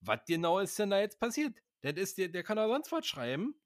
Was 0.00 0.20
genau 0.26 0.58
ist 0.60 0.78
denn 0.78 0.90
da 0.90 1.00
jetzt 1.00 1.18
passiert? 1.18 1.56
Das 1.82 1.94
ist, 1.94 2.18
der, 2.18 2.28
der 2.28 2.42
kann 2.42 2.56
doch 2.56 2.68
sonst 2.68 2.92
was 2.92 3.06
schreiben. 3.06 3.59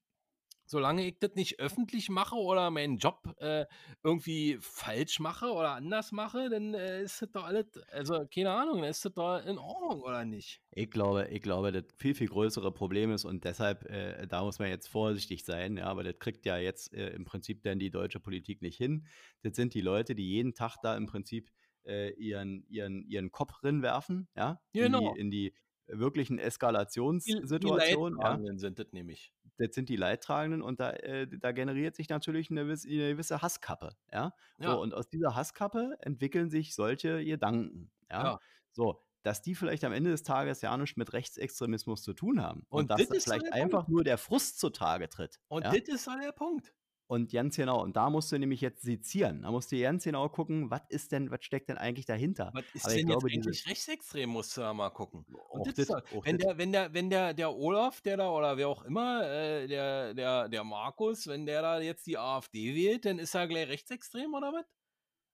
Solange 0.67 1.07
ich 1.07 1.19
das 1.19 1.35
nicht 1.35 1.61
öffentlich 1.61 2.09
mache 2.09 2.37
oder 2.37 2.71
meinen 2.71 2.97
Job 2.97 3.35
äh, 3.39 3.67
irgendwie 4.03 4.57
falsch 4.61 5.21
mache 5.21 5.53
oder 5.53 5.73
anders 5.73 6.11
mache, 6.13 6.49
dann 6.49 6.75
äh, 6.75 7.03
ist 7.03 7.21
das 7.23 7.31
doch 7.33 7.45
alles, 7.45 7.67
also 7.91 8.27
keine 8.33 8.51
Ahnung, 8.53 8.81
dann 8.81 8.91
ist 8.91 9.05
das 9.05 9.13
doch 9.13 9.45
in 9.45 9.59
Ordnung 9.59 10.01
oder 10.01 10.25
nicht? 10.25 10.63
Ich 10.71 10.91
glaube, 10.91 11.29
ich 11.31 11.43
glaube, 11.43 11.71
das 11.71 11.85
viel, 11.97 12.15
viel 12.15 12.29
größere 12.29 12.73
Problem 12.73 13.13
ist 13.13 13.25
und 13.25 13.45
deshalb, 13.45 13.85
äh, 13.91 14.27
da 14.27 14.43
muss 14.43 14.59
man 14.59 14.69
jetzt 14.69 14.89
vorsichtig 14.89 15.45
sein, 15.45 15.77
ja, 15.77 15.85
aber 15.87 16.03
das 16.03 16.19
kriegt 16.19 16.47
ja 16.47 16.57
jetzt 16.57 16.93
äh, 16.95 17.11
im 17.11 17.25
Prinzip 17.25 17.63
dann 17.63 17.79
die 17.79 17.91
deutsche 17.91 18.21
Politik 18.21 18.63
nicht 18.63 18.77
hin. 18.79 19.07
Das 19.43 19.55
sind 19.57 19.75
die 19.75 19.83
Leute, 19.83 20.15
die 20.15 20.29
jeden 20.29 20.55
Tag 20.55 20.77
da 20.83 20.97
im 20.97 21.07
Prinzip 21.07 21.51
äh, 21.85 22.11
ihren, 22.15 22.65
ihren, 22.69 23.05
ihren 23.07 23.31
Kopf 23.31 23.63
rinwerfen, 23.63 24.29
ja, 24.35 24.61
Genau. 24.73 25.15
in 25.15 25.15
die, 25.15 25.21
in 25.21 25.31
die 25.31 25.55
wirklichen 25.87 26.37
Die, 26.37 26.43
die 26.43 26.47
Eskalationssituationen, 26.47 28.19
ja. 28.21 28.59
Sind 28.59 28.79
das 28.79 28.93
nämlich. 28.93 29.33
Das 29.57 29.69
sind 29.75 29.89
die 29.89 29.97
Leidtragenden 29.97 30.63
und 30.63 30.81
da, 30.81 30.91
äh, 30.91 31.27
da 31.29 31.53
generiert 31.53 31.95
sich 31.97 32.09
natürlich 32.09 32.51
eine, 32.51 32.63
gewisse- 32.65 32.89
eine 32.89 33.11
gewisse 33.13 33.41
Hasskappe, 33.43 33.97
ja. 34.13 34.33
So, 34.59 34.65
Ja, 34.69 34.73
und 34.75 34.95
aus 34.95 35.09
dieser 35.09 35.35
Hasskappe 35.37 35.97
entwickeln 36.01 36.51
sich 36.51 36.75
solche 36.75 37.25
Gedanken, 37.25 37.91
ja. 38.11 38.25
ja. 38.25 38.41
So, 38.73 39.01
dass 39.23 39.41
die 39.43 39.55
vielleicht 39.55 39.85
am 39.85 39.93
Ende 39.93 40.11
des 40.11 40.23
Tages 40.25 40.61
ja 40.61 40.77
nichts 40.77 40.97
mit 40.97 41.13
Rechtsextremismus 41.13 42.03
zu 42.03 42.13
tun 42.13 42.43
haben. 42.43 42.67
Und, 42.69 42.83
Und 42.83 42.91
dass 42.91 42.99
das 43.09 43.25
vielleicht 43.25 43.53
einfach 43.53 43.89
nur 43.89 44.05
der 44.05 44.19
Frust 44.19 44.59
zutage 44.59 45.09
tritt. 45.09 45.41
Und 45.49 45.65
ja? 45.65 45.71
das 45.71 45.89
ist 45.89 46.07
doch 46.07 46.19
der 46.21 46.33
Punkt. 46.33 46.75
Und 47.07 47.33
ganz 47.33 47.57
genau, 47.57 47.83
und 47.83 47.97
da 47.97 48.09
musst 48.09 48.33
du 48.33 48.39
nämlich 48.39 48.63
jetzt 48.63 48.83
sezieren. 48.83 49.43
Da 49.43 49.51
musst 49.51 49.71
du 49.71 49.79
ganz 49.79 50.05
genau 50.05 50.29
gucken, 50.31 50.71
was 50.71 50.81
ist 50.89 51.13
denn, 51.13 51.31
was 51.31 51.45
steckt 51.45 51.69
denn 51.69 51.77
eigentlich 51.77 52.07
dahinter? 52.07 52.51
Was 52.55 52.65
ist 52.73 52.87
Aber 52.87 52.95
denn 52.95 53.07
glaube, 53.07 53.31
jetzt 53.31 53.47
eigentlich 53.47 53.67
rechtsextrem, 53.69 54.31
musst 54.31 54.57
du 54.57 54.63
da 54.63 54.73
mal 54.73 54.89
gucken. 54.91 55.27
Und 55.51 55.67
das 55.67 55.75
das, 55.75 56.03
wenn 56.23 56.39
das, 56.39 56.47
der, 56.47 56.59
wenn 56.59 56.73
der, 56.73 56.95
wenn 56.95 57.11
der, 57.11 57.35
der 57.35 57.55
Olaf, 57.55 58.01
der 58.01 58.17
da, 58.17 58.31
oder 58.31 58.57
wer 58.57 58.69
auch 58.69 58.85
immer, 58.85 59.23
äh, 59.29 59.67
der, 59.67 60.15
der, 60.15 60.49
der 60.49 60.65
Markus, 60.65 61.27
wenn 61.27 61.45
der 61.45 61.61
da 61.61 61.81
jetzt 61.81 62.07
die 62.07 62.17
AfD 62.17 62.75
wählt, 62.75 63.05
dann 63.05 63.19
ist 63.19 63.35
er 63.35 63.49
gleich 63.49 63.69
rechtsextrem 63.69 64.33
oder 64.33 64.53
was? 64.53 64.65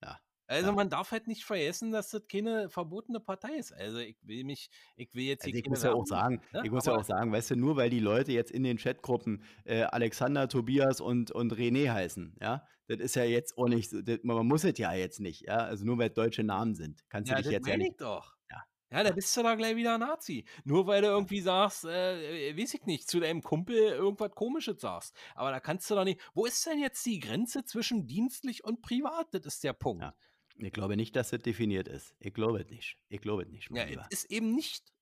ja, 0.03 0.21
Also 0.51 0.71
ja. 0.71 0.73
man 0.73 0.91
darf 0.91 1.13
halt 1.13 1.29
nicht 1.29 1.45
vergessen, 1.45 1.93
dass 1.93 2.11
das 2.11 2.27
keine 2.27 2.69
verbotene 2.69 3.21
Partei 3.21 3.55
ist. 3.57 3.73
Also 3.73 3.99
ich 3.99 4.17
will 4.23 4.45
mich, 4.45 4.69
ich 4.97 5.15
will 5.15 5.25
jetzt 5.25 5.45
Also 5.45 5.53
hier 5.53 5.61
ich 5.61 5.69
muss 5.69 5.83
ja 5.83 5.93
auch 5.93 6.07
sagen, 6.07 6.43
ne? 6.53 6.63
ich 6.65 6.71
muss 6.73 6.87
ja 6.87 6.93
Aber 6.93 7.01
auch 7.01 7.05
sagen, 7.05 7.31
weißt 7.33 7.51
du, 7.53 7.57
nur 7.57 7.77
weil 7.77 7.89
die 7.91 8.01
Leute 8.01 8.33
jetzt 8.33 8.51
in 8.51 8.65
den 8.65 8.77
Chatgruppen 8.79 9.45
äh, 9.65 9.83
Alexander, 9.83 10.49
Tobias 10.49 11.01
und, 11.01 11.31
und 11.31 11.53
René 11.55 11.91
heißen, 11.93 12.37
ja, 12.41 12.67
das 12.89 12.99
ist 12.99 13.15
ja 13.15 13.25
jetzt 13.25 13.57
auch 13.59 13.69
nicht, 13.69 13.91
so- 13.91 14.03
das, 14.03 14.19
man 14.25 14.47
muss 14.47 14.65
es 14.65 14.77
ja 14.79 14.93
jetzt 14.93 15.21
nicht, 15.21 15.43
ja, 15.47 15.59
also 15.59 15.85
nur 15.85 15.99
weil 15.99 16.11
deutsche 16.11 16.43
Namen 16.43 16.75
sind, 16.75 17.05
kannst 17.09 17.31
du 17.31 17.35
ja, 17.35 17.37
dich 17.37 17.47
das 17.47 17.53
jetzt 17.53 17.67
ja 17.69 17.77
nicht, 17.77 17.93
ich 17.93 17.97
doch. 17.99 18.37
ja, 18.51 18.65
Ja, 18.93 19.05
da 19.05 19.13
bist 19.13 19.37
du 19.37 19.43
da 19.45 19.55
gleich 19.55 19.77
wieder 19.77 19.99
Nazi. 19.99 20.45
Nur 20.65 20.87
weil 20.89 21.01
du 21.03 21.09
irgendwie 21.09 21.41
sagst, 21.41 21.85
äh, 21.85 22.57
weiß 22.59 22.75
ich 22.75 22.87
nicht, 22.87 23.09
zu 23.09 23.21
deinem 23.21 23.41
Kumpel 23.43 23.77
irgendwas 23.77 24.33
Komisches 24.33 24.81
sagst. 24.81 25.15
Aber 25.37 25.53
da 25.53 25.61
kannst 25.61 25.89
du 25.91 25.95
doch 25.95 26.03
nicht. 26.05 26.21
Wo 26.35 26.45
ist 26.45 26.67
denn 26.67 26.81
jetzt 26.81 27.07
die 27.07 27.21
Grenze 27.21 27.65
zwischen 27.65 28.09
dienstlich 28.09 28.65
und 28.65 28.83
privat? 28.83 29.29
Das 29.33 29.47
ist 29.47 29.63
der 29.63 29.75
Punkt. 29.75 30.03
Ja. 30.03 30.15
Ich 30.63 30.73
glaube 30.73 30.97
nicht, 30.97 31.17
dass 31.17 31.31
das 31.31 31.41
definiert 31.43 31.89
ist. 31.89 32.15
Ich 32.21 32.35
glaube 32.35 32.61
es 32.61 32.69
nicht. 32.69 32.97
Ich 33.09 33.21
glaube 33.21 33.43
es 33.43 33.49
nicht. 33.49 33.71
Ja, 33.71 33.85
es 34.11 34.25
ist 34.25 34.31
eben 34.31 34.55
nicht. 34.55 34.93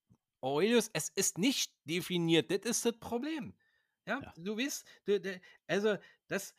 Aurelius, 0.40 0.88
es 0.92 1.08
ist 1.10 1.36
nicht 1.38 1.72
definiert. 1.84 2.50
Das 2.50 2.60
ist 2.64 2.84
das 2.84 2.98
Problem. 2.98 3.54
Ja, 4.06 4.20
Ja. 4.20 4.32
du 4.36 4.56
weißt, 4.56 4.86
du, 5.04 5.20
du, 5.20 5.40
also, 5.66 5.96
dass, 6.28 6.54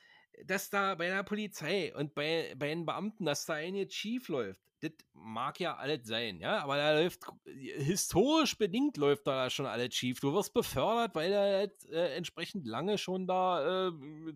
dass 0.46 0.70
da 0.70 0.96
bei 0.96 1.08
der 1.08 1.24
Polizei 1.24 1.96
und 1.96 2.14
bei, 2.14 2.54
bei 2.58 2.68
den 2.68 2.86
Beamten, 2.86 3.26
dass 3.26 3.46
da 3.46 3.54
ein 3.54 3.76
jetzt 3.76 3.96
schief 3.96 4.28
läuft, 4.28 4.62
das 4.82 4.92
mag 5.14 5.60
ja 5.60 5.76
alles 5.76 6.08
sein, 6.08 6.40
ja, 6.40 6.60
aber 6.60 6.78
da 6.78 6.94
läuft, 6.94 7.24
historisch 7.46 8.58
bedingt 8.58 8.96
läuft 8.98 9.28
da 9.28 9.50
schon 9.50 9.66
alles 9.66 9.94
schief. 9.96 10.20
Du 10.22 10.34
wirst 10.34 10.54
befördert, 10.54 11.16
weil 11.16 11.32
du 11.32 11.38
halt, 11.40 11.86
äh, 11.90 12.16
entsprechend 12.16 12.66
lange 12.68 12.98
schon 12.98 13.28
da 13.28 13.88
äh, 13.90 13.92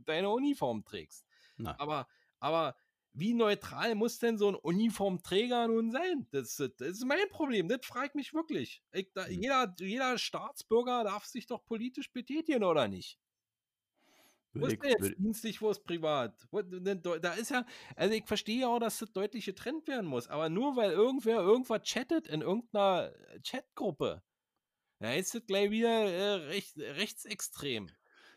deine 0.06 0.30
Uniform 0.30 0.84
trägst. 0.84 1.26
Na, 1.58 1.78
Aber, 1.80 2.08
aber 2.39 2.76
wie 3.13 3.34
neutral 3.34 3.95
muss 3.95 4.19
denn 4.19 4.38
so 4.38 4.49
ein 4.49 4.56
Uniformträger 4.56 5.67
nun 5.67 5.91
sein? 5.91 6.28
Das, 6.32 6.58
das 6.58 6.71
ist 6.80 7.06
mein 7.06 7.30
Problem. 7.30 7.67
Das 7.67 7.86
fragt 7.86 8.15
mich 8.15 8.34
wirklich. 8.34 8.84
Ich, 8.91 9.12
da, 9.13 9.28
Hm. 9.28 9.43
jeder, 9.43 9.73
jeder 9.80 10.17
Staatsbürger 10.17 11.04
darf 11.04 11.26
sich 11.26 11.45
doch 11.47 11.65
politisch 11.65 12.12
betätigen, 12.12 12.63
oder 12.63 12.88
nicht? 12.88 13.19
Wo 14.60 14.67
ist 14.67 14.78
denn 14.82 14.91
jetzt 14.91 15.12
dienstlich, 15.17 15.62
wo 15.62 15.71
ist 15.71 15.84
privat? 15.84 16.47
Da 17.21 17.34
ist 17.34 17.49
ja, 17.49 17.65
also 17.95 18.13
ich 18.13 18.26
verstehe 18.28 18.67
auch, 18.67 18.80
dass 18.80 18.99
das 18.99 19.12
deutlich 19.12 19.45
getrennt 19.45 19.88
werden 19.88 20.06
muss, 20.08 20.28
aber 20.28 20.49
nur 20.49 20.76
weil 20.76 20.91
irgendwer 20.91 21.38
irgendwas 21.41 21.82
chattet 21.84 22.28
in 22.28 22.41
irgendeiner 22.41 23.13
Chatgruppe, 23.43 24.23
da 24.99 25.13
ist 25.13 25.36
das 25.36 25.45
gleich 25.47 25.71
wieder 25.71 25.89
äh, 25.89 26.34
recht, 26.47 26.78
rechtsextrem. 26.78 27.89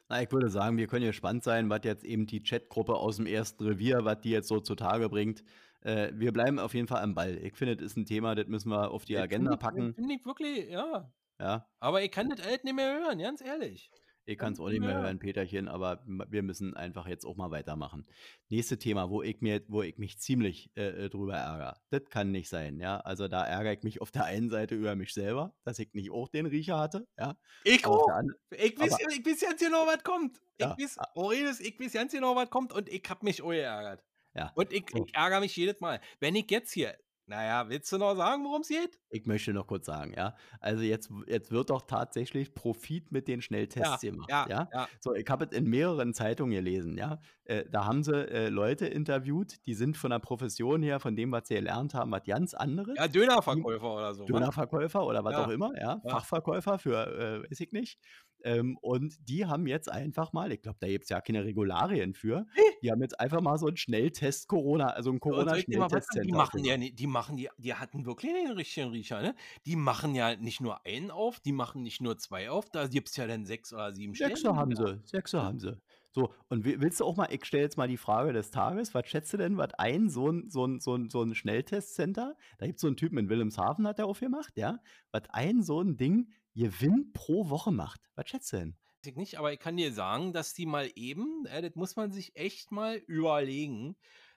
Na, 0.09 0.23
ich 0.23 0.31
würde 0.33 0.49
sagen, 0.51 0.77
wir 0.77 0.87
können 0.87 1.07
gespannt 1.07 1.43
sein, 1.45 1.69
was 1.71 1.81
jetzt 1.85 2.05
eben 2.05 2.27
die 2.27 2.43
Chatgruppe 2.43 2.95
aus 2.95 3.17
dem 3.17 3.27
ersten 3.27 3.65
Revier, 3.67 4.05
was 4.05 4.21
die 4.21 4.31
jetzt 4.31 4.49
so 4.49 4.61
zutage 4.61 5.09
bringt. 5.09 5.43
Äh, 5.83 6.13
wir 6.15 6.33
bleiben 6.33 6.59
auf 6.59 6.75
jeden 6.75 6.89
Fall 6.89 7.03
am 7.03 7.15
Ball. 7.15 7.37
Ich 7.39 7.57
finde, 7.57 7.77
das 7.77 7.87
ist 7.87 7.97
ein 7.97 8.07
Thema, 8.07 8.35
das 8.35 8.47
müssen 8.47 8.71
wir 8.71 8.91
auf 8.91 9.05
die 9.05 9.15
Das 9.15 9.25
Agenda 9.25 9.53
finde 9.53 9.55
ich, 9.55 9.61
packen. 9.61 9.95
finde 9.95 10.15
ich 10.15 10.25
wirklich, 10.25 10.71
ja. 10.71 11.11
Ja, 11.39 11.69
Aber 11.81 12.03
ich 12.03 12.11
kann 12.11 12.31
das 12.31 12.41
alt 12.41 12.65
nicht 12.65 12.75
mehr 12.75 12.99
hören, 13.01 13.19
ganz 13.19 13.41
ehrlich. 13.43 13.91
Ich 14.29 14.37
Kann 14.39 14.53
ich 14.53 14.59
es 14.59 14.61
auch 14.65 14.69
nicht 14.69 14.81
mehr 14.81 15.01
hören. 15.01 15.21
Peterchen, 15.21 15.69
aber 15.69 16.03
wir 16.05 16.43
müssen 16.43 16.75
einfach 16.77 17.07
jetzt 17.07 17.25
auch 17.25 17.37
mal 17.37 17.53
weitermachen. 17.53 18.07
Nächste 18.49 18.77
Thema, 18.77 19.09
wo 19.09 19.23
ich 19.23 19.41
mir, 19.41 19.63
wo 19.69 19.83
ich 19.83 19.99
mich 19.99 20.19
ziemlich 20.19 20.71
äh, 20.77 21.05
äh, 21.05 21.09
drüber 21.09 21.37
ärgere. 21.37 21.81
Das 21.91 22.03
kann 22.11 22.33
nicht 22.33 22.49
sein, 22.49 22.81
ja. 22.81 22.99
Also 22.99 23.29
da 23.29 23.45
ärgere 23.47 23.75
ich 23.75 23.83
mich 23.85 24.01
auf 24.01 24.11
der 24.11 24.25
einen 24.25 24.51
Seite 24.51 24.75
über 24.75 24.97
mich 24.97 25.15
selber, 25.15 25.55
dass 25.65 25.79
ich 25.79 25.95
nicht 25.95 26.11
auch 26.11 26.29
den 26.29 26.47
Riecher 26.47 26.77
hatte, 26.77 27.07
ja. 27.17 27.39
Ich 27.63 27.87
auch. 27.87 28.09
Ich 28.51 28.77
weiß, 28.79 28.95
aber 28.95 29.13
ich 29.13 29.25
weiß 29.25 29.41
ganz 29.43 29.61
genau, 29.61 29.87
was 29.87 30.03
kommt. 30.03 30.41
Ich 30.59 30.65
ja, 30.67 30.77
weiß, 30.77 30.99
a- 30.99 31.13
Aurelius, 31.15 31.61
ich 31.61 31.79
weiß 31.79 31.93
ganz 31.93 32.13
genau, 32.13 32.35
was 32.35 32.51
kommt 32.51 32.73
und 32.73 32.89
ich 32.89 33.05
hab 33.09 33.23
mich 33.23 33.43
auch 33.43 33.51
geärgert. 33.51 34.03
ja. 34.35 34.51
Und 34.57 34.73
ich, 34.73 34.87
ich 34.93 35.15
ärgere 35.15 35.39
mich 35.39 35.55
jedes 35.55 35.79
Mal. 35.81 36.01
Wenn 36.19 36.35
ich 36.35 36.51
jetzt 36.51 36.73
hier, 36.73 36.97
naja, 37.27 37.69
willst 37.69 37.91
du 37.93 37.99
noch 37.99 38.15
sagen, 38.17 38.45
worum 38.45 38.61
es 38.63 38.69
geht? 38.69 38.99
ich 39.11 39.25
möchte 39.27 39.53
noch 39.53 39.67
kurz 39.67 39.87
sagen, 39.87 40.13
ja. 40.17 40.35
Also 40.61 40.83
jetzt, 40.83 41.11
jetzt 41.27 41.51
wird 41.51 41.71
doch 41.71 41.83
tatsächlich 41.83 42.55
Profit 42.55 43.13
mit 43.13 43.29
den 43.29 43.41
Ja, 43.81 44.01
Schnelltests 44.01 44.01
gemacht, 44.03 44.29
ja, 44.29 44.47
ja. 44.47 44.69
ja. 44.73 44.89
So, 45.01 45.15
ich 45.15 45.27
habe 45.29 45.47
es 45.47 45.53
in 45.57 45.65
mehreren 45.69 46.13
Zeitungen 46.15 46.53
gelesen, 46.53 46.99
ja. 46.99 47.21
Äh, 47.45 47.65
da 47.71 47.85
haben 47.87 48.03
sie 48.03 48.13
äh, 48.29 48.49
Leute 48.49 48.87
interviewt, 48.87 49.65
die 49.67 49.75
sind 49.75 49.97
von 49.97 50.11
der 50.11 50.19
Profession 50.19 50.83
her, 50.83 51.01
von 51.01 51.17
dem, 51.17 51.33
was 51.33 51.49
sie 51.49 51.55
gelernt 51.55 51.95
haben, 51.95 52.11
was 52.13 52.25
ganz 52.25 52.55
anderes. 52.55 52.95
Ja, 52.97 53.09
Dönerverkäufer 53.09 53.95
oder 53.95 54.15
so, 54.15 54.33
was? 54.33 54.33
Dönerverkäufer 54.33 55.07
oder 55.07 55.25
was 55.25 55.37
auch 55.37 55.49
Ja, 55.49 55.53
immer, 55.53 55.73
ja, 55.81 56.03
ja. 56.03 56.09
Fachverkäufer 56.09 56.79
für, 56.79 57.07
äh, 57.45 57.51
weiß 57.51 57.61
ich 57.61 57.73
nicht. 57.73 58.01
Ähm, 58.47 58.79
und 58.81 59.17
die 59.29 59.47
haben 59.47 59.67
jetzt 59.67 59.91
einfach 59.91 60.33
mal, 60.33 60.53
ich 60.53 60.63
glaube, 60.63 60.79
da 60.81 60.87
gibt 60.89 61.05
es 61.05 61.11
ja 61.11 61.21
keine 61.21 61.45
Regularien 61.45 62.15
für, 62.15 62.47
die 62.83 62.91
haben 62.91 63.03
jetzt 63.03 63.19
einfach 63.21 63.41
mal 63.41 63.59
so 63.59 63.67
einen 63.67 63.77
Schnelltest 63.77 64.49
Corona, 64.49 64.87
also 64.89 65.11
ein 65.11 65.21
Und 65.29 65.49
soll 65.51 65.59
ich 65.61 65.67
dir 65.69 65.79
mal 65.79 65.91
was 65.91 66.07
sagen? 66.07 66.21
Die 66.23 66.33
machen 66.33 66.65
ja 66.65 66.77
die 66.79 67.07
machen 67.07 67.37
die, 67.37 67.49
die 67.59 67.75
hatten 67.75 68.07
wirklich 68.07 68.33
den 68.33 68.53
richtigen 68.53 68.91
Riecher, 68.91 69.21
ne? 69.23 69.35
Die 69.67 69.77
machen 69.77 70.15
ja 70.15 70.37
nicht 70.37 70.61
nur 70.61 70.85
einen 70.87 71.11
auf, 71.11 71.41
die 71.41 71.53
machen 71.53 71.83
nicht 71.83 72.01
nur 72.01 72.17
zwei 72.19 72.51
auf, 72.51 72.71
da 72.71 72.87
gibt 72.89 73.09
es 73.09 73.17
ja 73.17 73.27
dann 73.27 73.45
sechs 73.47 73.73
oder 73.73 73.93
sieben 73.95 74.15
Sechser 74.15 74.55
Stellen 74.55 74.57
haben 74.57 74.75
sie, 74.75 75.01
Sechser 75.05 75.43
haben 75.43 75.59
sie. 75.59 75.81
So, 76.13 76.33
und 76.49 76.65
wi- 76.65 76.81
willst 76.81 77.01
du 77.01 77.05
auch 77.05 77.17
mal, 77.17 77.29
ich 77.31 77.45
stelle 77.45 77.65
jetzt 77.65 77.77
mal 77.77 77.89
die 77.89 77.99
Frage 77.99 78.33
des 78.33 78.51
Tages, 78.51 78.95
was 78.95 79.07
schätzt 79.09 79.33
du 79.33 79.37
denn, 79.37 79.59
was 79.59 79.75
ein 79.75 80.09
so 80.09 80.31
ein, 80.31 80.49
so 80.51 80.65
ein, 80.67 80.81
so 80.81 80.95
ein, 80.97 81.11
so 81.11 81.23
ein 81.23 81.35
Schnelltestcenter, 81.35 82.37
da 82.59 82.67
gibt 82.67 82.77
es 82.79 82.81
so 82.81 82.87
einen 82.87 82.97
Typen 82.97 83.19
in 83.19 83.29
Wilhelmshaven, 83.29 83.87
hat 83.87 83.99
der 83.99 84.07
aufgemacht, 84.07 84.57
ja, 84.57 84.79
was 85.13 85.25
ein 85.31 85.63
so 85.63 85.81
ein 85.83 85.97
Ding 85.99 86.31
Gewinn 86.57 87.13
pro 87.13 87.51
Woche 87.51 87.71
macht. 87.71 88.01
Was 88.15 88.29
schätzt 88.29 88.53
du 88.53 88.57
denn? 88.57 88.77
Nicht, 89.15 89.39
aber 89.39 89.53
ich 89.53 89.61
kann 89.61 89.77
dir 89.77 89.93
sagen, 89.93 90.33
dass 90.33 90.53
die 90.53 90.67
mal 90.67 90.91
eben, 90.97 91.47
äh, 91.47 91.63
das 91.63 91.77
muss 91.77 91.95
man 91.95 92.11
sich 92.11 92.35
echt 92.35 92.73
mal 92.73 92.97
überlegen, 92.97 93.97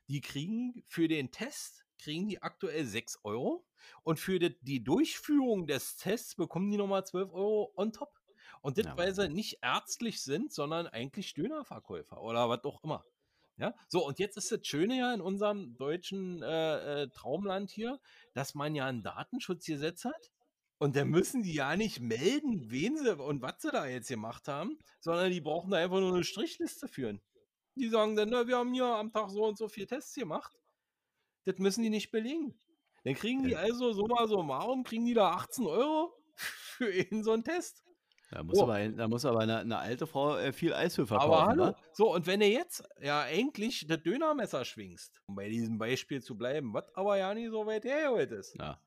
die 0.10 0.22
kriegen 0.22 0.84
für 0.88 1.08
den 1.08 1.32
Test, 1.32 1.86
kriegen 1.98 2.28
die 2.28 2.44
aktuell 2.44 2.86
6 2.86 3.20
Euro 3.24 3.66
und 4.04 4.20
für 4.20 4.38
die, 4.38 4.56
die 4.62 4.84
Durchführung 4.84 5.66
des 5.66 5.98
Tests 5.98 6.36
bekommen 6.36 6.70
die 6.70 6.78
nochmal 6.78 7.04
12 7.04 7.32
Euro 7.34 7.74
on 7.76 7.92
top. 7.92 8.14
Und 8.62 8.78
das, 8.78 8.86
Ja, 8.86 8.98
weil 8.98 9.16
sie 9.16 9.30
nicht 9.30 9.60
ärztlich 9.62 10.22
sind, 10.22 10.52
sondern 10.52 10.88
eigentlich 10.88 11.34
Dönerverkäufer 11.34 12.22
oder 12.22 12.50
was 12.50 12.64
auch 12.66 12.84
immer. 12.84 13.06
Ja, 13.58 13.74
so, 13.88 14.06
und 14.06 14.20
jetzt 14.20 14.38
ist 14.38 14.52
das 14.52 14.66
Schöne 14.66 14.98
ja 14.98 15.14
in 15.14 15.22
unserem 15.22 15.78
deutschen 15.78 16.42
äh, 16.44 17.04
äh, 17.04 17.10
Traumland 17.10 17.72
hier, 17.72 18.00
dass 18.34 18.56
man 18.56 18.76
ja 18.76 18.86
ein 18.86 19.04
Datenschutzgesetz 19.04 20.06
hat. 20.06 20.32
Und 20.80 20.96
dann 20.96 21.10
müssen 21.10 21.44
die 21.44 21.54
ja 21.54 21.76
nicht 21.76 22.00
melden, 22.00 22.72
wen 22.72 22.98
sie 22.98 23.16
und 23.18 23.42
was 23.42 23.62
sie 23.62 23.70
da 23.70 23.86
jetzt 23.86 24.08
gemacht 24.08 24.48
haben, 24.48 24.80
sondern 25.02 25.30
die 25.30 25.42
brauchen 25.42 25.72
da 25.72 25.78
einfach 25.78 26.00
nur 26.00 26.14
eine 26.14 26.24
Strichliste 26.24 26.88
führen. 26.88 27.22
Die 27.76 27.90
sagen 27.90 28.16
dann, 28.16 28.30
na, 28.30 28.48
wir 28.48 28.58
haben 28.58 28.74
hier 28.74 28.86
am 28.86 29.12
Tag 29.12 29.30
so 29.30 29.46
und 29.46 29.58
so 29.58 29.68
viele 29.68 29.88
Tests 29.88 30.16
gemacht. 30.16 30.58
Das 31.46 31.58
müssen 31.58 31.84
die 31.84 31.90
nicht 31.90 32.12
belegen. 32.12 32.58
Dann 33.04 33.14
kriegen 33.14 33.44
die 33.44 33.52
Ja, 33.52 33.60
also 33.60 33.92
so 33.92 34.08
mal 34.08 34.28
so, 34.28 34.38
warum 34.48 34.84
kriegen 34.84 35.06
die 35.06 35.14
da 35.14 35.32
18 35.32 35.66
Euro 35.66 36.14
für 36.36 36.90
in 36.90 37.24
so 37.24 37.34
einen 37.34 37.44
Test? 37.44 37.84
Da 38.32 38.44
muss 38.44 38.60
Oh, 38.60 38.64
aber, 38.64 38.88
da 38.88 39.08
muss 39.08 39.26
aber 39.26 39.40
eine, 39.40 39.60
eine 39.60 39.80
alte 39.80 40.08
Frau 40.08 40.38
äh, 40.38 40.54
viel 40.54 40.74
Eis 40.74 40.96
für 40.96 41.02
aber 41.02 41.08
verkaufen, 41.08 41.48
hallo. 41.50 41.64
wa? 41.64 41.76
So, 41.94 42.14
und 42.14 42.28
wenn 42.28 42.40
du 42.40 42.46
jetzt 42.46 42.84
ja 43.02 43.22
eigentlich 43.22 43.86
das 43.88 44.02
Dönermesser 44.04 44.64
schwingst, 44.64 45.22
um 45.26 45.36
bei 45.36 45.50
diesem 45.50 45.78
Beispiel 45.78 46.22
zu 46.22 46.38
bleiben, 46.38 46.74
was 46.74 46.86
aber 46.94 47.18
ja 47.18 47.34
nicht 47.34 47.50
so 47.50 47.66
weit 47.66 47.86
hergeholt 47.86 48.32
ist, 48.32 48.56
Ja. 48.56 48.80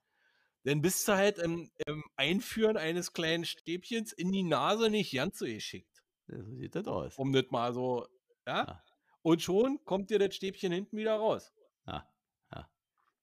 Dann 0.64 0.80
bist 0.82 1.06
du 1.08 1.12
halt 1.14 1.38
im, 1.38 1.70
im 1.86 2.04
Einführen 2.16 2.76
eines 2.76 3.12
kleinen 3.12 3.44
Stäbchens 3.44 4.12
in 4.12 4.32
die 4.32 4.42
Nase 4.44 4.90
nicht 4.90 5.12
ganz 5.12 5.38
so 5.38 5.44
geschickt. 5.46 6.02
So 6.28 6.42
sieht 6.56 6.74
das 6.74 6.86
aus. 6.86 7.18
Um 7.18 7.32
das 7.32 7.46
mal 7.50 7.72
so, 7.72 8.06
ja? 8.46 8.66
Ja, 8.66 8.84
Und 9.22 9.42
schon 9.42 9.84
kommt 9.84 10.10
dir 10.10 10.18
das 10.18 10.34
Stäbchen 10.34 10.72
hinten 10.72 10.96
wieder 10.96 11.16
raus. 11.16 11.52
ja, 11.86 12.06
ja. 12.54 12.68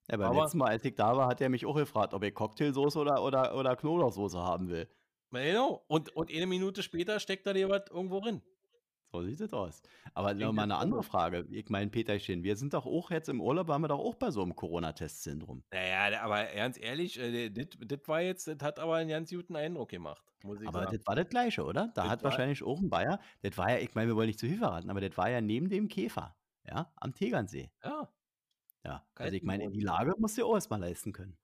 Ja, 0.10 0.18
beim 0.18 0.22
Aber, 0.22 0.42
letzten 0.42 0.58
Mal, 0.60 0.70
als 0.70 0.84
ich 0.86 0.96
da 0.96 1.16
war, 1.16 1.28
hat 1.28 1.42
er 1.42 1.50
mich 1.50 1.66
auch 1.66 1.76
gefragt, 1.76 2.14
ob 2.14 2.24
ich 2.24 2.34
Cocktailsoße 2.34 3.00
oder, 3.00 3.24
oder, 3.24 3.56
oder 3.56 3.76
Knoblauchsoße 3.76 4.38
haben 4.40 4.70
will. 4.70 4.90
genau. 5.32 5.84
Und, 5.88 6.16
und 6.16 6.32
eine 6.32 6.46
Minute 6.48 6.84
später 6.84 7.20
steckt 7.20 7.46
da 7.48 7.54
dir 7.54 7.70
was 7.70 7.84
irgendwo 7.90 8.20
drin. 8.20 8.42
So 9.12 9.24
sieht 9.24 9.40
es 9.42 9.54
aus. 9.54 9.82
Aber 10.14 10.34
nochmal 10.34 10.64
jetzt 10.64 10.64
eine 10.66 10.78
andere. 10.78 11.04
Frage. 11.04 11.48
Ich 11.52 11.70
meine, 11.70 11.90
Peterchen, 11.92 12.44
wir 12.44 12.56
sind 12.56 12.74
doch 12.74 12.86
auch 12.86 13.12
jetzt 13.12 13.30
im 13.30 13.42
Urlaub, 13.42 13.68
waren 13.68 13.82
wir 13.82 13.88
doch 13.88 14.00
auch 14.00 14.16
bei 14.16 14.32
so 14.32 14.42
einem 14.42 14.56
Corona-Test-Syndrom. 14.56 15.64
Naja, 15.72 16.22
aber 16.22 16.46
ganz 16.46 16.78
ehrlich, 16.80 17.20
äh, 17.20 17.50
das 17.52 18.08
war 18.08 18.22
jetzt, 18.22 18.48
das 18.48 18.58
hat 18.62 18.80
aber 18.80 18.96
einen 18.96 19.10
ganz 19.10 19.30
guten 19.30 19.56
Eindruck 19.56 19.90
gemacht, 19.90 20.24
muss 20.42 20.62
ich 20.62 20.68
Aber 20.68 20.80
sagen. 20.80 20.98
das 20.98 21.06
war 21.06 21.16
das 21.16 21.28
Gleiche, 21.30 21.64
oder? 21.66 21.92
Da 21.96 22.04
Das 22.04 22.10
hat 22.10 22.24
wahrscheinlich 22.24 22.64
auch 22.64 22.80
ein 22.80 22.90
Bayer, 22.90 23.20
das 23.42 23.58
war 23.58 23.72
ja, 23.72 23.78
ich 23.80 23.94
meine, 23.96 24.08
wir 24.10 24.16
wollen 24.16 24.28
nicht 24.28 24.40
zu 24.40 24.48
viel 24.48 24.58
verraten, 24.58 24.90
aber 24.90 25.02
das 25.02 25.18
war 25.18 25.30
ja 25.30 25.42
neben 25.42 25.70
dem 25.70 25.88
Käfer, 25.90 26.38
ja, 26.68 26.92
am 26.98 27.14
Tegernsee. 27.14 27.72
ja, 27.84 28.10
Ja, 28.86 29.08
also 29.18 29.36
ich 29.36 29.44
meine, 29.44 29.70
die. 29.70 29.80
Lage 29.82 30.14
musst 30.18 30.38
du 30.38 30.46
auch 30.46 30.56
erstmal 30.56 30.80
leisten 30.82 31.14
können. 31.14 31.38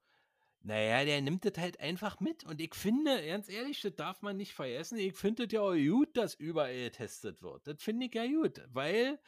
Naja, 0.66 1.06
der 1.06 1.22
nimmt 1.22 1.46
das 1.46 1.54
halt 1.60 1.80
einfach 1.80 2.20
mit. 2.20 2.44
Und 2.44 2.60
ich 2.60 2.74
finde, 2.74 3.24
ganz 3.28 3.50
ehrlich, 3.50 3.82
das 3.82 3.94
darf 3.94 4.24
man 4.24 4.36
nicht 4.36 4.56
vergessen. 4.56 4.98
Ich 4.98 5.16
finde 5.16 5.46
das 5.46 5.54
ja 5.54 5.62
auch 5.62 5.76
gut, 5.76 6.18
dass 6.18 6.34
überall 6.34 6.76
getestet 6.76 7.40
wird. 7.44 7.68
Das 7.68 7.84
finde 7.84 8.08
ich 8.08 8.16
ja 8.16 8.26
gut, 8.26 8.60
weil 8.74 9.20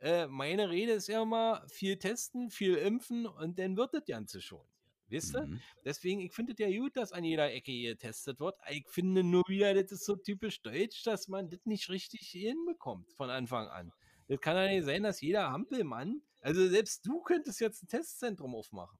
äh, 0.00 0.26
meine 0.26 0.70
Rede 0.70 0.92
ist 0.92 1.08
ja 1.08 1.20
immer 1.20 1.66
viel 1.68 1.98
testen, 1.98 2.50
viel 2.50 2.76
impfen 2.76 3.26
und 3.26 3.58
dann 3.58 3.76
wird 3.76 3.92
das 3.92 4.06
Ganze 4.06 4.40
schon. 4.40 4.64
Wisst 5.08 5.36
ihr? 5.36 5.46
Mhm. 5.46 5.60
Deswegen, 5.84 6.20
ich 6.20 6.32
finde 6.32 6.54
es 6.54 6.58
ja 6.58 6.80
gut, 6.80 6.96
dass 6.96 7.12
an 7.12 7.24
jeder 7.24 7.52
Ecke 7.52 7.72
getestet 7.72 8.40
wird. 8.40 8.56
Ich 8.70 8.88
finde 8.88 9.22
nur 9.22 9.44
wieder, 9.48 9.74
das 9.74 9.92
ist 9.92 10.06
so 10.06 10.16
typisch 10.16 10.62
deutsch, 10.62 11.02
dass 11.04 11.28
man 11.28 11.50
das 11.50 11.60
nicht 11.66 11.90
richtig 11.90 12.26
hinbekommt 12.30 13.12
von 13.12 13.28
Anfang 13.28 13.68
an. 13.68 13.92
Das 14.28 14.40
kann 14.40 14.56
ja 14.56 14.66
nicht 14.66 14.86
sein, 14.86 15.02
dass 15.02 15.20
jeder 15.20 15.50
Hampelmann, 15.50 16.22
also 16.40 16.66
selbst 16.66 17.04
du 17.06 17.20
könntest 17.20 17.60
jetzt 17.60 17.82
ein 17.82 17.88
Testzentrum 17.88 18.54
aufmachen. 18.54 18.98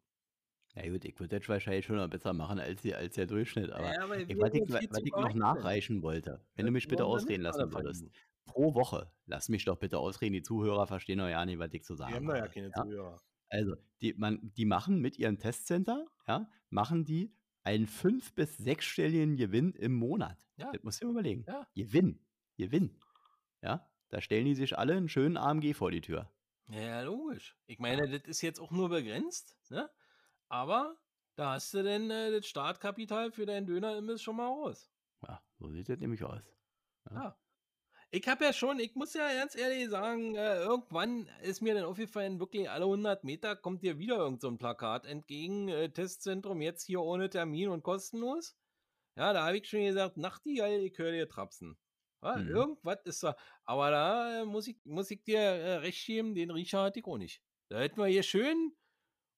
Ja 0.77 0.91
gut, 0.91 1.05
ich 1.07 1.19
würde 1.19 1.39
das 1.39 1.49
wahrscheinlich 1.49 1.87
schon 1.87 1.97
noch 1.97 2.09
besser 2.09 2.33
machen 2.35 2.59
als, 2.59 2.83
die, 2.83 2.95
als 2.95 3.15
der 3.15 3.27
Durchschnitt, 3.27 3.71
aber 3.71 3.93
Ja, 3.95 4.09
weil 4.09 4.23
ich, 4.23 4.29
wir 4.29 4.39
was 4.39 4.53
ich, 4.53 4.63
was 4.91 5.03
ich 5.03 5.13
noch 5.13 5.35
nachreichen 5.35 6.03
wollte, 6.03 6.45
wenn 6.55 6.67
du 6.67 6.71
Das 6.71 6.75
mich 6.75 6.89
bitte 6.89 7.03
wir 7.05 7.07
ausreden 7.07 7.43
lassen 7.43 7.73
würdest, 7.73 8.05
pro 8.45 8.75
Woche, 8.75 9.11
lass 9.25 9.49
mich 9.49 9.65
doch 9.65 9.79
bitte 9.79 9.99
ausreden, 9.99 10.35
die 10.35 10.43
Zuhörer 10.43 10.87
verstehen 10.87 11.19
doch 11.19 11.29
ja 11.29 11.45
nicht, 11.47 11.59
was 11.59 11.73
ich 11.73 11.83
zu 11.83 11.95
sagen 11.95 12.15
haben 12.15 12.27
da 12.27 12.37
ja 12.37 12.43
habe. 12.43 12.53
keine 12.53 12.69
Ja? 12.69 12.83
Zuhörer. 12.83 13.21
Also, 13.49 13.77
die, 14.03 14.13
man, 14.15 14.53
die 14.57 14.67
machen 14.67 15.01
mit 15.01 15.19
ihrem 15.19 15.39
Testcenter, 15.39 16.05
ja, 16.29 16.51
machen 16.69 17.05
die 17.05 17.33
einen 17.63 17.87
fünf- 17.87 18.35
bis 18.35 18.57
sechsstelligen 18.59 19.37
Gewinn 19.37 19.73
im 19.73 19.95
Monat. 19.95 20.47
Ja. 20.57 20.71
Das 20.73 20.83
musst 20.83 21.01
du 21.03 21.07
dir 21.07 21.13
überlegen. 21.13 21.45
Ja. 21.49 21.67
Gewinn. 21.75 22.21
Gewinn. 22.59 22.99
Ja. 23.63 23.89
Da 24.09 24.21
stellen 24.21 24.45
die 24.45 24.55
sich 24.55 24.77
alle 24.79 24.95
einen 24.97 25.09
schönen 25.09 25.37
AMG 25.37 25.75
vor 25.75 25.91
die 25.91 26.01
Tür. 26.01 26.31
Ja, 26.69 26.81
ja, 26.81 27.01
logisch. 27.03 27.57
Ich 27.67 27.79
meine, 27.79 28.09
das 28.09 28.23
ist 28.29 28.43
jetzt 28.43 28.61
auch 28.61 28.71
nur 28.71 28.89
begrenzt, 28.89 29.57
ne? 29.71 29.89
Aber 30.49 30.97
da 31.37 31.53
hast 31.53 31.75
du 31.75 31.83
denn 31.83 32.11
äh, 32.11 32.31
das 32.31 32.47
Startkapital 32.47 33.33
für 33.33 33.47
deinen 33.47 33.67
Dönerimbiss 33.67 34.23
schon 34.23 34.37
mal 34.37 34.47
raus. 34.47 34.91
Ja, 35.27 35.43
so 35.59 35.71
sieht 35.71 35.89
das 35.89 35.99
nämlich 35.99 36.23
aus. 36.25 36.43
Ja. 37.11 37.39
Ich 38.11 38.27
habe 38.29 38.45
ja 38.45 38.53
schon, 38.53 38.79
ich 38.79 38.95
muss 38.95 39.15
ja 39.15 39.33
ganz 39.35 39.57
ehrlich 39.57 39.89
sagen, 39.91 40.37
äh, 40.37 40.59
irgendwann 40.61 41.29
ist 41.43 41.61
mir 41.61 41.75
dann 41.75 41.85
aufgefallen, 41.85 42.39
wirklich 42.39 42.71
alle 42.71 42.85
100 42.85 43.25
Meter 43.25 43.57
kommt 43.57 43.83
dir 43.83 43.99
wieder 43.99 44.17
irgend 44.17 44.41
so 44.41 44.49
ein 44.49 44.59
Plakat 44.59 45.07
entgegen, 45.07 45.69
äh, 45.69 45.91
Testzentrum 45.91 46.63
jetzt 46.63 46.85
hier 46.85 47.03
ohne 47.03 47.29
Termin 47.29 47.69
und 47.69 47.83
kostenlos. 47.83 48.57
Ja, 49.17 49.33
da 49.33 49.45
habe 49.47 49.59
ich 49.59 49.69
schon 49.69 49.85
gesagt, 49.85 50.17
Nachtigall, 50.19 50.81
ich 50.81 50.97
höre 50.99 51.13
dir 51.13 51.29
trapsen. 51.29 51.77
Ja, 52.23 52.37
Mhm. 52.37 52.49
Irgendwas 52.49 53.03
ist 53.05 53.23
da. 53.23 53.37
Aber 53.65 53.91
da 53.91 54.43
äh, 54.43 54.45
muss, 54.45 54.67
ich, 54.69 54.79
muss 54.85 55.11
ich 55.11 55.23
dir 55.25 55.39
äh, 55.41 55.77
recht 55.77 56.07
geben, 56.07 56.35
den 56.35 56.51
Riecher 56.51 56.83
hatte 56.83 57.01
ich 57.01 57.07
auch 57.07 57.19
nicht. 57.19 57.43
Da 57.69 57.79
hätten 57.81 57.99
wir 57.99 58.07
hier 58.07 58.23
schön 58.23 58.73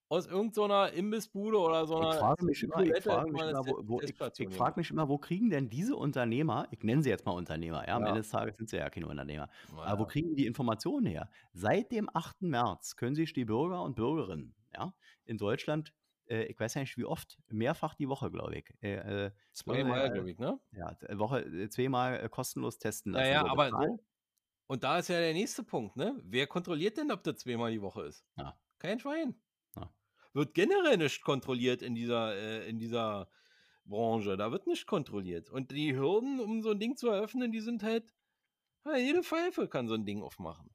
aus 0.09 0.27
irgendeiner 0.27 0.93
Imbissbude 0.93 1.59
oder 1.59 1.87
so 1.87 1.97
einer 1.97 2.11
Ich 2.11 2.17
frage 2.17 2.45
mich 2.45 2.63
immer, 2.63 2.81
ich 2.81 3.03
frage 3.03 3.31
mich 3.31 3.43
immer, 3.43 3.67
wo, 3.67 3.79
wo, 3.83 4.01
ich, 4.01 4.15
ich 4.39 4.55
frage 4.55 4.81
mich 4.81 4.91
immer, 4.91 5.09
wo 5.09 5.19
kriegen 5.19 5.51
denn 5.51 5.69
diese 5.69 5.97
Unternehmer, 5.97 6.67
ich 6.71 6.83
nenne 6.83 7.03
sie 7.03 7.11
jetzt 7.11 7.27
mal 7.27 7.33
Unternehmer, 7.33 7.87
ja, 7.87 7.97
am 7.97 8.03
Ja. 8.03 8.09
Ende 8.09 8.21
des 8.21 8.31
Tages 8.31 8.57
sind 8.57 8.71
sie 8.71 8.77
ja 8.77 8.89
keine 8.89 9.07
Unternehmer, 9.07 9.49
nehmen. 9.69 9.81
aber 9.81 10.01
wo 10.01 10.07
kriegen 10.07 10.35
die 10.35 10.47
Informationen 10.47 11.07
her? 11.07 11.31
Seit 11.53 11.93
dem 11.93 12.09
8. 12.13 12.43
März 12.43 12.97
können 12.97 13.15
sich 13.15 13.33
die 13.33 13.45
Bürger 13.45 13.83
und 13.83 13.97
Bürgerinnen 13.97 14.55
ja, 14.75 14.95
in 15.25 15.37
Deutschland, 15.37 15.93
äh, 16.27 16.45
ich 16.45 16.59
weiß 16.59 16.75
ja 16.75 16.81
nicht 16.81 16.97
wie 16.97 17.05
oft, 17.05 17.39
mehrfach 17.49 17.95
die 17.95 18.09
Woche, 18.09 18.31
glaube 18.31 18.57
ich, 18.57 18.73
äh, 18.83 19.27
äh, 19.27 19.31
Zweimal, 19.53 20.07
äh, 20.07 20.11
glaube 20.11 20.31
ich, 20.31 20.39
ne? 20.39 20.59
ja, 20.73 20.97
Woche 21.19 21.41
äh, 21.41 21.69
zweimal 21.69 22.19
äh, 22.19 22.29
kostenlos 22.31 22.79
testen 22.79 23.13
lassen. 23.13 23.25
Naja, 23.25 23.47
aber 23.47 23.71
so. 23.71 23.99
Und 24.69 24.85
da 24.85 24.99
ist 24.99 25.09
ja 25.09 25.19
der 25.19 25.33
nächste 25.33 25.65
Punkt, 25.65 25.97
ne? 25.97 26.19
Wer 26.23 26.47
kontrolliert 26.47 26.99
denn, 26.99 27.11
ob 27.11 27.23
das 27.25 27.37
zweimal 27.39 27.71
die 27.71 27.81
Woche 27.81 28.03
ist? 28.03 28.25
Ja. 28.37 28.59
Kein 28.79 29.01
Schwein. 29.01 29.35
Ja. 30.39 30.45
Wird 30.45 30.55
generell 30.55 30.97
nicht 30.99 31.23
kontrolliert 31.23 31.83
in 31.83 31.95
dieser, 31.95 32.35
äh, 32.37 32.69
in 32.69 32.79
dieser 32.79 33.29
Branche. 33.85 34.37
Da 34.37 34.51
wird 34.53 34.67
nicht 34.67 34.87
kontrolliert. 34.87 35.51
Und 35.51 35.71
die 35.73 35.95
Hürden, 35.97 36.41
um 36.41 36.63
so 36.63 36.71
ein 36.71 36.79
Ding 36.81 36.97
zu 36.97 37.09
eröffnen, 37.09 37.53
die 37.53 37.61
sind 37.61 37.83
halt, 37.83 38.13
ja, 38.85 38.97
jede 38.97 39.23
Pfeife 39.23 39.69
kann 39.69 39.89
so 39.89 39.95
ein 39.95 40.05
Ding 40.07 40.23
aufmachen. 40.23 40.71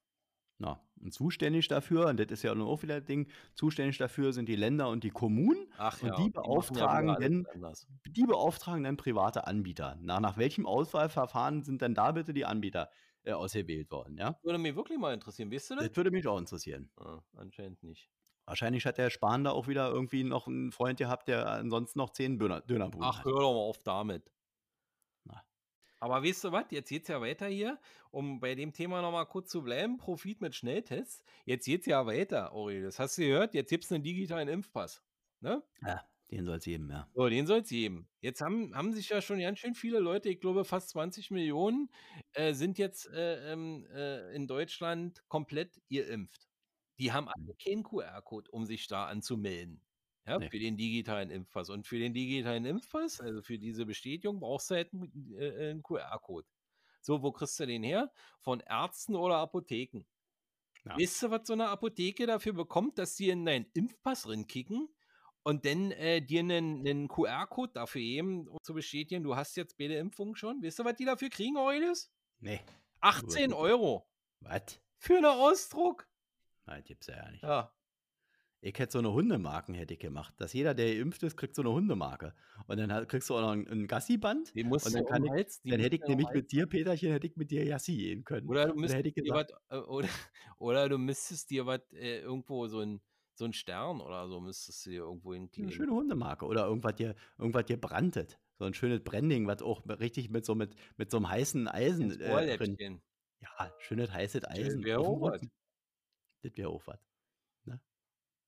Ja, 0.59 0.81
und 1.01 1.13
zuständig 1.13 1.67
dafür, 1.67 2.07
und 2.07 2.19
das 2.19 2.27
ist 2.31 2.43
ja 2.43 2.53
auch 2.53 2.83
wieder 2.83 2.99
das 2.99 3.05
Ding, 3.07 3.27
zuständig 3.55 3.97
dafür 3.97 4.31
sind 4.33 4.47
die 4.47 4.55
Länder 4.55 4.87
und 4.89 5.03
die 5.03 5.09
Kommunen. 5.09 5.67
Ach 5.77 6.01
Und 6.01 6.09
ja, 6.09 6.15
die 6.15 6.21
machen 6.21 6.33
ja 6.35 6.41
beauftragen 6.41 7.15
denn- 7.19 7.45
anders. 7.53 7.87
Die 8.05 8.23
beauftragen 8.23 8.83
dann 8.83 8.95
private 8.95 9.45
Anbieter. 9.47 9.97
Na, 9.99 10.19
nach 10.19 10.37
welchem 10.37 10.65
Auswahlverfahren 10.65 11.63
sind 11.63 11.81
denn 11.81 11.95
da 11.95 12.11
bitte 12.13 12.33
die 12.33 12.45
Anbieter 12.45 12.89
äh, 13.23 13.33
ausgewählt 13.33 13.91
worden? 13.91 14.17
Ja? 14.17 14.39
Würde 14.43 14.59
mich 14.59 14.75
wirklich 14.75 14.97
mal 14.99 15.13
interessieren, 15.13 15.51
weißt 15.51 15.71
du 15.71 15.75
das? 15.75 15.87
Das 15.87 15.97
würde 15.97 16.11
mich 16.11 16.27
auch 16.27 16.37
interessieren. 16.37 16.89
Ah, 16.97 17.19
anscheinend 17.35 17.83
nicht. 17.83 18.09
Wahrscheinlich 18.53 18.85
hat 18.85 18.99
der 18.99 19.09
Spahn 19.09 19.43
da 19.43 19.49
auch 19.49 19.67
wieder 19.67 19.89
irgendwie 19.89 20.23
noch 20.23 20.45
einen 20.45 20.71
Freund 20.71 20.99
gehabt, 20.99 21.27
der 21.27 21.47
ansonsten 21.47 21.97
noch 21.97 22.11
zehn 22.11 22.37
Döner, 22.37 22.61
Dönerbuden 22.61 23.03
Ach, 23.03 23.17
hat. 23.17 23.25
hör 23.25 23.39
doch 23.39 23.51
mal 23.51 23.61
auf 23.61 23.79
damit. 23.79 24.31
Na. 25.23 25.43
Aber 25.99 26.21
weißt 26.23 26.43
du 26.43 26.51
was? 26.51 26.65
Jetzt 26.69 26.89
geht's 26.89 27.07
ja 27.07 27.19
weiter 27.19 27.47
hier, 27.47 27.79
um 28.11 28.39
bei 28.39 28.53
dem 28.53 28.71
Thema 28.71 29.01
nochmal 29.01 29.25
kurz 29.25 29.49
zu 29.49 29.63
bleiben. 29.63 29.97
Profit 29.97 30.39
mit 30.39 30.53
Schnelltests. 30.53 31.23
Jetzt 31.45 31.65
geht's 31.65 31.87
ja 31.87 32.05
weiter, 32.05 32.53
Aurelius. 32.53 32.99
Hast 32.99 33.17
du 33.17 33.23
gehört? 33.23 33.55
Jetzt 33.55 33.71
gibt's 33.71 33.91
einen 33.91 34.03
digitalen 34.03 34.47
Impfpass. 34.47 35.01
Ne? 35.39 35.63
Ja, 35.81 36.03
den 36.29 36.45
soll 36.45 36.57
es 36.57 36.65
geben, 36.65 36.91
ja. 36.91 37.09
So, 37.15 37.27
den 37.29 37.47
soll's 37.47 37.69
geben. 37.69 38.07
Jetzt 38.21 38.41
haben, 38.41 38.75
haben 38.75 38.93
sich 38.93 39.09
ja 39.09 39.19
schon 39.23 39.39
ganz 39.39 39.57
schön 39.57 39.73
viele 39.73 39.97
Leute, 39.97 40.29
ich 40.29 40.39
glaube 40.39 40.63
fast 40.63 40.89
20 40.89 41.31
Millionen, 41.31 41.89
äh, 42.33 42.53
sind 42.53 42.77
jetzt 42.77 43.07
äh, 43.07 43.51
ähm, 43.51 43.87
äh, 43.91 44.35
in 44.35 44.45
Deutschland 44.45 45.23
komplett 45.27 45.81
geimpft. 45.89 46.52
Die 46.99 47.11
haben 47.11 47.27
alle 47.27 47.55
keinen 47.63 47.83
QR-Code, 47.83 48.51
um 48.51 48.65
sich 48.65 48.87
da 48.87 49.07
anzumelden. 49.07 49.81
Ja, 50.25 50.39
Nee. 50.39 50.49
für 50.49 50.59
den 50.59 50.77
digitalen 50.77 51.29
Impfpass. 51.29 51.69
Und 51.69 51.85
für 51.87 51.99
den 51.99 52.13
digitalen 52.13 52.65
Impfpass, 52.65 53.19
also 53.19 53.41
für 53.41 53.57
diese 53.59 53.85
Bestätigung, 53.85 54.39
brauchst 54.39 54.71
du 54.71 54.75
halt 54.75 54.93
einen, 54.93 55.33
äh, 55.37 55.69
einen 55.71 55.83
QR-Code. 55.83 56.47
So, 57.01 57.21
wo 57.23 57.31
kriegst 57.33 57.59
du 57.59 57.65
den 57.65 57.83
her? 57.83 58.11
Von 58.39 58.61
Ärzten 58.61 59.15
oder 59.15 59.37
Apotheken. 59.37 60.05
Ja. 60.85 60.97
Weißt 60.99 61.23
du, 61.23 61.31
was 61.31 61.47
so 61.47 61.53
eine 61.53 61.69
Apotheke 61.69 62.25
dafür 62.27 62.53
bekommt, 62.53 62.97
dass 62.99 63.15
sie 63.17 63.29
in 63.29 63.45
deinen 63.45 63.65
Impfpass 63.73 64.27
rinkicken 64.27 64.89
und 65.43 65.65
dann 65.65 65.91
äh, 65.91 66.21
dir 66.21 66.39
einen, 66.41 66.79
einen 66.87 67.07
QR-Code 67.07 67.73
dafür 67.73 68.01
geben, 68.01 68.47
um 68.47 68.57
zu 68.63 68.73
bestätigen, 68.73 69.23
du 69.23 69.35
hast 69.35 69.55
jetzt 69.57 69.77
beide 69.77 69.95
Impfungen 69.97 70.35
schon? 70.35 70.61
Weißt 70.63 70.79
du, 70.79 70.85
was 70.85 70.95
die 70.95 71.05
dafür 71.05 71.29
kriegen, 71.29 71.57
Aurelius? 71.57 72.11
Nee. 72.39 72.61
18 73.01 73.49
nicht. 73.49 73.53
Euro 73.53 74.09
Was? 74.41 74.79
für 74.97 75.17
einen 75.17 75.25
Ausdruck. 75.25 76.07
Nein, 76.65 76.83
gibt's 76.85 77.07
ja 77.07 77.15
gar 77.15 77.31
nicht. 77.31 77.43
Ja. 77.43 77.73
Ich 78.65 78.79
hätte 78.79 78.93
so 78.93 78.99
eine 78.99 79.11
Hundemarken 79.11 79.75
hätte 79.75 79.93
ich 79.93 79.99
gemacht. 79.99 80.33
Dass 80.37 80.53
jeder, 80.53 80.73
der 80.73 80.95
geimpft 80.95 81.21
ist, 81.23 81.35
kriegt 81.35 81.53
so 81.53 81.61
eine 81.61 81.71
Hundemarke. 81.71 82.33
Und 82.67 82.79
dann 82.79 83.07
kriegst 83.09 83.29
du 83.29 83.35
auch 83.35 83.41
noch 83.41 83.51
ein, 83.51 83.67
ein 83.67 83.87
Gassi-Band. 83.87 84.55
Den 84.55 84.69
musst 84.69 84.85
Und 84.85 84.95
dann 84.95 85.05
kann 85.05 85.23
die 85.23 85.69
Dann 85.69 85.81
hätte 85.81 85.97
ich 85.97 86.03
nämlich 86.07 86.29
mit 86.33 86.49
dir, 86.49 86.65
Peterchen, 86.65 87.11
hätte 87.11 87.27
ich 87.27 87.35
mit 87.35 87.51
dir 87.51 87.65
Gassi 87.65 87.97
gehen 87.97 88.23
können. 88.23 88.47
Oder 88.47 88.67
du 88.67 88.75
müsstest 88.75 89.05
ich 89.05 89.15
dir 89.15 89.33
was, 89.33 89.47
äh, 89.69 89.75
oder, 89.79 90.07
oder 90.59 90.87
du 90.87 90.97
müsstest 90.97 91.49
dir 91.49 91.65
was, 91.65 91.81
äh, 91.91 92.19
irgendwo 92.19 92.67
so 92.67 92.79
ein, 92.79 93.01
so 93.35 93.43
ein 93.43 93.51
Stern 93.51 93.99
oder 93.99 94.29
so 94.29 94.39
müsstest 94.39 94.85
du 94.85 94.91
dir 94.91 95.01
irgendwo 95.01 95.31
eine 95.31 95.39
hinkleben. 95.39 95.71
schöne 95.71 95.91
Hundemarke. 95.91 96.45
Oder 96.45 96.65
irgendwas 96.67 96.95
dir, 96.95 97.15
irgendwas 97.37 97.65
dir 97.65 97.81
branntet. 97.81 98.39
So 98.59 98.63
ein 98.63 98.73
schönes 98.73 99.03
Branding, 99.03 99.45
was 99.45 99.61
auch 99.61 99.85
richtig 99.99 100.29
mit 100.29 100.45
so, 100.45 100.55
mit, 100.55 100.73
mit 100.95 101.11
so 101.11 101.17
einem 101.17 101.27
heißen 101.27 101.67
Eisen 101.67 102.17
äh. 102.21 102.97
Ja, 103.41 103.73
schönes 103.79 104.09
heißes 104.09 104.45
Eisen. 104.45 104.85
wär 104.85 105.01
auf 105.01 105.05
dem 105.05 105.15
auch 105.15 105.21
was. 105.21 105.33
Rücken. 105.33 105.51
Das 106.43 106.55
wäre 106.57 106.69
auch 106.69 106.85
was. 106.85 106.99
Ne? 107.65 107.79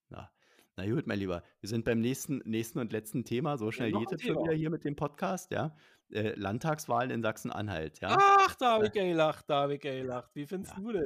Na. 0.10 0.32
Na 0.78 0.86
gut, 0.86 1.08
mein 1.08 1.20
Lieber, 1.20 1.42
wir 1.62 1.70
sind 1.70 1.86
beim 1.86 2.02
nächsten, 2.02 2.42
nächsten 2.46 2.80
und 2.80 2.92
letzten 2.92 3.24
Thema. 3.24 3.58
So 3.58 3.72
schnell 3.72 3.92
noch 3.92 4.02
geht 4.02 4.12
es 4.20 4.22
schon 4.22 4.44
wieder 4.44 4.54
hier 4.54 4.70
mit 4.70 4.84
dem 4.84 4.96
Podcast, 4.98 5.52
ja. 5.52 5.76
Äh, 6.12 6.34
Landtagswahlen 6.36 7.10
in 7.12 7.22
Sachsen-Anhalt, 7.24 8.00
ja. 8.02 8.18
Ach, 8.20 8.54
da 8.56 8.74
habe 8.74 8.88
ich 8.88 8.92
gelacht, 8.92 9.46
da 9.50 9.62
habe 9.64 9.76
ich 9.76 9.80
gelacht. 9.82 10.32
Wie 10.36 10.46
findest 10.46 10.74
Ja. 10.76 10.84
du 10.84 10.92
das? 10.92 11.06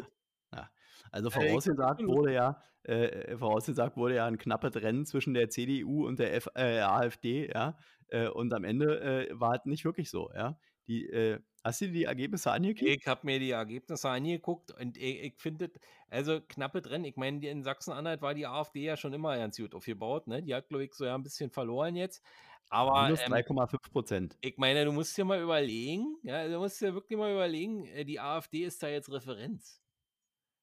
Ja, 0.53 0.71
also 1.11 1.29
Äh, 1.29 1.31
vorausgesagt 1.31 2.03
wurde 2.03 2.33
ja, 2.33 2.61
äh, 2.83 3.37
vorausgesagt 3.37 3.95
wurde 3.95 4.15
ja 4.15 4.25
ein 4.25 4.39
knappes 4.39 4.75
Rennen 4.81 5.05
zwischen 5.05 5.35
der 5.35 5.49
CDU 5.49 6.07
und 6.07 6.17
der 6.17 6.33
F 6.33 6.49
äh, 6.55 6.79
AfD, 6.79 7.51
ja. 7.53 7.77
Äh, 8.07 8.27
und 8.29 8.51
am 8.55 8.63
Ende 8.63 8.99
äh, 9.29 9.39
war 9.39 9.53
es 9.53 9.65
nicht 9.65 9.85
wirklich 9.85 10.09
so, 10.09 10.31
ja. 10.33 10.59
Die, 10.89 11.05
äh, 11.07 11.39
hast 11.63 11.81
du 11.81 11.85
dir 11.85 11.93
die 11.93 12.03
Ergebnisse 12.05 12.51
angeguckt? 12.51 12.89
Ich 12.89 13.05
habe 13.05 13.21
mir 13.23 13.39
die 13.39 13.51
Ergebnisse 13.51 14.09
angeguckt 14.09 14.71
und 14.71 14.97
ich, 14.97 15.21
ich 15.21 15.33
finde, 15.37 15.71
also 16.09 16.41
knappe 16.41 16.81
drin. 16.81 17.05
Ich 17.05 17.15
meine, 17.15 17.47
in 17.47 17.63
Sachsen-Anhalt 17.63 18.23
war 18.23 18.33
die 18.33 18.47
AfD 18.47 18.81
ja 18.81 18.97
schon 18.97 19.13
immer 19.13 19.37
ganz 19.37 19.57
gut 19.57 19.75
aufgebaut. 19.75 20.25
Ne? 20.25 20.41
Die 20.41 20.55
hat, 20.55 20.67
glaube 20.67 20.85
ich, 20.85 20.95
so 20.95 21.05
ja 21.05 21.13
ein 21.13 21.21
bisschen 21.21 21.51
verloren 21.51 21.95
jetzt. 21.95 22.23
Aber 22.69 23.03
Minus 23.03 23.21
ähm, 23.21 23.33
3,5 23.33 23.91
Prozent. 23.91 24.37
ich 24.41 24.57
meine, 24.57 24.83
du 24.85 24.91
musst 24.91 25.15
dir 25.15 25.25
mal 25.25 25.41
überlegen, 25.41 26.17
ja, 26.23 26.47
du 26.47 26.57
musst 26.57 26.81
dir 26.81 26.93
wirklich 26.93 27.17
mal 27.19 27.31
überlegen, 27.31 27.85
äh, 27.85 28.03
die 28.03 28.19
AfD 28.19 28.63
ist 28.63 28.81
da 28.81 28.87
jetzt 28.87 29.11
Referenz. 29.11 29.81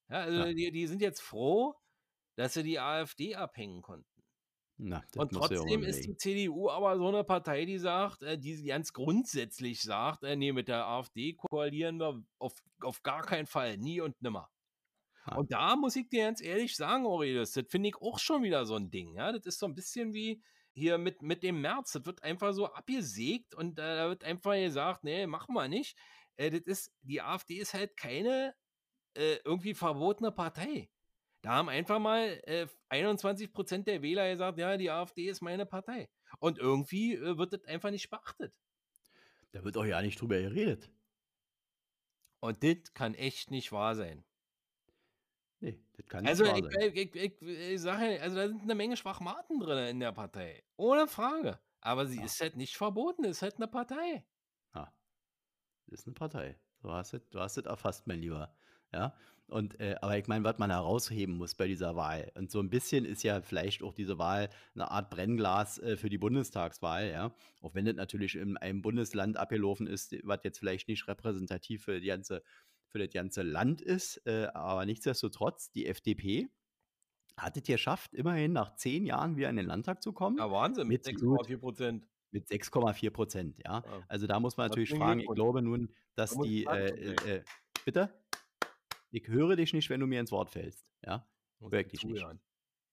Ja, 0.09 0.23
also 0.23 0.39
Ja. 0.39 0.53
Die, 0.53 0.73
die 0.73 0.87
sind 0.87 1.03
jetzt 1.03 1.21
froh, 1.21 1.75
dass 2.37 2.55
sie 2.55 2.63
die 2.65 2.81
AfD 2.81 3.37
abhängen 3.37 3.83
konnten. 3.83 4.16
Na, 4.79 5.03
Und 5.17 5.33
trotzdem 5.33 5.83
ist 5.85 6.05
die 6.05 6.17
CDU 6.17 6.69
aber 6.69 6.99
so 6.99 7.09
eine 7.09 7.25
Partei, 7.25 7.65
die 7.65 7.79
sagt, 7.79 8.23
äh, 8.23 8.37
die 8.37 8.63
ganz 8.65 8.93
grundsätzlich 8.93 9.81
sagt, 9.81 10.23
äh, 10.23 10.37
nee, 10.37 10.53
mit 10.53 10.69
der 10.69 10.87
AfD 10.87 11.33
koalieren 11.33 11.99
wir 11.99 12.23
auf, 12.39 12.55
auf 12.83 13.03
gar 13.03 13.23
keinen 13.23 13.47
Fall, 13.47 13.79
nie 13.79 14.03
und 14.03 14.21
nimmer. 14.21 14.51
Ja. 15.27 15.37
Und 15.37 15.51
da 15.51 15.77
muss 15.77 15.97
ich 15.97 16.09
dir 16.09 16.25
ganz 16.25 16.43
ehrlich 16.43 16.77
sagen, 16.77 17.07
Aurelius, 17.07 17.53
das 17.53 17.65
finde 17.69 17.89
ich 17.89 17.97
auch 17.97 18.19
schon 18.19 18.43
wieder 18.43 18.67
so 18.67 18.77
ein 18.77 18.91
Ding. 18.91 19.15
Ja? 19.15 19.33
Das 19.33 19.47
ist 19.47 19.59
so 19.59 19.67
ein 19.67 19.75
bisschen 19.75 20.13
wie 20.13 20.43
hier 20.73 20.99
mit, 20.99 21.23
mit 21.23 21.43
dem 21.43 21.63
März. 21.63 21.93
Das 21.93 22.05
wird 22.05 22.23
einfach 22.23 22.53
so 22.53 22.67
abgesägt 22.67 23.55
und 23.55 23.79
äh, 23.79 23.97
da 23.97 24.09
wird 24.09 24.25
einfach 24.25 24.53
gesagt, 24.53 25.05
nee, 25.05 25.27
machen 25.27 25.55
wir 25.55 25.69
nicht. 25.69 25.97
Äh, 26.37 26.51
das 26.51 26.61
ist, 26.63 26.93
die 27.01 27.23
AfD 27.23 27.55
ist 27.55 27.73
halt 27.73 27.97
keine 27.97 28.55
äh, 29.15 29.37
irgendwie 29.45 29.75
verbotene 29.75 30.33
Partei. 30.33 30.91
Da 31.47 31.53
haben 31.53 31.69
einfach 31.69 32.01
mal 32.01 32.41
äh, 32.43 32.67
21 32.89 33.53
Prozent 33.53 33.87
der 33.87 34.03
Wähler 34.03 34.29
gesagt, 34.33 34.59
ja, 34.59 34.77
die 34.77 34.91
AfD 34.91 35.29
ist 35.29 35.43
meine 35.43 35.65
Partei. 35.65 36.09
Und 36.41 36.59
irgendwie 36.59 37.15
äh, 37.15 37.39
wird 37.39 37.53
das 37.53 37.65
einfach 37.67 37.93
nicht 37.93 38.11
beachtet. 38.11 38.53
Da 39.53 39.63
wird 39.63 39.77
auch 39.77 39.85
ja 39.85 40.03
nicht 40.03 40.21
drüber 40.21 40.41
geredet. 40.41 40.91
Und 42.41 42.65
das 42.65 42.93
kann 42.95 43.15
echt 43.15 43.53
nicht 43.53 43.71
wahr 43.71 43.95
sein. 43.95 44.25
Nee, 45.61 45.79
das 45.97 46.07
kann 46.09 46.25
nicht 46.25 46.31
Also 46.31 46.47
wahr 46.47 46.59
ich, 46.59 46.65
sein. 46.65 46.93
ich, 46.95 47.15
ich, 47.15 47.15
ich, 47.15 47.43
ich 47.43 47.81
sage, 47.81 48.21
also 48.21 48.35
da 48.35 48.49
sind 48.49 48.63
eine 48.63 48.75
Menge 48.75 48.97
Schwachmaten 48.97 49.61
drin 49.61 49.87
in 49.87 50.01
der 50.01 50.11
Partei. 50.11 50.65
Ohne 50.75 51.07
Frage. 51.07 51.61
Aber 51.81 52.07
sie 52.09 52.19
Ja. 52.19 52.25
ist 52.25 52.41
halt 52.41 52.57
nicht 52.57 52.77
verboten, 52.77 53.23
ist 53.23 53.43
halt 53.43 53.55
eine 53.59 53.69
Partei. 53.69 54.27
Ja. 54.75 54.93
Ist 55.87 56.09
eine 56.09 56.15
Partei. 56.15 56.59
Du 56.81 56.91
hast 56.91 57.15
es, 57.15 57.29
du 57.31 57.39
hast 57.39 57.57
es 57.57 57.67
erfasst, 57.67 58.09
mein 58.09 58.19
Lieber. 58.19 58.53
Ja. 58.93 59.17
Und, 59.49 59.79
äh, 59.79 59.95
aber 60.01 60.19
ich 60.19 60.27
meine, 60.27 60.45
was 60.45 60.59
man 60.59 60.71
herausheben 60.71 61.37
muss 61.37 61.55
bei 61.55 61.69
dieser 61.69 61.95
Wahl. 61.95 62.33
Und 62.35 62.51
so 62.51 62.59
ein 62.59 62.69
bisschen 62.69 63.05
ist 63.05 63.23
ja 63.23 63.41
vielleicht 63.43 63.83
auch 63.83 63.95
diese 63.95 64.19
Wahl 64.19 64.49
eine 64.75 64.91
Art 64.91 65.09
Brennglas 65.11 65.79
äh, 65.79 65.97
für 65.97 66.09
die 66.09 66.19
Bundestagswahl, 66.19 67.11
ja. 67.11 67.33
Auch 67.61 67.75
wenn 67.75 67.85
das 67.85 67.95
natürlich 67.95 68.35
in 68.35 68.57
einem 68.57 68.83
Bundesland 68.83 69.37
abgelaufen 69.37 69.87
ist, 69.87 70.17
was 70.25 70.41
jetzt 70.43 70.59
vielleicht 70.59 70.89
nicht 70.89 71.07
repräsentativ 71.07 71.85
für, 71.85 72.01
die 72.01 72.09
ganze, 72.09 72.43
für 72.89 72.99
das 72.99 73.11
ganze 73.11 73.43
Land 73.43 73.81
ist. 73.81 74.21
Äh, 74.27 74.49
aber 74.53 74.85
nichtsdestotrotz, 74.85 75.71
die 75.71 75.87
FDP 75.87 76.49
hat 77.37 77.57
es 77.57 77.63
geschafft, 77.63 78.15
immerhin 78.15 78.53
nach 78.53 78.75
zehn 78.77 79.05
Jahren 79.05 79.37
wieder 79.37 79.51
in 79.51 79.57
den 79.57 79.67
Landtag 79.67 80.03
zu 80.03 80.13
kommen. 80.13 80.39
Ja, 80.39 80.51
Wahnsinn, 80.51 80.89
mit 80.89 81.05
6,4 81.05 81.59
Prozent. 81.59 82.09
Mit 82.33 82.49
6,4 82.49 83.11
Prozent, 83.11 83.59
ja. 83.65 83.85
ja. 83.87 84.03
Also 84.09 84.27
da 84.27 84.41
muss 84.41 84.57
man 84.57 84.69
natürlich 84.69 84.91
fragen, 84.91 85.21
ich 85.21 85.29
glaube 85.29 85.63
nun, 85.63 85.93
dass 86.17 86.35
da 86.35 86.43
die, 86.43 86.65
äh, 86.65 87.15
äh, 87.37 87.45
bitte? 87.85 88.11
Ich 89.11 89.29
höre 89.29 89.57
dich 89.57 89.73
nicht, 89.73 89.89
wenn 89.91 90.01
du 90.01 90.07
mir 90.07 90.21
ins 90.21 90.33
Wort 90.33 90.51
fällst. 90.51 90.87
Ja, 91.05 91.29
wirklich 91.61 92.05
nicht. 92.05 92.25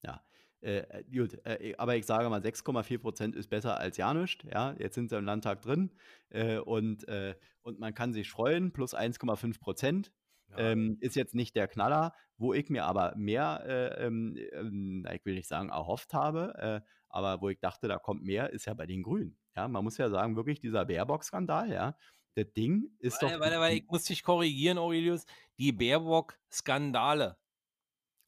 Ja, 0.04 0.24
äh, 0.64 1.04
gut, 1.12 1.38
äh, 1.46 1.74
aber 1.78 1.96
ich 1.98 2.06
sage 2.06 2.30
mal, 2.30 2.42
6,4 2.42 2.98
Prozent 2.98 3.36
ist 3.36 3.50
besser 3.50 3.78
als 3.78 3.98
ja 3.98 4.14
nichts. 4.14 4.46
Ja, 4.50 4.76
jetzt 4.80 4.96
sind 4.96 5.10
sie 5.10 5.18
im 5.18 5.26
Landtag 5.26 5.62
drin 5.62 5.92
äh, 6.30 6.58
und, 6.58 7.08
äh, 7.08 7.36
und 7.62 7.80
man 7.80 7.94
kann 7.94 8.14
sich 8.14 8.30
freuen, 8.30 8.72
plus 8.72 8.96
1,5 8.96 9.60
Prozent. 9.60 10.12
Ja. 10.50 10.72
Ähm, 10.72 10.98
ist 11.02 11.16
jetzt 11.16 11.36
nicht 11.36 11.56
der 11.56 11.68
Knaller, 11.68 12.14
wo 12.38 12.54
ich 12.54 12.70
mir 12.70 12.86
aber 12.86 13.14
mehr, 13.16 13.64
äh, 13.66 14.06
ähm, 14.06 14.38
ähm, 14.52 15.08
ich 15.12 15.26
will 15.26 15.36
nicht 15.36 15.48
sagen, 15.48 15.70
erhofft 15.70 16.14
habe, 16.14 16.54
äh, 16.58 16.90
aber 17.10 17.42
wo 17.42 17.50
ich 17.50 17.60
dachte, 17.60 17.88
da 17.88 17.98
kommt 17.98 18.24
mehr, 18.24 18.52
ist 18.52 18.66
ja 18.66 18.74
bei 18.74 18.86
den 18.86 19.04
Grünen. 19.04 19.38
Ja, 19.56 19.68
man 19.68 19.84
muss 19.84 19.98
ja 19.98 20.10
sagen, 20.10 20.36
wirklich 20.36 20.62
dieser 20.62 20.86
Baerbock-Skandal, 20.86 21.72
ja, 21.72 21.98
das 22.36 22.52
Ding 22.54 22.90
ist 23.00 23.22
warte, 23.22 23.36
doch. 23.36 23.42
Warte, 23.42 23.60
warte, 23.60 23.76
ich 23.76 23.88
muss 23.88 24.04
dich 24.04 24.24
korrigieren, 24.24 24.78
Aurelius. 24.78 25.26
Die 25.58 25.72
Baerbock-Skandale. 25.72 27.38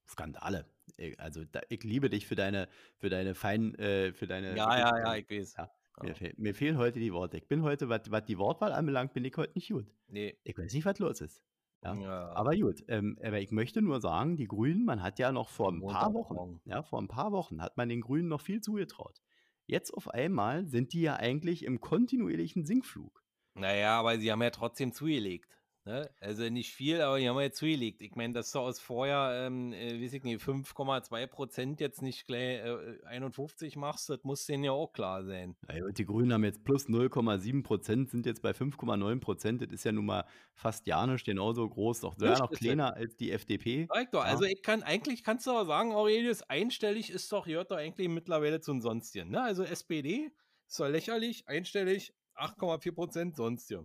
Skandale. 0.08 0.66
Also 1.18 1.44
da, 1.46 1.62
ich 1.70 1.84
liebe 1.84 2.10
dich 2.10 2.26
für 2.28 2.36
deine, 2.36 2.70
für 2.98 3.10
deine 3.10 3.36
feinen, 3.36 3.76
äh, 3.76 4.14
für 4.14 4.28
deine. 4.28 4.56
Ja, 4.56 4.78
ja, 4.78 4.98
ja, 4.98 5.16
ich 5.16 5.30
weiß. 5.30 5.56
Ja. 5.58 5.72
Mir, 6.02 6.16
fehl, 6.16 6.34
mir, 6.38 6.54
fehlen 6.54 6.78
heute 6.78 7.00
die 7.00 7.14
Worte. 7.14 7.38
Ich 7.38 7.48
bin 7.48 7.64
heute, 7.64 7.90
was, 7.90 8.12
was 8.12 8.26
die 8.26 8.38
Wortwahl 8.38 8.74
anbelangt, 8.74 9.14
bin 9.14 9.24
ich 9.24 9.36
heute 9.38 9.54
nicht 9.56 9.70
gut. 9.70 9.86
Nee. 10.08 10.38
Ich 10.44 10.58
weiß 10.58 10.74
nicht, 10.74 10.86
was 10.86 11.00
los 11.00 11.22
ist. 11.22 11.42
Ja. 11.84 11.94
ja. 11.96 12.32
Aber 12.34 12.56
gut, 12.56 12.84
ähm, 12.88 13.18
aber 13.24 13.40
ich 13.40 13.52
möchte 13.52 13.82
nur 13.82 14.02
sagen, 14.02 14.36
die 14.36 14.48
Grünen, 14.48 14.86
man 14.86 15.02
hat 15.02 15.20
ja 15.20 15.32
noch 15.32 15.50
vor 15.50 15.72
ein 15.72 15.82
paar 15.82 16.14
Wochen, 16.14 16.60
ja, 16.66 16.84
vor 16.84 17.02
ein 17.02 17.08
paar 17.08 17.32
Wochen 17.32 17.62
hat 17.62 17.78
man 17.78 17.90
den 17.90 18.02
Grünen 18.02 18.28
noch 18.28 18.42
viel 18.42 18.60
zugetraut. 18.60 19.22
Jetzt 19.68 19.92
auf 19.94 20.10
einmal 20.10 20.68
sind 20.68 20.94
die 20.94 21.02
ja 21.02 21.16
eigentlich 21.16 21.64
im 21.64 21.80
kontinuierlichen 21.80 22.66
Sinkflug. 22.66 23.24
Naja, 23.56 24.00
aber 24.00 24.18
sie 24.20 24.32
haben 24.32 24.42
ja 24.42 24.52
trotzdem 24.52 24.92
zugelegt. 24.92 25.56
Ne? 25.88 26.10
Also 26.20 26.50
nicht 26.50 26.74
viel, 26.74 27.00
aber 27.00 27.20
die 27.20 27.30
haben 27.30 27.40
ja 27.40 27.52
zugelegt. 27.52 28.02
Ich 28.02 28.16
meine, 28.16 28.34
dass 28.34 28.52
du 28.52 28.58
aus 28.58 28.80
vorher, 28.80 29.46
ähm, 29.46 29.72
äh, 29.72 30.02
weiß 30.02 30.14
ich 30.14 30.24
nicht, 30.24 30.42
5,2 30.42 31.28
Prozent 31.28 31.80
jetzt 31.80 32.02
nicht 32.02 32.26
gleich 32.26 32.66
äh, 32.66 33.06
51 33.06 33.76
machst, 33.76 34.10
das 34.10 34.24
muss 34.24 34.48
denen 34.48 34.64
ja 34.64 34.72
auch 34.72 34.94
klar 34.94 35.24
sein. 35.26 35.56
Ja, 35.72 35.88
die 35.92 36.06
Grünen 36.06 36.34
haben 36.34 36.44
jetzt 36.44 36.64
plus 36.64 36.88
0,7 36.88 37.62
Prozent, 37.62 38.10
sind 38.10 38.26
jetzt 38.26 38.42
bei 38.42 38.50
5,9 38.50 39.20
Prozent. 39.20 39.62
Das 39.62 39.72
ist 39.72 39.84
ja 39.84 39.92
nun 39.92 40.08
mal 40.08 40.26
fast 40.56 40.88
janisch 40.88 41.24
genauso 41.24 41.70
groß, 41.70 42.00
doch 42.00 42.16
sogar 42.16 42.40
noch 42.40 42.50
kleiner 42.50 42.96
als 42.96 43.16
die 43.16 43.32
FDP. 43.32 43.86
Sag 43.88 44.12
doch, 44.12 44.26
ja. 44.26 44.32
also 44.32 44.46
ich 44.46 44.64
kann, 44.64 44.82
eigentlich 44.82 45.24
kannst 45.24 45.46
du 45.46 45.52
aber 45.52 45.68
sagen, 45.68 45.94
Aurelius, 45.94 46.42
einstellig 46.42 47.12
ist 47.12 47.32
doch, 47.32 47.46
gehört 47.46 47.70
doch 47.70 47.78
eigentlich 47.78 48.10
mittlerweile 48.10 48.60
zu 48.60 48.80
Sonstigen. 48.82 49.30
Ne? 49.30 49.44
Also 49.44 49.62
SPD 49.62 50.32
ist 50.68 50.80
doch 50.80 50.90
lächerlich, 50.90 51.48
einstellig, 51.48 52.12
8,4 52.36 52.92
Prozent 52.94 53.36
sonst 53.36 53.70
ja. 53.70 53.84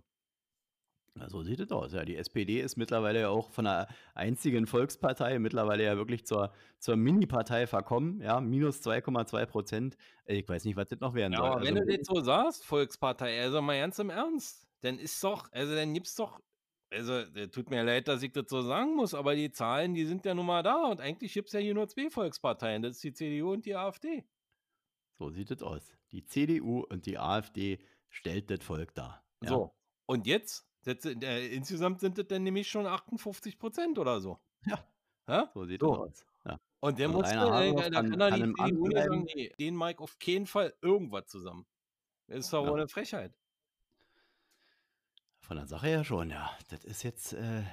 So 1.27 1.43
sieht 1.43 1.59
es 1.59 1.71
aus. 1.71 1.91
Ja, 1.91 2.05
die 2.05 2.15
SPD 2.15 2.61
ist 2.61 2.77
mittlerweile 2.77 3.21
ja 3.21 3.29
auch 3.29 3.49
von 3.51 3.67
einer 3.67 3.87
einzigen 4.15 4.65
Volkspartei 4.65 5.39
mittlerweile 5.39 5.83
ja 5.83 5.97
wirklich 5.97 6.25
zur, 6.25 6.53
zur 6.79 6.95
Mini-Partei 6.95 7.67
verkommen. 7.67 8.21
Ja, 8.21 8.39
minus 8.39 8.81
2,2 8.81 9.45
Prozent. 9.45 9.97
Ich 10.25 10.47
weiß 10.47 10.63
nicht, 10.63 10.77
was 10.77 10.87
das 10.87 11.01
noch 11.01 11.13
werden 11.13 11.33
ja, 11.33 11.39
soll. 11.39 11.47
Aber 11.47 11.59
also, 11.59 11.67
wenn 11.67 11.85
du 11.85 11.97
das 11.97 12.07
so 12.07 12.21
sagst, 12.21 12.65
Volkspartei, 12.65 13.41
also 13.41 13.61
mal 13.61 13.77
ganz 13.77 13.99
im 13.99 14.09
Ernst, 14.09 14.67
dann 14.81 14.99
ist 14.99 15.21
doch, 15.23 15.51
also 15.51 15.75
dann 15.75 15.93
gibt's 15.93 16.15
doch, 16.15 16.39
also 16.89 17.23
tut 17.47 17.69
mir 17.69 17.83
leid, 17.83 18.07
dass 18.07 18.23
ich 18.23 18.31
das 18.31 18.45
so 18.47 18.61
sagen 18.61 18.95
muss, 18.95 19.13
aber 19.13 19.35
die 19.35 19.51
Zahlen, 19.51 19.93
die 19.93 20.05
sind 20.05 20.25
ja 20.25 20.33
nun 20.33 20.45
mal 20.45 20.63
da 20.63 20.85
und 20.87 21.01
eigentlich 21.01 21.33
gibt 21.33 21.47
es 21.47 21.53
ja 21.53 21.59
hier 21.59 21.73
nur 21.73 21.87
zwei 21.87 22.09
Volksparteien, 22.09 22.81
das 22.81 22.95
ist 22.95 23.03
die 23.03 23.13
CDU 23.13 23.51
und 23.51 23.65
die 23.65 23.75
AfD. 23.75 24.23
So 25.17 25.29
sieht 25.29 25.51
es 25.51 25.61
aus. 25.61 25.93
Die 26.11 26.25
CDU 26.25 26.81
und 26.81 27.05
die 27.05 27.17
AfD 27.17 27.79
stellt 28.11 28.51
das 28.51 28.63
Volk 28.63 28.93
dar. 28.93 29.23
Ja. 29.41 29.49
So, 29.49 29.75
und 30.05 30.27
jetzt? 30.27 30.67
Das, 30.83 31.05
äh, 31.05 31.47
insgesamt 31.47 31.99
sind 31.99 32.17
es 32.17 32.27
dann 32.27 32.43
nämlich 32.43 32.69
schon 32.69 32.85
58 32.85 33.57
Prozent 33.57 33.97
oder 33.97 34.19
so. 34.19 34.39
Ja. 34.65 34.83
ja? 35.27 35.49
So 35.53 35.65
sieht 35.65 35.81
so. 35.81 35.95
aus. 35.95 36.25
Ja. 36.45 36.59
Und 36.79 36.99
der 36.99 37.07
muss, 37.07 37.29
äh, 37.29 37.35
da 37.35 38.01
kann, 38.01 38.19
er 38.19 38.31
die 38.31 38.53
CDU 38.53 38.87
nicht 38.87 38.97
sagen, 38.97 39.27
nee, 39.35 39.51
den 39.59 39.77
Mike 39.77 40.01
auf 40.03 40.17
keinen 40.19 40.47
Fall 40.47 40.73
irgendwas 40.81 41.27
zusammen. 41.27 41.65
Das 42.27 42.39
ist 42.39 42.53
doch 42.53 42.63
ja. 42.63 42.71
wohl 42.71 42.79
eine 42.79 42.87
Frechheit. 42.87 43.33
Von 45.39 45.57
der 45.57 45.67
Sache 45.67 45.87
her 45.87 46.03
schon, 46.03 46.29
ja. 46.29 46.49
Das 46.69 46.83
ist 46.83 47.03
jetzt, 47.03 47.33
äh, 47.33 47.63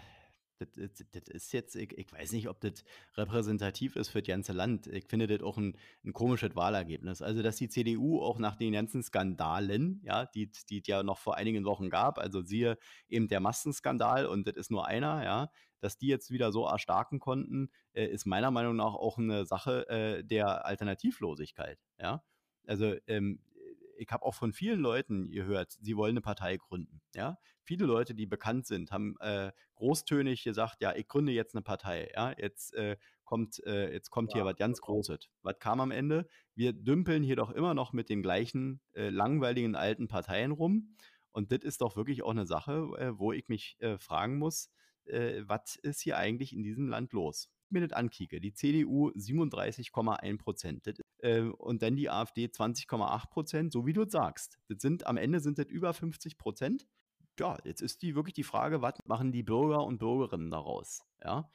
das, 0.59 0.69
das, 0.75 1.07
das, 1.13 1.29
ist 1.29 1.53
jetzt, 1.53 1.77
ich, 1.77 1.97
ich, 1.97 2.13
weiß 2.13 2.33
nicht, 2.33 2.49
ob 2.49 2.61
das 2.61 2.85
repräsentativ 3.17 3.97
ist 3.97 4.09
für 4.09 4.21
das 4.21 4.29
ganze 4.29 4.53
Land. 4.53 4.87
Ich 4.89 5.07
finde 5.07 5.27
das 5.27 5.43
auch 5.43 5.57
ein, 5.57 5.77
ein 6.05 6.13
komisches 6.13 6.55
Wahlergebnis. 6.57 7.23
Also, 7.23 7.43
dass 7.43 7.57
die 7.57 7.69
CDU 7.69 8.21
auch 8.21 8.39
nach 8.39 8.57
den 8.57 8.73
ganzen 8.73 9.03
Skandalen, 9.03 10.01
ja, 10.05 10.27
die 10.27 10.51
es 10.51 10.87
ja 10.87 11.03
noch 11.03 11.19
vor 11.19 11.37
einigen 11.37 11.65
Wochen 11.65 11.91
gab, 11.91 12.19
also 12.19 12.43
siehe 12.43 12.77
eben 13.09 13.29
der 13.29 13.41
Massenskandal 13.41 14.27
und 14.27 14.47
das 14.47 14.57
ist 14.57 14.71
nur 14.71 14.87
einer, 14.87 15.25
ja, 15.25 15.51
dass 15.81 15.97
die 15.97 16.09
jetzt 16.09 16.31
wieder 16.31 16.51
so 16.51 16.67
erstarken 16.67 17.21
konnten, 17.21 17.71
äh, 17.93 18.07
ist 18.07 18.27
meiner 18.27 18.51
Meinung 18.51 18.77
nach 18.77 18.95
auch 18.95 19.19
eine 19.19 19.47
Sache 19.47 19.89
äh, 19.89 20.25
der 20.25 20.67
Alternativlosigkeit, 20.67 21.79
ja. 22.01 22.25
Also, 22.67 22.97
ähm, 23.07 23.41
ich 23.99 24.11
habe 24.11 24.25
auch 24.25 24.35
von 24.35 24.53
vielen 24.53 24.81
Leuten 24.81 25.31
gehört, 25.31 25.73
sie 25.81 25.97
wollen 25.97 26.13
eine 26.13 26.21
Partei 26.21 26.57
gründen. 26.57 27.01
Ja, 27.15 27.39
viele 27.63 27.85
Leute, 27.87 28.15
die 28.15 28.27
bekannt 28.27 28.67
sind, 28.67 28.91
haben 28.93 29.17
äh, 29.21 29.53
großtönig 29.75 30.45
gesagt, 30.45 30.81
ja, 30.81 30.95
ich 30.95 31.09
gründe 31.09 31.33
jetzt 31.33 31.55
eine 31.55 31.63
Partei. 31.63 32.11
Ja, 32.15 32.33
jetzt 32.37 32.75
äh, 32.75 32.97
kommt, 33.25 33.63
äh, 33.67 33.93
jetzt 33.93 34.11
kommt 34.11 34.31
ja, 34.33 34.37
hier 34.37 34.45
was 34.45 34.57
ganz 34.57 34.81
genau. 34.81 34.95
Großes. 34.95 35.29
Was 35.43 35.59
kam 35.59 35.81
am 35.81 35.91
Ende? 35.91 36.27
Wir 36.55 36.73
dümpeln 36.73 37.23
hier 37.23 37.37
doch 37.37 37.51
immer 37.51 37.75
noch 37.75 37.93
mit 37.93 38.09
den 38.09 38.23
gleichen 38.23 38.81
äh, 38.95 39.11
langweiligen 39.11 39.75
alten 39.75 40.09
Parteien 40.09 40.53
rum. 40.53 40.95
Und 41.33 41.53
das 41.53 41.61
ist 41.61 41.81
doch 41.83 41.97
wirklich 41.97 42.23
auch 42.23 42.31
eine 42.31 42.47
Sache, 42.47 42.89
äh, 42.99 43.19
wo 43.19 43.33
ich 43.33 43.49
mich 43.49 43.77
äh, 43.81 43.99
fragen 43.99 44.39
muss, 44.39 44.71
was 45.47 45.77
ist 45.77 46.03
hier 46.03 46.19
eigentlich 46.19 46.53
in 46.53 46.63
diesem 46.63 46.87
Land 46.87 47.15
los? 47.15 47.49
Mir 47.73 47.87
das 47.87 47.93
ankicke, 47.93 48.41
die 48.41 48.53
CDU 48.53 49.11
37,1 49.11 50.39
Prozent 50.39 51.01
äh, 51.19 51.41
und 51.43 51.83
dann 51.83 51.97
die 51.97 52.11
AfD 52.11 52.47
20,8 52.47 53.31
Prozent, 53.31 53.73
so 53.73 53.87
wie 53.87 53.93
du 53.93 54.03
es 54.03 54.13
sagst. 54.13 54.59
Das 54.69 54.81
sind, 54.81 55.07
am 55.07 55.17
Ende 55.17 55.41
sind 55.41 55.59
das 55.59 55.67
über 55.67 55.93
50 55.93 56.39
Prozent. 56.39 56.87
Ja, 57.39 57.57
jetzt 57.65 57.83
ist 57.83 58.03
die 58.03 58.15
wirklich 58.15 58.35
die 58.35 58.43
Frage, 58.43 58.83
was 58.83 58.95
machen 59.07 59.33
die 59.33 59.43
Bürger 59.43 59.85
und 59.85 59.99
Bürgerinnen 59.99 60.51
daraus? 60.51 61.03
Ja. 61.23 61.49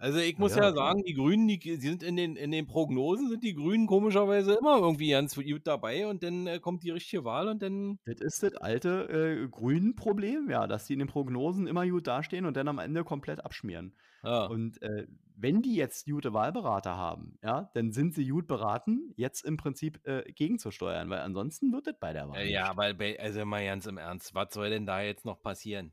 Also 0.00 0.18
ich 0.18 0.38
muss 0.38 0.56
ja, 0.56 0.62
ja 0.62 0.72
sagen, 0.72 1.02
die 1.04 1.12
Grünen, 1.12 1.46
die, 1.46 1.58
die, 1.58 1.76
sind 1.76 2.02
in 2.02 2.16
den, 2.16 2.34
in 2.34 2.50
den 2.50 2.66
Prognosen, 2.66 3.28
sind 3.28 3.44
die 3.44 3.54
Grünen 3.54 3.86
komischerweise 3.86 4.54
immer 4.54 4.78
irgendwie 4.78 5.10
ganz 5.10 5.34
gut 5.34 5.66
dabei 5.66 6.06
und 6.06 6.22
dann 6.22 6.46
äh, 6.46 6.58
kommt 6.58 6.84
die 6.84 6.90
richtige 6.90 7.24
Wahl 7.24 7.48
und 7.48 7.60
dann. 7.60 7.98
Das 8.06 8.18
ist 8.22 8.42
das 8.42 8.54
alte 8.54 9.42
äh, 9.44 9.48
Grünen-Problem, 9.48 10.48
ja, 10.48 10.66
dass 10.66 10.86
die 10.86 10.94
in 10.94 11.00
den 11.00 11.08
Prognosen 11.08 11.66
immer 11.66 11.86
gut 11.86 12.06
dastehen 12.06 12.46
und 12.46 12.56
dann 12.56 12.68
am 12.68 12.78
Ende 12.78 13.04
komplett 13.04 13.44
abschmieren. 13.44 13.94
Ja. 14.24 14.46
Und 14.46 14.80
äh, 14.80 15.06
wenn 15.42 15.62
die 15.62 15.74
jetzt 15.74 16.06
gute 16.06 16.32
Wahlberater 16.32 16.96
haben, 16.96 17.38
ja, 17.42 17.70
dann 17.74 17.92
sind 17.92 18.14
sie 18.14 18.28
gut 18.28 18.46
beraten, 18.46 19.12
jetzt 19.16 19.44
im 19.44 19.56
Prinzip 19.56 20.06
äh, 20.06 20.22
gegenzusteuern, 20.32 21.08
weil 21.10 21.20
ansonsten 21.20 21.72
wird 21.72 21.86
das 21.86 21.98
bei 21.98 22.12
der 22.12 22.28
Wahl. 22.28 22.46
Ja, 22.46 22.70
aber 22.70 22.92
also 23.18 23.44
mal 23.44 23.64
ganz 23.64 23.86
im 23.86 23.98
Ernst, 23.98 24.34
was 24.34 24.52
soll 24.52 24.70
denn 24.70 24.86
da 24.86 25.02
jetzt 25.02 25.24
noch 25.24 25.40
passieren? 25.40 25.92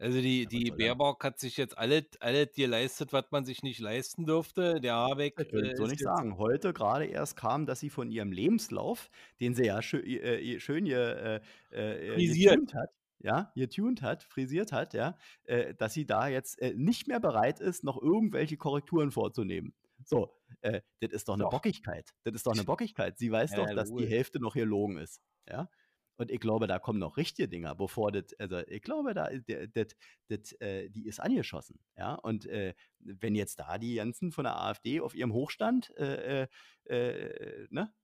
Also 0.00 0.22
die, 0.22 0.44
ja, 0.44 0.48
die 0.48 0.70
Baerbock 0.70 1.22
hat 1.22 1.38
sich 1.38 1.58
jetzt 1.58 1.76
alles, 1.76 2.04
alles 2.20 2.54
geleistet, 2.54 3.12
was 3.12 3.26
man 3.30 3.44
sich 3.44 3.62
nicht 3.62 3.80
leisten 3.80 4.24
dürfte. 4.24 4.80
Der 4.80 4.94
Habeck. 4.94 5.38
Ich 5.38 5.52
will 5.52 5.72
äh, 5.72 5.76
so 5.76 5.84
nicht 5.84 6.00
sagen. 6.00 6.38
Heute 6.38 6.72
gerade 6.72 7.04
erst 7.04 7.36
kam, 7.36 7.66
dass 7.66 7.80
sie 7.80 7.90
von 7.90 8.10
ihrem 8.10 8.32
Lebenslauf, 8.32 9.10
den 9.40 9.54
sie 9.54 9.66
ja 9.66 9.82
schön, 9.82 10.06
äh, 10.06 10.58
schön 10.58 10.86
äh, 10.86 11.40
äh, 11.70 12.14
frisiert 12.14 12.72
hat, 12.72 12.88
ja, 13.22 13.52
getuned 13.54 14.02
hat, 14.02 14.22
frisiert 14.22 14.72
hat, 14.72 14.94
ja, 14.94 15.16
äh, 15.44 15.74
dass 15.74 15.94
sie 15.94 16.06
da 16.06 16.28
jetzt 16.28 16.60
äh, 16.60 16.74
nicht 16.74 17.08
mehr 17.08 17.20
bereit 17.20 17.60
ist, 17.60 17.84
noch 17.84 18.00
irgendwelche 18.00 18.56
Korrekturen 18.56 19.10
vorzunehmen. 19.10 19.74
So, 20.04 20.34
äh, 20.62 20.80
das 21.00 21.10
ist 21.12 21.28
doch 21.28 21.34
eine 21.34 21.44
doch. 21.44 21.50
Bockigkeit. 21.50 22.10
Das 22.24 22.34
ist 22.34 22.46
doch 22.46 22.52
eine 22.52 22.64
Bockigkeit. 22.64 23.18
Sie 23.18 23.30
weiß 23.30 23.52
ja, 23.52 23.56
doch, 23.58 23.74
dass 23.74 23.92
die 23.94 24.06
Hälfte 24.06 24.40
noch 24.40 24.54
gelogen 24.54 24.98
ist. 24.98 25.20
Ja. 25.48 25.68
Und 26.16 26.30
ich 26.30 26.40
glaube, 26.40 26.66
da 26.66 26.78
kommen 26.78 26.98
noch 26.98 27.16
richtige 27.16 27.48
Dinger, 27.48 27.74
bevor 27.74 28.12
das, 28.12 28.34
also 28.38 28.58
ich 28.66 28.82
glaube, 28.82 29.14
da, 29.14 29.30
das, 29.72 29.96
das, 30.28 30.52
äh, 30.60 30.90
die 30.90 31.06
ist 31.06 31.18
angeschossen. 31.18 31.80
Ja, 31.96 32.14
und 32.14 32.44
äh, 32.44 32.74
wenn 32.98 33.34
jetzt 33.34 33.58
da 33.58 33.78
die 33.78 33.94
ganzen 33.94 34.30
von 34.30 34.44
der 34.44 34.60
AfD 34.60 35.00
auf 35.00 35.14
ihrem 35.14 35.32
Hochstand 35.32 35.96
äh, 35.96 36.42
äh, 36.42 36.48
äh 36.84 37.66
ne, 37.70 37.94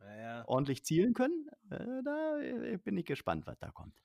ja, 0.00 0.16
ja. 0.16 0.48
ordentlich 0.48 0.82
zielen 0.86 1.12
können, 1.12 1.50
äh, 1.70 2.02
da 2.02 2.78
bin 2.84 2.96
ich 2.96 3.04
gespannt, 3.04 3.46
was 3.46 3.58
da 3.58 3.70
kommt. 3.70 4.02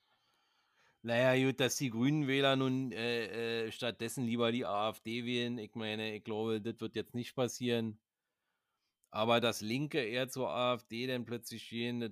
Naja, 1.03 1.45
gut, 1.45 1.59
dass 1.59 1.77
die 1.77 1.89
grünen 1.89 2.27
Wähler 2.27 2.55
nun 2.55 2.91
äh, 2.91 3.67
äh, 3.67 3.71
stattdessen 3.71 4.25
lieber 4.25 4.51
die 4.51 4.65
AfD 4.65 5.25
wählen. 5.25 5.57
Ich 5.57 5.75
meine, 5.75 6.15
ich 6.15 6.23
glaube, 6.23 6.59
das 6.61 6.79
wird 6.79 6.95
jetzt 6.95 7.15
nicht 7.15 7.35
passieren. 7.35 7.99
Aber 9.09 9.39
dass 9.39 9.61
Linke 9.61 10.03
eher 10.03 10.27
zur 10.27 10.49
AfD 10.49 11.07
dann 11.07 11.25
plötzlich 11.25 11.69
gehen, 11.69 12.01
das 12.01 12.11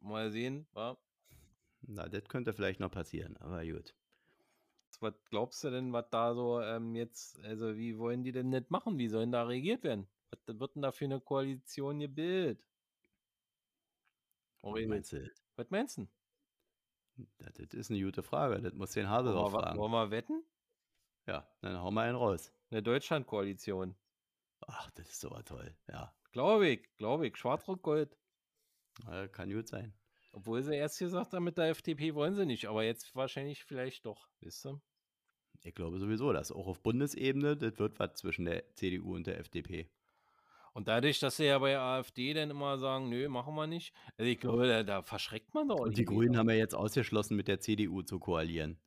mal 0.00 0.30
sehen, 0.30 0.66
wa? 0.72 0.98
Na, 1.82 2.08
das 2.08 2.24
könnte 2.28 2.52
vielleicht 2.52 2.80
noch 2.80 2.90
passieren, 2.90 3.36
aber 3.36 3.64
gut. 3.64 3.94
Was 5.00 5.14
glaubst 5.28 5.62
du 5.64 5.70
denn, 5.70 5.92
was 5.92 6.08
da 6.10 6.34
so 6.34 6.60
ähm, 6.60 6.94
jetzt, 6.94 7.38
also 7.44 7.76
wie 7.76 7.98
wollen 7.98 8.24
die 8.24 8.32
denn 8.32 8.50
nicht 8.50 8.70
machen? 8.70 8.98
Wie 8.98 9.08
sollen 9.08 9.32
da 9.32 9.42
regiert 9.44 9.82
werden? 9.84 10.06
Was 10.30 10.58
wird 10.58 10.74
denn 10.74 10.82
da 10.82 10.92
für 10.92 11.04
eine 11.04 11.20
Koalition 11.20 12.00
gebildet? 12.00 12.64
Was 14.62 14.86
meinst 14.86 15.12
du? 15.12 15.30
Was 15.56 15.70
meinst 15.70 15.98
du? 15.98 16.08
Ja, 17.16 17.50
das 17.54 17.74
ist 17.74 17.90
eine 17.90 18.02
gute 18.02 18.22
Frage. 18.22 18.60
Das 18.60 18.74
muss 18.74 18.92
den 18.92 19.08
Hase 19.08 19.32
drauf 19.32 19.52
wir, 19.52 19.60
fragen. 19.60 19.78
wollen 19.78 19.92
wir 19.92 20.10
wetten? 20.10 20.42
Ja, 21.26 21.48
dann 21.60 21.80
hau 21.80 21.90
mal 21.90 22.08
einen 22.08 22.16
raus. 22.16 22.52
Eine 22.70 22.82
Deutschland-Koalition. 22.82 23.94
Ach, 24.66 24.90
das 24.92 25.10
ist 25.10 25.24
aber 25.24 25.44
toll. 25.44 25.74
Ja, 25.88 26.14
Glaube 26.32 26.68
ich, 26.68 26.88
glaube 26.96 27.28
ich. 27.28 27.36
Schwarz-Rot-Gold. 27.36 28.16
äh, 29.08 29.28
kann 29.28 29.50
gut 29.52 29.68
sein. 29.68 29.94
Obwohl 30.32 30.62
sie 30.62 30.74
erst 30.74 30.98
gesagt 30.98 31.32
haben, 31.32 31.44
mit 31.44 31.56
der 31.58 31.68
FDP 31.68 32.14
wollen 32.14 32.34
sie 32.34 32.44
nicht, 32.44 32.66
aber 32.66 32.82
jetzt 32.82 33.14
wahrscheinlich 33.14 33.62
vielleicht 33.64 34.04
doch, 34.04 34.28
wisst 34.40 34.66
ihr? 34.66 34.80
Ich 35.62 35.74
glaube 35.76 36.00
sowieso, 36.00 36.32
dass 36.32 36.50
auch 36.50 36.66
auf 36.66 36.82
Bundesebene, 36.82 37.56
das 37.56 37.78
wird 37.78 38.00
was 38.00 38.14
zwischen 38.14 38.46
der 38.46 38.74
CDU 38.74 39.14
und 39.14 39.28
der 39.28 39.38
FDP. 39.38 39.88
Und 40.74 40.88
dadurch, 40.88 41.20
dass 41.20 41.36
sie 41.36 41.44
ja 41.44 41.58
bei 41.58 41.78
AfD 41.78 42.34
dann 42.34 42.50
immer 42.50 42.78
sagen, 42.78 43.08
nö, 43.08 43.28
machen 43.28 43.54
wir 43.54 43.66
nicht, 43.66 43.94
also 44.18 44.30
ich 44.30 44.38
glaube, 44.38 44.66
da, 44.66 44.82
da 44.82 45.02
verschreckt 45.02 45.54
man 45.54 45.68
doch. 45.68 45.78
Und 45.78 45.96
die 45.96 46.04
Grünen 46.04 46.36
haben 46.36 46.50
ja 46.50 46.56
jetzt 46.56 46.74
ausgeschlossen, 46.74 47.36
mit 47.36 47.48
der 47.48 47.60
CDU 47.60 48.02
zu 48.02 48.18
koalieren. 48.18 48.78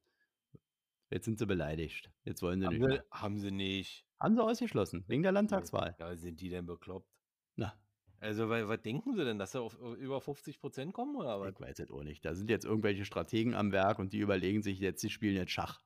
Jetzt 1.09 1.25
sind 1.25 1.39
sie 1.39 1.45
beleidigt. 1.45 2.11
Jetzt 2.25 2.41
wollen 2.41 2.59
sie 2.59 2.65
haben 2.67 2.77
nicht 2.77 2.91
sie, 2.91 2.99
haben 3.11 3.39
sie 3.39 3.51
nicht. 3.51 4.05
Haben 4.19 4.35
sie 4.35 4.43
ausgeschlossen, 4.43 5.05
wegen 5.07 5.23
der 5.23 5.31
Landtagswahl. 5.31 5.95
Ja, 5.99 6.13
sind 6.15 6.41
die 6.41 6.49
denn 6.49 6.65
bekloppt? 6.65 7.09
Na, 7.55 7.73
Also, 8.19 8.49
weil, 8.49 8.67
was 8.67 8.81
denken 8.81 9.13
sie 9.15 9.23
denn, 9.23 9.39
dass 9.39 9.53
sie 9.53 9.61
auf, 9.61 9.79
auf 9.79 9.95
über 9.95 10.19
50 10.19 10.59
Prozent 10.59 10.93
kommen 10.93 11.15
oder 11.15 11.39
was? 11.39 11.53
ich 11.53 11.59
weiß 11.61 11.79
es 11.79 11.91
auch 11.91 12.03
nicht. 12.03 12.25
Da 12.25 12.35
sind 12.35 12.49
jetzt 12.49 12.65
irgendwelche 12.65 13.05
Strategen 13.05 13.53
am 13.55 13.71
Werk 13.71 13.99
und 13.99 14.11
die 14.11 14.19
überlegen 14.19 14.61
sich 14.61 14.79
jetzt, 14.79 14.99
sie 15.01 15.09
spielen 15.09 15.35
jetzt 15.37 15.51
Schach. 15.51 15.81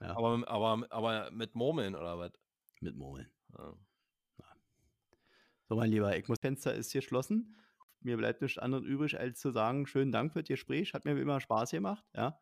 Ja, 0.00 0.16
Aber, 0.16 0.48
aber, 0.48 0.86
aber 0.90 1.30
mit 1.30 1.54
Murmeln 1.54 1.94
oder 1.94 2.18
was? 2.18 2.32
mit 2.80 2.96
Murmeln. 2.96 3.30
Ja. 3.58 3.74
So, 5.70 5.76
mein 5.76 5.92
Lieber, 5.92 6.16
ich 6.16 6.26
muss 6.26 6.40
Fenster 6.40 6.74
ist 6.74 6.92
geschlossen. 6.92 7.54
Mir 8.00 8.16
bleibt 8.16 8.42
nichts 8.42 8.58
anderes 8.58 8.84
übrig, 8.84 9.20
als 9.20 9.38
zu 9.38 9.52
sagen, 9.52 9.86
schönen 9.86 10.10
Dank 10.10 10.32
für 10.32 10.40
das 10.40 10.48
Gespräch. 10.48 10.94
Hat 10.94 11.04
mir 11.04 11.14
wie 11.16 11.20
immer 11.20 11.40
Spaß 11.40 11.70
gemacht. 11.70 12.04
Ja. 12.12 12.40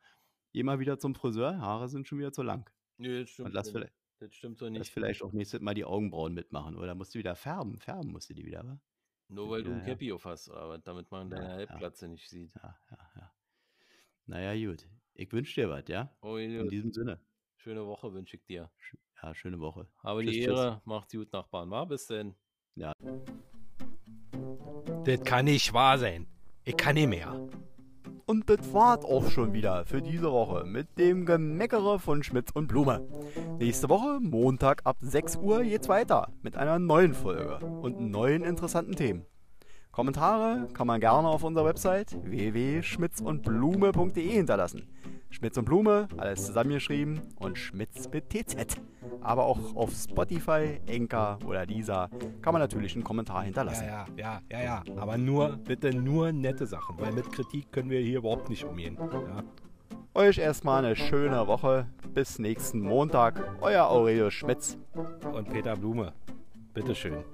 Geh 0.54 0.62
mal 0.62 0.78
wieder 0.78 0.98
zum 0.98 1.14
Friseur. 1.14 1.60
Haare 1.60 1.88
sind 1.90 2.08
schon 2.08 2.18
wieder 2.18 2.32
zu 2.32 2.42
lang. 2.42 2.70
Nö, 2.96 3.20
das 3.20 3.28
stimmt. 3.28 3.48
Und 3.48 3.52
lass 3.54 3.66
so 3.66 3.72
vielleicht, 3.72 3.92
nicht. 3.92 4.22
Das 4.30 4.34
stimmt 4.34 4.58
so 4.58 4.64
lass 4.64 4.78
nicht. 4.78 4.90
vielleicht 4.92 5.22
auch 5.22 5.34
nächstes 5.34 5.60
Mal 5.60 5.74
die 5.74 5.84
Augenbrauen 5.84 6.32
mitmachen. 6.32 6.74
Oder 6.74 6.94
musst 6.94 7.14
du 7.14 7.18
wieder 7.18 7.34
färben? 7.36 7.78
Färben 7.78 8.12
musst 8.12 8.30
du 8.30 8.34
die 8.34 8.46
wieder, 8.46 8.64
wa? 8.64 8.80
Nur 9.28 9.50
weil 9.50 9.62
du 9.62 9.72
Ja, 9.72 9.76
ein 9.76 9.80
ja. 9.82 9.84
Cappy 9.84 10.10
auf 10.10 10.24
hast, 10.24 10.48
aber 10.48 10.78
damit 10.78 11.10
man 11.10 11.28
deine 11.28 11.44
Ja, 11.44 11.50
ja. 11.60 11.68
Halbplatze 11.68 12.08
nicht 12.08 12.30
sieht. 12.30 12.54
Ja, 12.54 12.78
ja, 12.90 13.10
ja. 13.14 13.32
Naja, 14.24 14.70
gut. 14.70 14.88
Ich 15.12 15.30
wünsche 15.32 15.60
dir 15.60 15.68
was, 15.68 15.84
ja? 15.88 16.16
Oh, 16.22 16.38
In 16.38 16.66
diesem 16.70 16.92
Sinne. 16.94 17.20
Schöne 17.56 17.86
Woche 17.86 18.10
wünsche 18.14 18.38
ich 18.38 18.44
dir. 18.46 18.70
Ja, 19.22 19.34
schöne 19.34 19.60
Woche. 19.60 19.86
Habe 19.98 20.22
Tschüss, 20.22 20.32
die 20.32 20.40
tschüss. 20.44 20.48
Ehre, 20.48 20.80
macht's 20.86 21.12
gut, 21.12 21.30
Nachbarn. 21.34 21.68
War 21.70 21.86
bis 21.86 22.06
denn. 22.06 22.34
Ja. 22.78 22.92
Das 25.04 25.20
kann 25.24 25.46
nicht 25.46 25.72
wahr 25.72 25.98
sein. 25.98 26.28
Ich 26.64 26.76
kann 26.76 26.94
nicht 26.94 27.08
mehr. 27.08 27.48
Und 28.24 28.48
das 28.48 28.72
war's 28.72 29.04
auch 29.04 29.28
schon 29.30 29.52
wieder 29.52 29.84
für 29.84 30.00
diese 30.00 30.30
Woche 30.30 30.64
mit 30.64 30.96
dem 30.96 31.26
Gemeckere 31.26 31.98
von 31.98 32.22
Schmitz 32.22 32.52
und 32.52 32.68
Blume. 32.68 33.08
Nächste 33.58 33.88
Woche, 33.88 34.20
Montag 34.20 34.82
ab 34.84 34.98
6 35.00 35.38
Uhr, 35.38 35.64
geht's 35.64 35.88
weiter 35.88 36.30
mit 36.42 36.56
einer 36.56 36.78
neuen 36.78 37.14
Folge 37.14 37.58
und 37.66 38.00
neuen 38.00 38.44
interessanten 38.44 38.94
Themen. 38.94 39.26
Kommentare 39.90 40.68
kann 40.72 40.86
man 40.86 41.00
gerne 41.00 41.26
auf 41.26 41.42
unserer 41.42 41.64
Website 41.64 42.16
www.schmitzundblume.de 42.22 44.30
hinterlassen. 44.30 44.86
Schmitz 45.30 45.56
und 45.56 45.64
Blume, 45.64 46.08
alles 46.16 46.46
zusammengeschrieben 46.46 47.20
und 47.36 47.58
Schmitz 47.58 48.08
mit 48.12 48.30
TZ. 48.30 48.80
Aber 49.20 49.44
auch 49.44 49.76
auf 49.76 49.92
Spotify, 49.92 50.80
Enka 50.86 51.38
oder 51.46 51.66
Lisa 51.66 52.08
kann 52.42 52.52
man 52.52 52.62
natürlich 52.62 52.94
einen 52.94 53.04
Kommentar 53.04 53.42
hinterlassen. 53.42 53.86
Ja, 53.86 54.06
ja, 54.16 54.40
ja, 54.50 54.58
ja, 54.58 54.82
ja. 54.84 54.96
Aber 54.96 55.18
nur, 55.18 55.56
bitte 55.56 55.94
nur 55.94 56.32
nette 56.32 56.66
Sachen, 56.66 56.98
weil 56.98 57.12
mit 57.12 57.30
Kritik 57.32 57.70
können 57.72 57.90
wir 57.90 58.00
hier 58.00 58.18
überhaupt 58.18 58.48
nicht 58.48 58.64
umgehen. 58.64 58.96
Ja. 58.98 59.44
Euch 60.14 60.38
erstmal 60.38 60.84
eine 60.84 60.96
schöne 60.96 61.46
Woche. 61.46 61.86
Bis 62.12 62.38
nächsten 62.38 62.80
Montag. 62.80 63.40
Euer 63.60 63.86
Aurelio 63.86 64.30
Schmitz. 64.30 64.76
Und 65.32 65.48
Peter 65.50 65.76
Blume, 65.76 66.12
bitteschön. 66.74 67.24